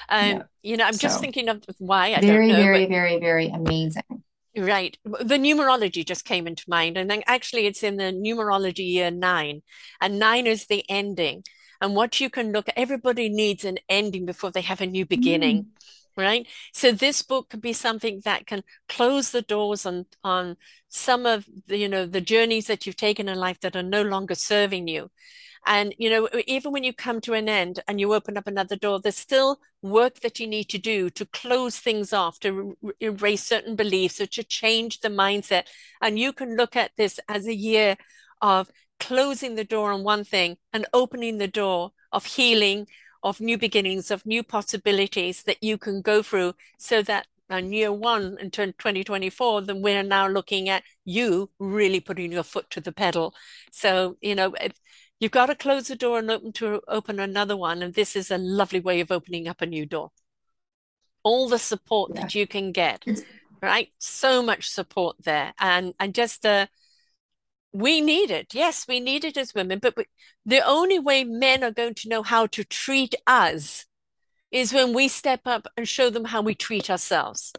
Um, 0.08 0.28
yeah. 0.28 0.42
you 0.62 0.76
know, 0.76 0.84
I'm 0.84 0.94
so, 0.94 1.00
just 1.00 1.20
thinking 1.20 1.48
of 1.48 1.64
why 1.78 2.14
I 2.14 2.20
very, 2.20 2.48
know, 2.48 2.56
very, 2.56 2.84
but... 2.84 2.90
very, 2.90 3.18
very 3.18 3.48
amazing. 3.48 4.22
Right. 4.56 4.96
The 5.04 5.36
numerology 5.36 6.06
just 6.06 6.24
came 6.24 6.46
into 6.46 6.64
mind. 6.68 6.96
And 6.96 7.10
then 7.10 7.22
actually 7.26 7.66
it's 7.66 7.82
in 7.82 7.96
the 7.96 8.04
numerology 8.04 8.90
year 8.90 9.10
nine. 9.10 9.62
And 10.00 10.18
nine 10.18 10.46
is 10.46 10.66
the 10.66 10.84
ending. 10.88 11.44
And 11.80 11.94
what 11.94 12.20
you 12.20 12.30
can 12.30 12.52
look 12.52 12.68
at, 12.68 12.78
everybody 12.78 13.28
needs 13.28 13.64
an 13.64 13.78
ending 13.88 14.24
before 14.24 14.50
they 14.50 14.62
have 14.62 14.80
a 14.80 14.86
new 14.86 15.04
beginning. 15.04 15.64
Mm. 15.64 15.66
Right. 16.16 16.46
So 16.72 16.92
this 16.92 17.20
book 17.22 17.50
could 17.50 17.60
be 17.60 17.74
something 17.74 18.22
that 18.24 18.46
can 18.46 18.62
close 18.88 19.30
the 19.32 19.42
doors 19.42 19.84
on 19.84 20.06
on 20.24 20.56
some 20.88 21.26
of 21.26 21.46
the, 21.66 21.76
you 21.76 21.88
know, 21.88 22.06
the 22.06 22.22
journeys 22.22 22.68
that 22.68 22.86
you've 22.86 22.96
taken 22.96 23.28
in 23.28 23.38
life 23.38 23.60
that 23.60 23.76
are 23.76 23.82
no 23.82 24.00
longer 24.00 24.34
serving 24.34 24.88
you. 24.88 25.10
And, 25.66 25.94
you 25.98 26.08
know, 26.08 26.28
even 26.46 26.72
when 26.72 26.84
you 26.84 26.92
come 26.94 27.20
to 27.22 27.34
an 27.34 27.48
end 27.48 27.80
and 27.88 28.00
you 28.00 28.14
open 28.14 28.36
up 28.38 28.46
another 28.46 28.76
door, 28.76 29.00
there's 29.00 29.16
still 29.16 29.58
work 29.82 30.20
that 30.20 30.38
you 30.38 30.46
need 30.46 30.68
to 30.70 30.78
do 30.78 31.10
to 31.10 31.26
close 31.26 31.78
things 31.78 32.12
off, 32.12 32.38
to 32.40 32.76
re- 32.80 32.92
erase 33.00 33.42
certain 33.42 33.74
beliefs 33.74 34.20
or 34.20 34.26
to 34.26 34.44
change 34.44 35.00
the 35.00 35.08
mindset. 35.08 35.64
And 36.00 36.18
you 36.18 36.32
can 36.32 36.56
look 36.56 36.76
at 36.76 36.92
this 36.96 37.18
as 37.28 37.46
a 37.46 37.54
year 37.54 37.96
of 38.40 38.70
closing 39.00 39.56
the 39.56 39.64
door 39.64 39.92
on 39.92 40.04
one 40.04 40.24
thing 40.24 40.56
and 40.72 40.86
opening 40.94 41.38
the 41.38 41.48
door 41.48 41.90
of 42.12 42.24
healing, 42.24 42.86
of 43.28 43.40
new 43.40 43.58
beginnings, 43.58 44.10
of 44.10 44.24
new 44.24 44.42
possibilities 44.42 45.42
that 45.42 45.62
you 45.62 45.76
can 45.76 46.00
go 46.00 46.22
through 46.22 46.54
so 46.78 47.02
that 47.02 47.26
on 47.50 47.72
year 47.72 47.92
one 47.92 48.36
in 48.40 48.50
2024, 48.50 49.62
then 49.62 49.82
we're 49.82 50.02
now 50.02 50.26
looking 50.26 50.68
at 50.68 50.82
you 51.04 51.50
really 51.58 52.00
putting 52.00 52.32
your 52.32 52.42
foot 52.42 52.68
to 52.70 52.80
the 52.80 52.92
pedal. 52.92 53.34
So, 53.70 54.16
you 54.20 54.34
know, 54.34 54.54
You've 55.18 55.32
got 55.32 55.46
to 55.46 55.54
close 55.54 55.88
the 55.88 55.96
door 55.96 56.18
and 56.18 56.30
open 56.30 56.52
to 56.52 56.82
open 56.88 57.18
another 57.20 57.56
one. 57.56 57.82
And 57.82 57.94
this 57.94 58.16
is 58.16 58.30
a 58.30 58.38
lovely 58.38 58.80
way 58.80 59.00
of 59.00 59.10
opening 59.10 59.48
up 59.48 59.62
a 59.62 59.66
new 59.66 59.86
door. 59.86 60.10
All 61.22 61.48
the 61.48 61.58
support 61.58 62.12
yeah. 62.14 62.22
that 62.22 62.34
you 62.34 62.46
can 62.46 62.70
get, 62.72 63.04
right? 63.62 63.88
So 63.98 64.42
much 64.42 64.68
support 64.68 65.16
there. 65.24 65.54
And 65.58 65.94
and 65.98 66.14
just 66.14 66.44
uh 66.44 66.66
we 67.76 68.00
need 68.00 68.30
it. 68.30 68.54
Yes, 68.54 68.86
we 68.88 69.00
need 69.00 69.24
it 69.24 69.36
as 69.36 69.54
women, 69.54 69.78
but 69.80 69.96
we, 69.96 70.04
the 70.44 70.60
only 70.60 70.98
way 70.98 71.24
men 71.24 71.62
are 71.62 71.70
going 71.70 71.94
to 71.94 72.08
know 72.08 72.22
how 72.22 72.46
to 72.46 72.64
treat 72.64 73.14
us 73.26 73.86
is 74.50 74.72
when 74.72 74.94
we 74.94 75.08
step 75.08 75.40
up 75.44 75.66
and 75.76 75.88
show 75.88 76.08
them 76.08 76.26
how 76.26 76.40
we 76.40 76.54
treat 76.54 76.88
ourselves. 76.88 77.52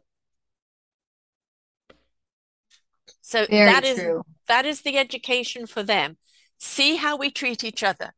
So 3.22 3.46
Very 3.50 3.66
that 3.66 3.84
is 3.84 3.98
true. 3.98 4.24
that 4.48 4.66
is 4.66 4.82
the 4.82 4.98
education 4.98 5.68
for 5.68 5.84
them 5.84 6.18
see 6.58 6.96
how 6.96 7.16
we 7.16 7.30
treat 7.30 7.64
each 7.64 7.84
other, 7.84 8.14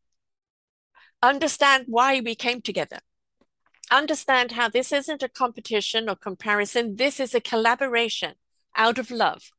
understand 1.22 1.86
why 1.88 2.22
we 2.22 2.36
came 2.36 2.62
together, 2.62 3.00
understand 3.92 4.54
how 4.54 4.70
this 4.70 4.94
isn't 4.94 5.24
a 5.24 5.30
competition 5.30 6.10
or 6.10 6.16
comparison, 6.16 6.96
this 6.96 7.20
is 7.20 7.36
a 7.36 7.42
collaboration 7.42 8.36
out 8.76 8.98
of 8.98 9.12
love. 9.12 9.52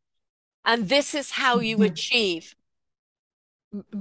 And 0.65 0.89
this 0.89 1.15
is 1.15 1.31
how 1.33 1.61
you 1.61 1.77
mm-hmm. 1.77 1.85
achieve 1.85 2.55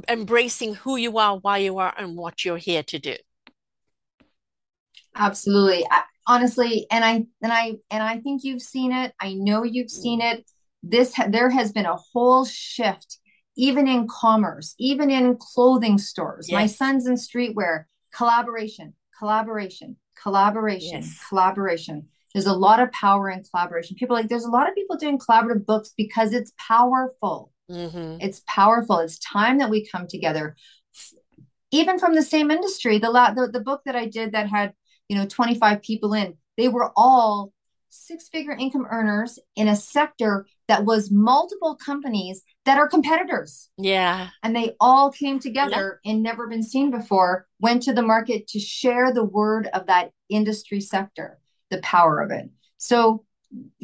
embracing 0.07 0.76
who 0.76 0.95
you 0.95 1.18
are, 1.18 1.38
why 1.38 1.60
you 1.60 1.78
are, 1.78 1.93
and 1.97 2.18
what 2.18 2.43
you're 2.43 2.57
here 2.57 2.84
to 2.84 2.99
do. 2.99 3.16
Absolutely. 5.16 5.86
I, 5.89 6.03
honestly, 6.28 6.88
and 6.91 7.03
I 7.03 7.26
and 7.41 7.51
I 7.51 7.76
and 7.91 8.03
I 8.03 8.20
think 8.20 8.43
you've 8.43 8.62
seen 8.62 8.91
it. 8.91 9.14
I 9.20 9.34
know 9.34 9.64
you've 9.64 9.91
seen 9.91 10.22
it. 10.22 10.49
This 10.82 11.14
there 11.30 11.49
has 11.49 11.72
been 11.72 11.86
a 11.86 11.95
whole 11.95 12.45
shift 12.45 13.20
even 13.60 13.88
in 13.89 14.07
commerce, 14.07 14.74
even 14.80 15.12
in 15.12 15.36
clothing 15.38 15.97
stores. 15.97 16.47
Yes. 16.49 16.55
My 16.55 16.66
son's 16.66 17.07
in 17.07 17.16
streetwear, 17.16 17.84
collaboration, 18.16 18.93
collaboration, 19.18 19.97
collaboration, 20.22 21.01
yes. 21.01 21.20
collaboration. 21.28 22.07
There's 22.34 22.45
a 22.45 22.53
lot 22.53 22.80
of 22.80 22.91
power 22.91 23.30
in 23.30 23.43
collaboration. 23.43 23.95
People 23.97 24.15
like 24.15 24.30
there's 24.30 24.45
a 24.45 24.51
lot 24.51 24.69
of 24.69 24.75
people 24.75 24.97
doing 24.97 25.19
collaborative 25.19 25.65
books 25.65 25.93
because 25.95 26.34
it's 26.34 26.53
powerful. 26.57 27.51
Mm-hmm. 27.69 28.17
It's 28.21 28.41
powerful. 28.47 28.99
It's 28.99 29.19
time 29.19 29.59
that 29.59 29.69
we 29.69 29.88
come 29.88 30.07
together. 30.07 30.55
Even 31.71 31.99
from 31.99 32.15
the 32.15 32.23
same 32.23 32.49
industry, 32.49 32.97
the, 32.97 33.11
la- 33.11 33.34
the 33.34 33.47
the 33.47 33.59
book 33.59 33.82
that 33.86 33.95
I 33.95 34.05
did 34.05 34.32
that 34.32 34.49
had 34.49 34.73
you 35.07 35.17
know 35.17 35.25
25 35.25 35.82
people 35.82 36.13
in, 36.13 36.36
they 36.57 36.67
were 36.67 36.91
all 36.95 37.51
six 37.89 38.30
figure 38.30 38.51
income 38.51 38.86
earners 38.89 39.39
in 39.55 39.67
a 39.67 39.75
sector 39.75 40.45
that 40.67 40.86
was 40.86 41.11
multiple 41.11 41.75
companies 41.75 42.43
that 42.65 42.77
are 42.77 42.88
competitors. 42.88 43.69
Yeah. 43.77 44.30
And 44.43 44.55
they 44.55 44.75
all 44.80 45.11
came 45.11 45.39
together 45.39 45.99
yeah. 46.03 46.11
and 46.11 46.23
never 46.23 46.47
been 46.47 46.63
seen 46.63 46.91
before, 46.91 47.47
went 47.59 47.84
to 47.84 47.93
the 47.93 48.01
market 48.01 48.47
to 48.49 48.59
share 48.59 49.11
the 49.11 49.23
word 49.23 49.67
of 49.73 49.88
that 49.88 50.11
industry 50.30 50.80
sector, 50.80 51.39
the 51.70 51.80
power 51.82 52.20
of 52.20 52.32
it. 52.32 52.49
So 52.78 53.26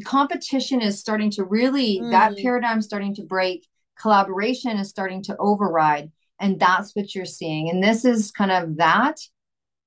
competition 0.03 0.81
is 0.81 0.99
starting 0.99 1.31
to 1.31 1.43
really, 1.43 1.99
mm. 1.99 2.11
that 2.11 2.37
paradigm 2.37 2.81
starting 2.81 3.15
to 3.15 3.23
break. 3.23 3.67
Collaboration 3.99 4.77
is 4.77 4.89
starting 4.89 5.23
to 5.23 5.35
override. 5.39 6.11
And 6.39 6.59
that's 6.59 6.95
what 6.95 7.15
you're 7.15 7.25
seeing. 7.25 7.69
And 7.69 7.83
this 7.83 8.03
is 8.05 8.31
kind 8.31 8.51
of 8.51 8.77
that 8.77 9.19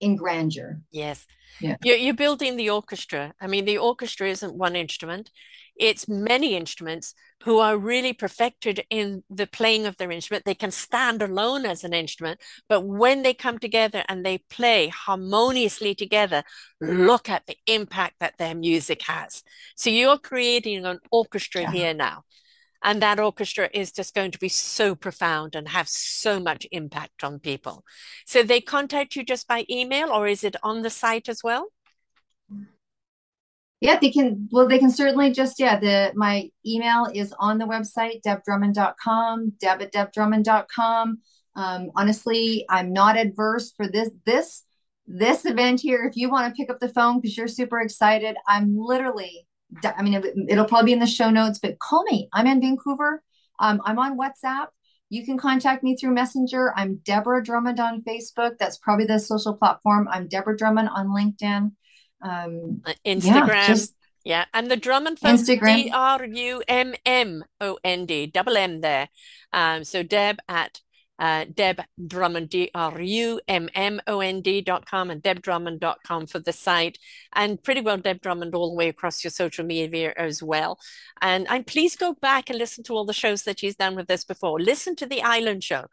in 0.01 0.17
grandeur. 0.17 0.81
Yes. 0.91 1.27
Yeah. 1.61 1.77
You're, 1.85 1.97
you're 1.97 2.15
building 2.15 2.57
the 2.57 2.71
orchestra. 2.71 3.35
I 3.41 3.47
mean, 3.47 3.65
the 3.65 3.79
orchestra 3.79 4.29
isn't 4.29 4.55
one 4.55 4.77
instrument, 4.77 5.31
it's 5.79 6.09
many 6.09 6.57
instruments 6.57 7.15
who 7.45 7.59
are 7.59 7.79
really 7.79 8.13
perfected 8.13 8.85
in 8.91 9.23
the 9.31 9.47
playing 9.47 9.87
of 9.87 9.97
their 9.97 10.11
instrument. 10.11 10.45
They 10.45 10.55
can 10.55 10.71
stand 10.71 11.23
alone 11.23 11.65
as 11.65 11.85
an 11.85 11.95
instrument, 11.95 12.41
but 12.69 12.81
when 12.81 13.23
they 13.23 13.35
come 13.35 13.59
together 13.59 14.05
and 14.09 14.25
they 14.25 14.39
play 14.51 14.89
harmoniously 14.89 15.95
together, 15.95 16.43
look 16.81 17.29
at 17.29 17.47
the 17.47 17.57
impact 17.67 18.17
that 18.21 18.39
their 18.39 18.55
music 18.55 19.03
has. 19.03 19.43
So 19.77 19.91
you're 19.91 20.19
creating 20.19 20.85
an 20.85 20.99
orchestra 21.11 21.63
yeah. 21.63 21.71
here 21.71 21.95
now. 21.95 22.25
And 22.83 23.03
that 23.03 23.19
orchestra 23.19 23.69
is 23.75 23.91
just 23.91 24.15
going 24.15 24.31
to 24.31 24.39
be 24.39 24.49
so 24.49 24.95
profound 24.95 25.57
and 25.57 25.69
have 25.69 25.89
so 25.89 26.39
much 26.39 26.67
impact 26.71 27.25
on 27.25 27.41
people. 27.41 27.85
So 28.25 28.43
they 28.43 28.61
contact 28.61 29.17
you 29.17 29.25
just 29.25 29.49
by 29.49 29.65
email 29.69 30.11
or 30.11 30.29
is 30.29 30.45
it 30.45 30.55
on 30.63 30.83
the 30.83 30.91
site 30.91 31.29
as 31.29 31.43
well? 31.43 31.69
Yeah, 33.81 33.99
they 34.01 34.11
can. 34.11 34.49
Well, 34.51 34.67
they 34.67 34.79
can 34.79 34.91
certainly 34.91 35.33
just, 35.33 35.61
yeah, 35.61 35.79
the 35.79 36.13
my 36.15 36.51
email 36.67 37.09
is 37.13 37.33
on 37.39 37.59
the 37.59 37.65
website, 37.65 38.23
debdrummond.com, 38.27 39.53
deb 39.61 39.83
at 39.83 39.93
debdrummond.com. 39.93 41.19
Um, 41.55 41.91
honestly, 41.95 42.65
I'm 42.69 42.93
not 42.93 43.17
adverse 43.17 43.73
for 43.77 43.87
this, 43.89 44.11
this, 44.27 44.65
this 45.07 45.45
event 45.45 45.81
here. 45.81 46.05
If 46.05 46.17
you 46.17 46.31
want 46.31 46.49
to 46.49 46.57
pick 46.57 46.71
up 46.71 46.81
the 46.81 46.89
phone 46.89 47.21
because 47.21 47.37
you're 47.37 47.49
super 47.49 47.81
excited, 47.81 48.37
I'm 48.47 48.77
literally 48.77 49.49
I 49.85 50.03
mean, 50.03 50.15
it, 50.15 50.57
will 50.57 50.65
probably 50.65 50.87
be 50.87 50.93
in 50.93 50.99
the 50.99 51.07
show 51.07 51.31
notes, 51.31 51.59
but 51.59 51.79
call 51.79 52.05
me. 52.05 52.29
I'm 52.33 52.47
in 52.47 52.61
Vancouver. 52.61 53.23
Um, 53.61 53.83
I'm 53.85 53.99
on 53.99 54.19
WhatsApp. 54.19 54.69
you 55.11 55.25
can 55.25 55.39
contact 55.39 55.83
me 55.83 55.97
through 55.97 56.15
Messenger. 56.15 56.73
I'm 56.77 56.97
Deborah 57.05 57.43
Drummond 57.43 57.81
on 57.81 58.03
Facebook. 58.03 58.59
That's 58.59 58.79
probably 58.79 59.07
the 59.07 59.19
social 59.19 59.55
platform. 59.55 60.09
I'm 60.11 60.29
Deborah 60.29 60.57
Drummond 60.57 60.89
on 60.91 61.09
LinkedIn. 61.09 61.73
Um, 62.21 62.83
uh, 62.85 62.95
Instagram. 63.07 63.49
Yeah, 63.49 63.67
just, 63.67 63.95
yeah, 64.25 64.45
and 64.53 64.71
the 64.71 64.77
Drummond 64.77 65.21
Instagram. 65.21 65.85
D 65.85 65.91
R 65.93 66.25
U 66.25 66.63
M 66.69 66.95
M 67.07 67.45
O 67.61 67.79
N 67.85 68.07
D, 68.07 68.27
double 68.27 68.57
M 68.57 68.81
there. 68.81 69.09
Um, 69.53 69.85
so 69.85 70.03
Deb 70.03 70.39
at 70.49 70.81
uh, 71.19 71.47
Deb 71.53 71.81
Drummond, 72.07 72.51
D 72.51 72.71
R 72.75 73.01
U 73.01 73.41
M 73.49 73.69
M 73.75 74.01
O 74.07 74.21
N 74.21 74.41
D.com 74.41 75.11
and 75.11 75.23
debdrummond.com 75.23 76.27
for 76.27 76.39
the 76.39 76.53
site, 76.53 76.99
and 77.33 77.63
pretty 77.63 77.81
well 77.81 77.99
Deb 77.99 78.21
Drummond 78.21 78.55
all 78.55 78.71
the 78.71 78.77
way 78.77 78.89
across 78.89 79.25
your 79.25 79.31
social 79.31 79.65
media 79.65 80.13
as 80.17 80.43
well. 80.43 80.79
And, 81.21 81.49
and 81.51 81.67
please 81.67 81.97
go 81.97 82.15
back 82.15 82.49
and 82.49 82.59
listen 82.59 82.85
to 82.85 82.95
all 82.95 83.05
the 83.05 83.13
shows 83.13 83.43
that 83.43 83.61
she's 83.61 83.77
done 83.77 83.97
with 83.97 84.11
us 84.11 84.25
before. 84.25 84.61
Listen 84.61 84.95
to 84.97 85.07
the 85.07 85.23
Island 85.23 85.65
Show 85.65 85.87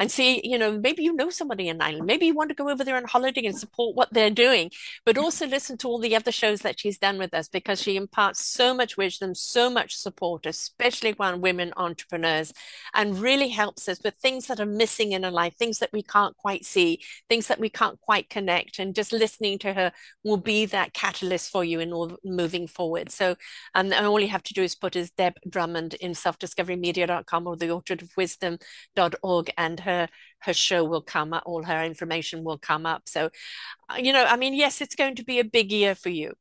and 0.00 0.10
see, 0.10 0.40
you 0.42 0.56
know, 0.56 0.78
maybe 0.78 1.02
you 1.02 1.12
know 1.12 1.28
somebody 1.28 1.68
in 1.68 1.82
Ireland. 1.82 2.06
Maybe 2.06 2.24
you 2.24 2.34
want 2.34 2.48
to 2.48 2.54
go 2.54 2.70
over 2.70 2.82
there 2.82 2.96
on 2.96 3.04
holiday 3.04 3.44
and 3.44 3.56
support 3.56 3.94
what 3.94 4.10
they're 4.12 4.30
doing, 4.30 4.70
but 5.04 5.18
also 5.18 5.46
listen 5.46 5.76
to 5.78 5.88
all 5.88 5.98
the 5.98 6.16
other 6.16 6.32
shows 6.32 6.60
that 6.60 6.80
she's 6.80 6.96
done 6.96 7.18
with 7.18 7.34
us 7.34 7.48
because 7.48 7.82
she 7.82 7.96
imparts 7.96 8.44
so 8.46 8.72
much 8.72 8.96
wisdom, 8.96 9.34
so 9.34 9.68
much 9.68 9.94
support, 9.94 10.46
especially 10.46 11.12
when 11.12 11.42
women 11.42 11.74
entrepreneurs, 11.76 12.54
and 12.94 13.20
really 13.20 13.48
helps 13.48 13.90
us 13.90 14.00
with 14.02 14.14
things 14.14 14.46
that 14.46 14.58
are 14.58 14.66
missing 14.76 15.12
in 15.12 15.24
our 15.24 15.30
life, 15.30 15.54
things 15.56 15.78
that 15.80 15.92
we 15.92 16.02
can't 16.02 16.36
quite 16.36 16.64
see, 16.64 17.00
things 17.28 17.46
that 17.48 17.60
we 17.60 17.68
can't 17.68 18.00
quite 18.00 18.30
connect. 18.30 18.78
And 18.78 18.94
just 18.94 19.12
listening 19.12 19.58
to 19.60 19.74
her 19.74 19.92
will 20.24 20.38
be 20.38 20.64
that 20.66 20.94
catalyst 20.94 21.50
for 21.50 21.62
you 21.62 21.80
in 21.80 21.92
all 21.92 22.16
moving 22.24 22.66
forward. 22.66 23.10
So, 23.10 23.36
and 23.74 23.92
all 23.92 24.20
you 24.20 24.28
have 24.28 24.42
to 24.44 24.54
do 24.54 24.62
is 24.62 24.74
put 24.74 24.96
is 24.96 25.10
Deb 25.10 25.34
Drummond 25.48 25.94
in 25.94 26.12
selfdiscoverymedia.com 26.12 27.46
or 27.46 27.56
the 27.56 27.70
orchard 27.70 28.02
of 28.02 28.10
wisdom.org 28.16 29.50
and 29.58 29.80
her 29.80 29.90
her 29.90 30.08
her 30.42 30.54
show 30.54 30.84
will 30.84 31.02
come 31.02 31.32
up, 31.32 31.42
all 31.44 31.64
her 31.64 31.84
information 31.84 32.44
will 32.44 32.58
come 32.58 32.86
up. 32.86 33.02
So, 33.06 33.30
uh, 33.90 33.96
you 33.98 34.12
know, 34.12 34.24
I 34.24 34.36
mean, 34.36 34.54
yes, 34.54 34.80
it's 34.80 34.94
going 34.94 35.16
to 35.16 35.24
be 35.24 35.38
a 35.38 35.44
big 35.44 35.70
year 35.70 35.94
for 35.94 36.08
you, 36.08 36.32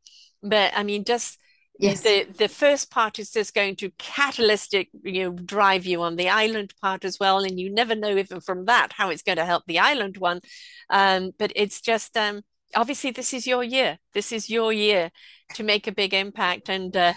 but 0.42 0.72
I 0.76 0.84
mean, 0.84 1.04
just 1.04 1.38
yes. 1.80 2.02
the 2.02 2.26
the 2.38 2.50
first 2.50 2.92
part 2.92 3.20
is 3.20 3.32
just 3.32 3.54
going 3.54 3.76
to 3.78 3.92
catalytic, 3.98 4.90
you 5.04 5.24
know, 5.24 5.32
drive 5.32 5.86
you 5.86 6.02
on 6.02 6.16
the 6.16 6.30
island 6.30 6.74
part 6.82 7.06
as 7.06 7.18
well, 7.20 7.40
and 7.40 7.60
you 7.60 7.74
never 7.74 7.96
know 7.96 8.18
even 8.18 8.42
from 8.42 8.66
that 8.66 8.94
how 8.94 9.10
it's 9.10 9.22
going 9.22 9.38
to 9.38 9.46
help 9.46 9.64
the 9.66 9.80
island 9.80 10.18
one. 10.18 10.42
Um, 10.90 11.32
but 11.40 11.52
it's 11.56 11.82
just 11.82 12.18
um, 12.18 12.42
obviously 12.76 13.12
this 13.12 13.34
is 13.34 13.48
your 13.48 13.64
year. 13.64 13.98
This 14.14 14.32
is 14.32 14.50
your 14.50 14.74
year 14.74 15.12
to 15.56 15.64
make 15.64 15.88
a 15.88 15.94
big 15.94 16.14
impact, 16.14 16.70
and 16.70 16.96
uh, 16.96 17.14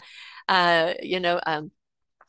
uh, 0.48 0.94
you 1.02 1.20
know. 1.20 1.40
Um, 1.44 1.72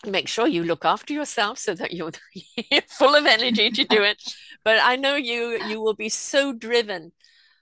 make 0.05 0.27
sure 0.27 0.47
you 0.47 0.65
look 0.65 0.83
after 0.83 1.13
yourself 1.13 1.57
so 1.57 1.73
that 1.73 1.93
you're, 1.93 2.11
full 2.89 3.15
of 3.15 3.25
energy 3.25 3.69
to 3.69 3.85
do 3.85 4.03
it 4.03 4.21
but 4.61 4.77
i 4.83 4.97
know 4.97 5.15
you 5.15 5.57
you 5.69 5.79
will 5.79 5.93
be 5.93 6.09
so 6.09 6.51
driven 6.51 7.13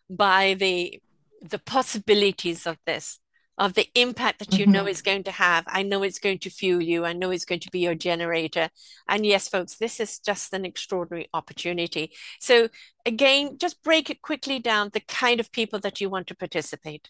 by 0.10 0.56
the 0.56 1.00
the 1.42 1.60
possibilities 1.60 2.66
of 2.66 2.78
this 2.88 3.20
of 3.58 3.74
the 3.74 3.88
impact 3.96 4.40
that 4.40 4.58
you 4.58 4.66
mm-hmm. 4.66 4.74
know 4.74 4.88
is 4.88 5.02
going 5.02 5.24
to 5.24 5.32
have 5.32 5.64
i 5.68 5.84
know 5.84 6.04
it's 6.04 6.20
going 6.20 6.40
to 6.40 6.50
fuel 6.50 6.82
you 6.82 7.06
i 7.06 7.14
know 7.14 7.32
it's 7.32 7.46
going 7.46 7.60
to 7.60 7.72
be 7.72 7.80
your 7.80 7.96
generator 7.96 8.70
and 9.08 9.26
yes 9.26 9.48
folks 9.48 9.78
this 9.78 10.00
is 10.00 10.20
just 10.20 10.54
an 10.54 10.66
extraordinary 10.66 11.28
opportunity 11.34 12.12
so 12.40 12.70
again 13.06 13.58
just 13.58 13.84
break 13.84 14.10
it 14.10 14.22
quickly 14.22 14.60
down 14.60 14.90
the 14.94 15.02
kind 15.02 15.40
of 15.40 15.52
people 15.52 15.80
that 15.80 16.00
you 16.00 16.10
want 16.10 16.28
to 16.28 16.36
participate 16.36 17.10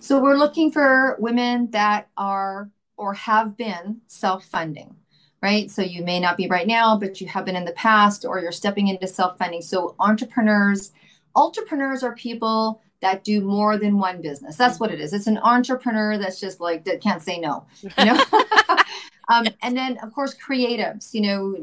so 0.00 0.20
we're 0.20 0.36
looking 0.36 0.70
for 0.70 1.16
women 1.18 1.70
that 1.70 2.08
are 2.16 2.70
or 2.96 3.14
have 3.14 3.56
been 3.56 4.00
self 4.06 4.44
funding, 4.44 4.94
right? 5.42 5.70
So 5.70 5.82
you 5.82 6.04
may 6.04 6.20
not 6.20 6.36
be 6.36 6.46
right 6.48 6.66
now, 6.66 6.98
but 6.98 7.20
you 7.20 7.26
have 7.28 7.44
been 7.44 7.56
in 7.56 7.64
the 7.64 7.72
past, 7.72 8.24
or 8.24 8.40
you're 8.40 8.52
stepping 8.52 8.88
into 8.88 9.06
self 9.06 9.38
funding. 9.38 9.62
So 9.62 9.94
entrepreneurs, 9.98 10.92
entrepreneurs 11.34 12.02
are 12.02 12.14
people 12.14 12.82
that 13.02 13.24
do 13.24 13.40
more 13.40 13.76
than 13.76 13.98
one 13.98 14.22
business. 14.22 14.56
That's 14.56 14.80
what 14.80 14.90
it 14.90 15.00
is. 15.00 15.12
It's 15.12 15.26
an 15.26 15.38
entrepreneur 15.38 16.16
that's 16.16 16.40
just 16.40 16.60
like 16.60 16.84
that 16.84 17.02
can't 17.02 17.20
say 17.20 17.38
no. 17.38 17.66
You 17.82 18.04
know. 18.04 18.24
um, 19.28 19.46
and 19.60 19.76
then 19.76 19.98
of 19.98 20.12
course 20.12 20.34
creatives, 20.34 21.12
you 21.12 21.20
know, 21.20 21.56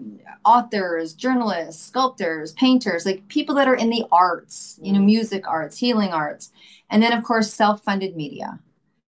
authors, 0.46 1.14
journalists, 1.14 1.84
sculptors, 1.84 2.52
painters, 2.54 3.06
like 3.06 3.28
people 3.30 3.56
that 3.56 3.68
are 3.68 3.76
in 3.76 3.90
the 3.90 4.06
arts, 4.12 4.80
you 4.84 4.92
know, 4.92 5.00
mm. 5.00 5.06
music 5.06 5.48
arts, 5.48 5.78
healing 5.78 6.10
arts, 6.10 6.52
and 6.90 7.02
then 7.02 7.14
of 7.14 7.24
course 7.24 7.52
self-funded 7.52 8.16
media. 8.16 8.60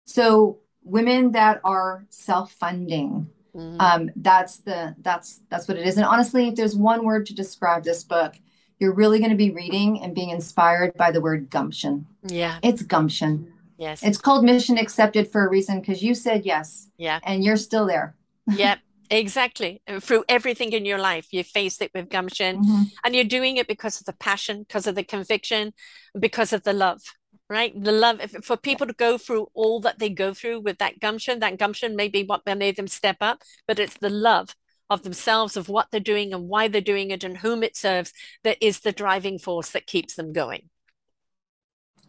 So 0.05 0.59
women 0.83 1.33
that 1.33 1.59
are 1.63 2.05
self-funding 2.09 3.27
mm. 3.53 3.81
um, 3.81 4.11
that's 4.15 4.57
the 4.59 4.95
that's 5.01 5.41
that's 5.49 5.67
what 5.67 5.77
it 5.77 5.85
is 5.85 5.97
and 5.97 6.05
honestly 6.05 6.49
if 6.49 6.55
there's 6.55 6.75
one 6.75 7.05
word 7.05 7.25
to 7.25 7.33
describe 7.33 7.83
this 7.83 8.03
book 8.03 8.35
you're 8.79 8.93
really 8.93 9.19
going 9.19 9.31
to 9.31 9.37
be 9.37 9.51
reading 9.51 10.01
and 10.01 10.13
being 10.13 10.29
inspired 10.29 10.93
by 10.95 11.11
the 11.11 11.21
word 11.21 11.49
gumption. 11.49 12.05
Yeah. 12.23 12.59
It's 12.63 12.81
gumption. 12.81 13.53
Yes. 13.77 14.03
It's 14.03 14.17
called 14.17 14.43
mission 14.43 14.77
accepted 14.77 15.31
for 15.31 15.45
a 15.45 15.49
reason 15.49 15.79
because 15.79 16.01
you 16.03 16.15
said 16.15 16.45
yes. 16.45 16.89
Yeah. 16.97 17.19
And 17.23 17.43
you're 17.43 17.57
still 17.57 17.85
there. 17.85 18.15
Yep 18.45 18.79
exactly. 19.09 19.81
Through 19.99 20.23
everything 20.27 20.71
in 20.71 20.85
your 20.85 20.97
life 20.97 21.27
you 21.31 21.43
face 21.43 21.79
it 21.81 21.91
with 21.93 22.09
gumption. 22.09 22.63
Mm-hmm. 22.63 22.81
and 23.03 23.15
you're 23.15 23.25
doing 23.25 23.57
it 23.57 23.67
because 23.67 23.99
of 23.99 24.05
the 24.05 24.13
passion 24.13 24.63
because 24.67 24.87
of 24.87 24.95
the 24.95 25.03
conviction 25.03 25.73
because 26.19 26.51
of 26.51 26.63
the 26.63 26.73
love 26.73 27.01
right? 27.49 27.73
The 27.81 27.91
love 27.91 28.19
for 28.43 28.57
people 28.57 28.87
to 28.87 28.93
go 28.93 29.17
through 29.17 29.47
all 29.53 29.79
that 29.81 29.99
they 29.99 30.09
go 30.09 30.33
through 30.33 30.61
with 30.61 30.79
that 30.79 30.99
gumption, 30.99 31.39
that 31.39 31.59
gumption 31.59 31.95
may 31.95 32.07
be 32.07 32.23
what 32.23 32.45
made 32.45 32.75
them 32.75 32.87
step 32.87 33.17
up, 33.21 33.43
but 33.67 33.79
it's 33.79 33.97
the 33.97 34.09
love 34.09 34.55
of 34.93 35.03
themselves, 35.03 35.57
of 35.57 35.69
what 35.69 35.87
they're 35.91 35.99
doing 35.99 36.33
and 36.33 36.47
why 36.47 36.67
they're 36.67 36.81
doing 36.81 37.11
it 37.11 37.23
and 37.23 37.37
whom 37.37 37.63
it 37.63 37.75
serves 37.75 38.13
that 38.43 38.57
is 38.61 38.81
the 38.81 38.91
driving 38.91 39.39
force 39.39 39.71
that 39.71 39.87
keeps 39.87 40.15
them 40.15 40.33
going. 40.33 40.69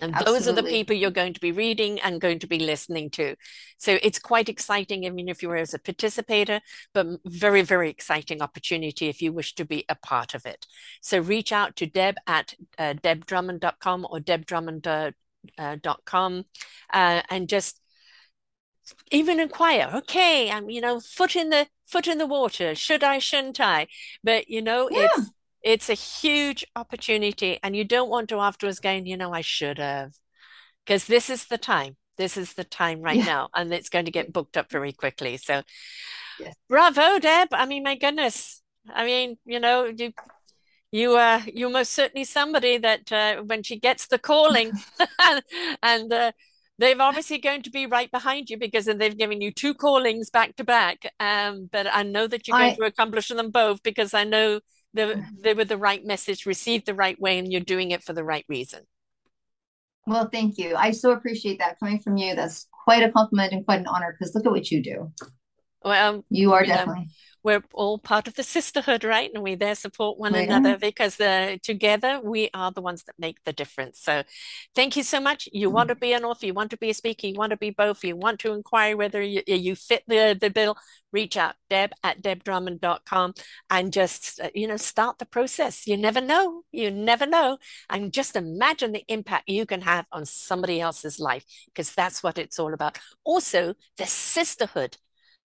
And 0.01 0.14
Absolutely. 0.14 0.39
those 0.39 0.49
are 0.49 0.53
the 0.53 0.68
people 0.68 0.97
you're 0.97 1.11
going 1.11 1.35
to 1.35 1.41
be 1.41 1.53
reading 1.53 2.01
and 2.01 2.20
going 2.20 2.41
to 2.41 2.49
be 2.49 2.59
listening 2.59 3.11
to. 3.11 3.37
So 3.78 3.99
it's 4.03 4.18
quite 4.18 4.49
exciting. 4.49 5.07
I 5.07 5.11
mean, 5.11 5.28
if 5.28 5.43
you 5.43 5.49
were 5.49 5.57
as 5.57 5.72
a 5.72 5.78
participator, 5.78 6.61
but 6.93 7.07
very, 7.24 7.62
very 7.62 7.91
exciting 7.91 8.43
opportunity 8.43 9.09
if 9.09 9.22
you 9.22 9.32
wish 9.32 9.55
to 9.55 9.64
be 9.64 9.85
a 9.89 9.95
part 9.95 10.35
of 10.35 10.47
it. 10.47 10.66
So 11.01 11.20
reach 11.20 11.53
out 11.53 11.76
to 11.76 11.87
Deb 11.87 12.16
at 12.26 12.55
uh, 12.76 12.95
debdrummond.com 12.95 14.07
or 14.11 14.18
debdrummond.com 14.18 16.39
uh, 16.39 16.97
uh, 16.97 17.22
and 17.30 17.49
just 17.49 17.80
even 19.11 19.41
inquire 19.41 19.91
okay 19.95 20.51
i'm 20.51 20.68
you 20.68 20.80
know 20.80 21.01
foot 21.01 21.37
in 21.37 21.51
the 21.51 21.66
foot 21.87 22.07
in 22.07 22.18
the 22.18 22.26
water 22.26 22.74
should 22.74 23.03
i 23.03 23.18
shouldn't 23.18 23.61
i 23.61 23.87
but 24.22 24.49
you 24.49 24.62
know 24.62 24.89
yeah. 24.91 25.09
it's 25.12 25.30
it's 25.62 25.89
a 25.89 25.95
huge 25.95 26.64
opportunity 26.76 27.59
and 27.62 27.74
you 27.74 27.85
don't 27.85 28.11
want 28.11 28.28
to 28.28 28.39
afterwards 28.39 28.80
going 28.80 29.07
you 29.07 29.16
know 29.16 29.32
i 29.32 29.41
should 29.41 29.78
have 29.78 30.12
because 30.85 31.07
this 31.07 31.30
is 31.30 31.47
the 31.47 31.59
time 31.59 31.97
this 32.16 32.37
is 32.37 32.55
the 32.55 32.64
time 32.64 33.01
right 33.01 33.18
yeah. 33.18 33.24
now 33.24 33.49
and 33.55 33.72
it's 33.72 33.89
going 33.89 34.05
to 34.05 34.11
get 34.11 34.32
booked 34.32 34.57
up 34.57 34.70
very 34.70 34.93
quickly 34.93 35.37
so 35.37 35.62
yes. 36.39 36.55
bravo 36.68 37.18
deb 37.18 37.49
i 37.53 37.66
mean 37.66 37.82
my 37.82 37.97
goodness 37.97 38.62
i 38.95 39.05
mean 39.05 39.37
you 39.45 39.59
know 39.59 39.85
you 39.85 40.12
you 40.95 41.16
uh 41.16 41.41
you 41.53 41.68
most 41.68 41.93
certainly 41.93 42.24
somebody 42.24 42.78
that 42.78 43.11
uh, 43.11 43.43
when 43.43 43.64
she 43.64 43.76
gets 43.78 44.07
the 44.07 44.18
calling 44.18 44.72
and 45.82 46.12
uh, 46.12 46.30
they've 46.79 47.01
obviously 47.01 47.39
going 47.39 47.62
to 47.62 47.70
be 47.70 47.87
right 47.87 48.11
behind 48.11 48.51
you 48.51 48.59
because 48.59 48.87
they've 48.87 49.16
given 49.16 49.41
you 49.41 49.53
two 49.53 49.75
callings 49.75 50.31
back 50.31 50.57
to 50.57 50.64
back 50.64 51.12
um 51.20 51.68
but 51.70 51.87
i 51.93 52.03
know 52.03 52.27
that 52.27 52.47
you're 52.47 52.59
going 52.59 52.72
I, 52.72 52.75
to 52.75 52.83
accomplish 52.83 53.29
them 53.29 53.51
both 53.51 53.83
because 53.83 54.12
i 54.14 54.25
know 54.25 54.61
the, 54.95 55.25
they 55.43 55.55
were 55.55 55.64
the 55.64 55.77
right 55.77 56.05
message 56.05 56.47
received 56.47 56.87
the 56.87 56.95
right 56.95 57.20
way 57.20 57.39
and 57.39 57.53
you're 57.53 57.61
doing 57.61 57.91
it 57.91 58.03
for 58.03 58.12
the 58.12 58.25
right 58.25 58.45
reason. 58.49 58.85
Well 60.07 60.29
thank 60.33 60.57
you. 60.57 60.77
I 60.77 60.93
so 60.93 61.11
appreciate 61.11 61.59
that 61.59 61.79
coming 61.81 61.99
from 61.99 62.16
you. 62.16 62.35
That's 62.35 62.68
quite 62.85 63.03
a 63.03 63.11
compliment 63.11 63.53
and 63.53 63.64
quite 63.64 63.81
an 63.81 63.87
honor 63.87 64.16
because 64.16 64.35
look 64.35 64.47
at 64.47 64.53
what 64.53 64.70
you 64.70 64.83
do. 64.83 65.12
Well 65.85 66.25
you 66.31 66.53
are 66.53 66.64
definitely 66.64 67.09
we're 67.45 67.62
all 67.74 67.99
part 67.99 68.26
of 68.26 68.34
the 68.34 68.42
sisterhood, 68.42 69.05
right? 69.05 69.30
And 69.32 69.42
we 69.42 69.55
there 69.55 69.74
support 69.74 70.18
one 70.18 70.34
another 70.34 70.78
because 70.78 71.20
uh, 71.20 71.59
together 71.62 72.18
we 72.24 72.49
are 72.55 72.72
the 72.72 72.80
ones 72.80 73.05
that 73.05 73.14
make 73.18 73.45
the 73.45 73.53
difference. 73.53 74.01
So 74.01 74.22
thank 74.74 74.97
you 74.97 75.03
so 75.03 75.20
much. 75.20 75.47
You 75.53 75.68
want 75.68 75.90
to 75.90 75.95
be 75.95 76.14
an 76.14 76.24
author, 76.24 76.47
you 76.47 76.55
want 76.55 76.70
to 76.70 76.78
be 76.78 76.88
a 76.88 76.95
speaker, 76.95 77.26
you 77.26 77.34
want 77.34 77.51
to 77.51 77.59
be 77.59 77.68
both, 77.70 78.03
you 78.03 78.16
want 78.16 78.40
to 78.40 78.55
inquire 78.55 78.97
whether 78.97 79.20
you, 79.20 79.42
you 79.47 79.76
fit 79.76 80.05
the, 80.09 80.36
the 80.40 80.49
bill, 80.49 80.76
reach 81.12 81.36
out, 81.36 81.55
deb 81.68 81.92
at 82.03 82.22
debdrummond.com 82.22 83.34
and 83.68 83.92
just, 83.92 84.40
uh, 84.40 84.49
you 84.55 84.66
know, 84.66 84.78
start 84.78 85.18
the 85.18 85.26
process. 85.26 85.86
You 85.86 85.99
never 85.99 86.22
know. 86.22 86.62
You 86.72 86.90
never 86.90 87.26
know. 87.26 87.59
And 87.90 88.11
just 88.11 88.36
imagine 88.36 88.92
the 88.92 89.05
impact 89.09 89.51
you 89.51 89.66
can 89.66 89.82
have 89.82 90.07
on 90.11 90.24
somebody 90.24 90.80
else's 90.80 91.20
life 91.20 91.45
because 91.66 91.95
that's 91.95 92.22
what 92.22 92.38
it's 92.38 92.59
all 92.59 92.72
about. 92.72 92.99
Also, 93.22 93.74
the 93.99 94.07
sisterhood 94.07 94.97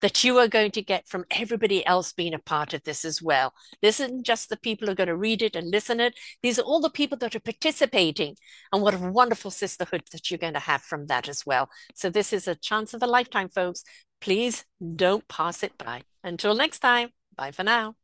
that 0.01 0.23
you 0.23 0.37
are 0.37 0.47
going 0.47 0.71
to 0.71 0.81
get 0.81 1.07
from 1.07 1.25
everybody 1.31 1.85
else 1.85 2.13
being 2.13 2.33
a 2.33 2.39
part 2.39 2.73
of 2.73 2.83
this 2.83 3.03
as 3.03 3.21
well. 3.21 3.53
This 3.81 3.99
isn't 3.99 4.25
just 4.25 4.49
the 4.49 4.57
people 4.57 4.87
who 4.87 4.91
are 4.91 4.95
going 4.95 5.07
to 5.07 5.15
read 5.15 5.41
it 5.41 5.55
and 5.55 5.69
listen 5.69 5.99
it. 5.99 6.13
These 6.43 6.59
are 6.59 6.63
all 6.63 6.79
the 6.79 6.89
people 6.89 7.17
that 7.19 7.35
are 7.35 7.39
participating. 7.39 8.35
And 8.71 8.81
what 8.81 8.93
a 8.93 8.99
wonderful 8.99 9.51
sisterhood 9.51 10.03
that 10.11 10.29
you're 10.29 10.37
going 10.37 10.53
to 10.53 10.59
have 10.59 10.81
from 10.81 11.07
that 11.07 11.27
as 11.27 11.45
well. 11.45 11.69
So 11.95 12.09
this 12.09 12.31
is 12.33 12.47
a 12.47 12.55
chance 12.55 12.93
of 12.93 13.01
a 13.01 13.07
lifetime, 13.07 13.49
folks. 13.49 13.83
Please 14.21 14.65
don't 14.95 15.27
pass 15.27 15.63
it 15.63 15.77
by. 15.77 16.03
Until 16.23 16.55
next 16.55 16.79
time, 16.79 17.09
bye 17.35 17.51
for 17.51 17.63
now. 17.63 17.95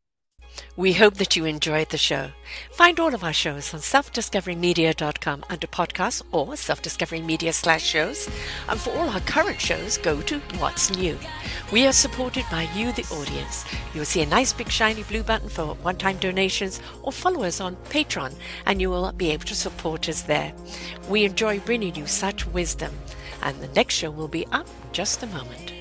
We 0.75 0.93
hope 0.93 1.15
that 1.15 1.35
you 1.35 1.45
enjoyed 1.45 1.89
the 1.89 1.97
show. 1.97 2.31
Find 2.71 2.99
all 2.99 3.13
of 3.13 3.23
our 3.23 3.33
shows 3.33 3.73
on 3.73 3.79
selfdiscoverymedia.com 3.79 5.45
under 5.49 5.67
podcasts 5.67 6.23
or 6.31 6.47
selfdiscoverymedia 6.47 7.53
slash 7.53 7.83
shows. 7.83 8.27
And 8.67 8.79
for 8.79 8.89
all 8.91 9.09
our 9.09 9.19
current 9.19 9.61
shows, 9.61 9.97
go 9.97 10.21
to 10.21 10.39
What's 10.57 10.89
New. 10.89 11.17
We 11.71 11.85
are 11.85 11.93
supported 11.93 12.45
by 12.49 12.63
you, 12.75 12.91
the 12.91 13.03
audience. 13.13 13.65
You'll 13.93 14.05
see 14.05 14.21
a 14.21 14.25
nice 14.25 14.51
big 14.51 14.69
shiny 14.69 15.03
blue 15.03 15.23
button 15.23 15.49
for 15.49 15.75
one-time 15.75 16.17
donations 16.17 16.81
or 17.03 17.11
follow 17.11 17.43
us 17.43 17.61
on 17.61 17.75
Patreon 17.89 18.33
and 18.65 18.81
you 18.81 18.89
will 18.89 19.11
be 19.11 19.31
able 19.31 19.45
to 19.45 19.55
support 19.55 20.09
us 20.09 20.23
there. 20.23 20.53
We 21.07 21.23
enjoy 21.23 21.59
bringing 21.59 21.95
you 21.95 22.07
such 22.07 22.47
wisdom 22.47 22.93
and 23.43 23.59
the 23.61 23.67
next 23.69 23.95
show 23.95 24.09
will 24.09 24.27
be 24.27 24.47
up 24.47 24.67
just 24.91 25.21
a 25.21 25.27
moment. 25.27 25.72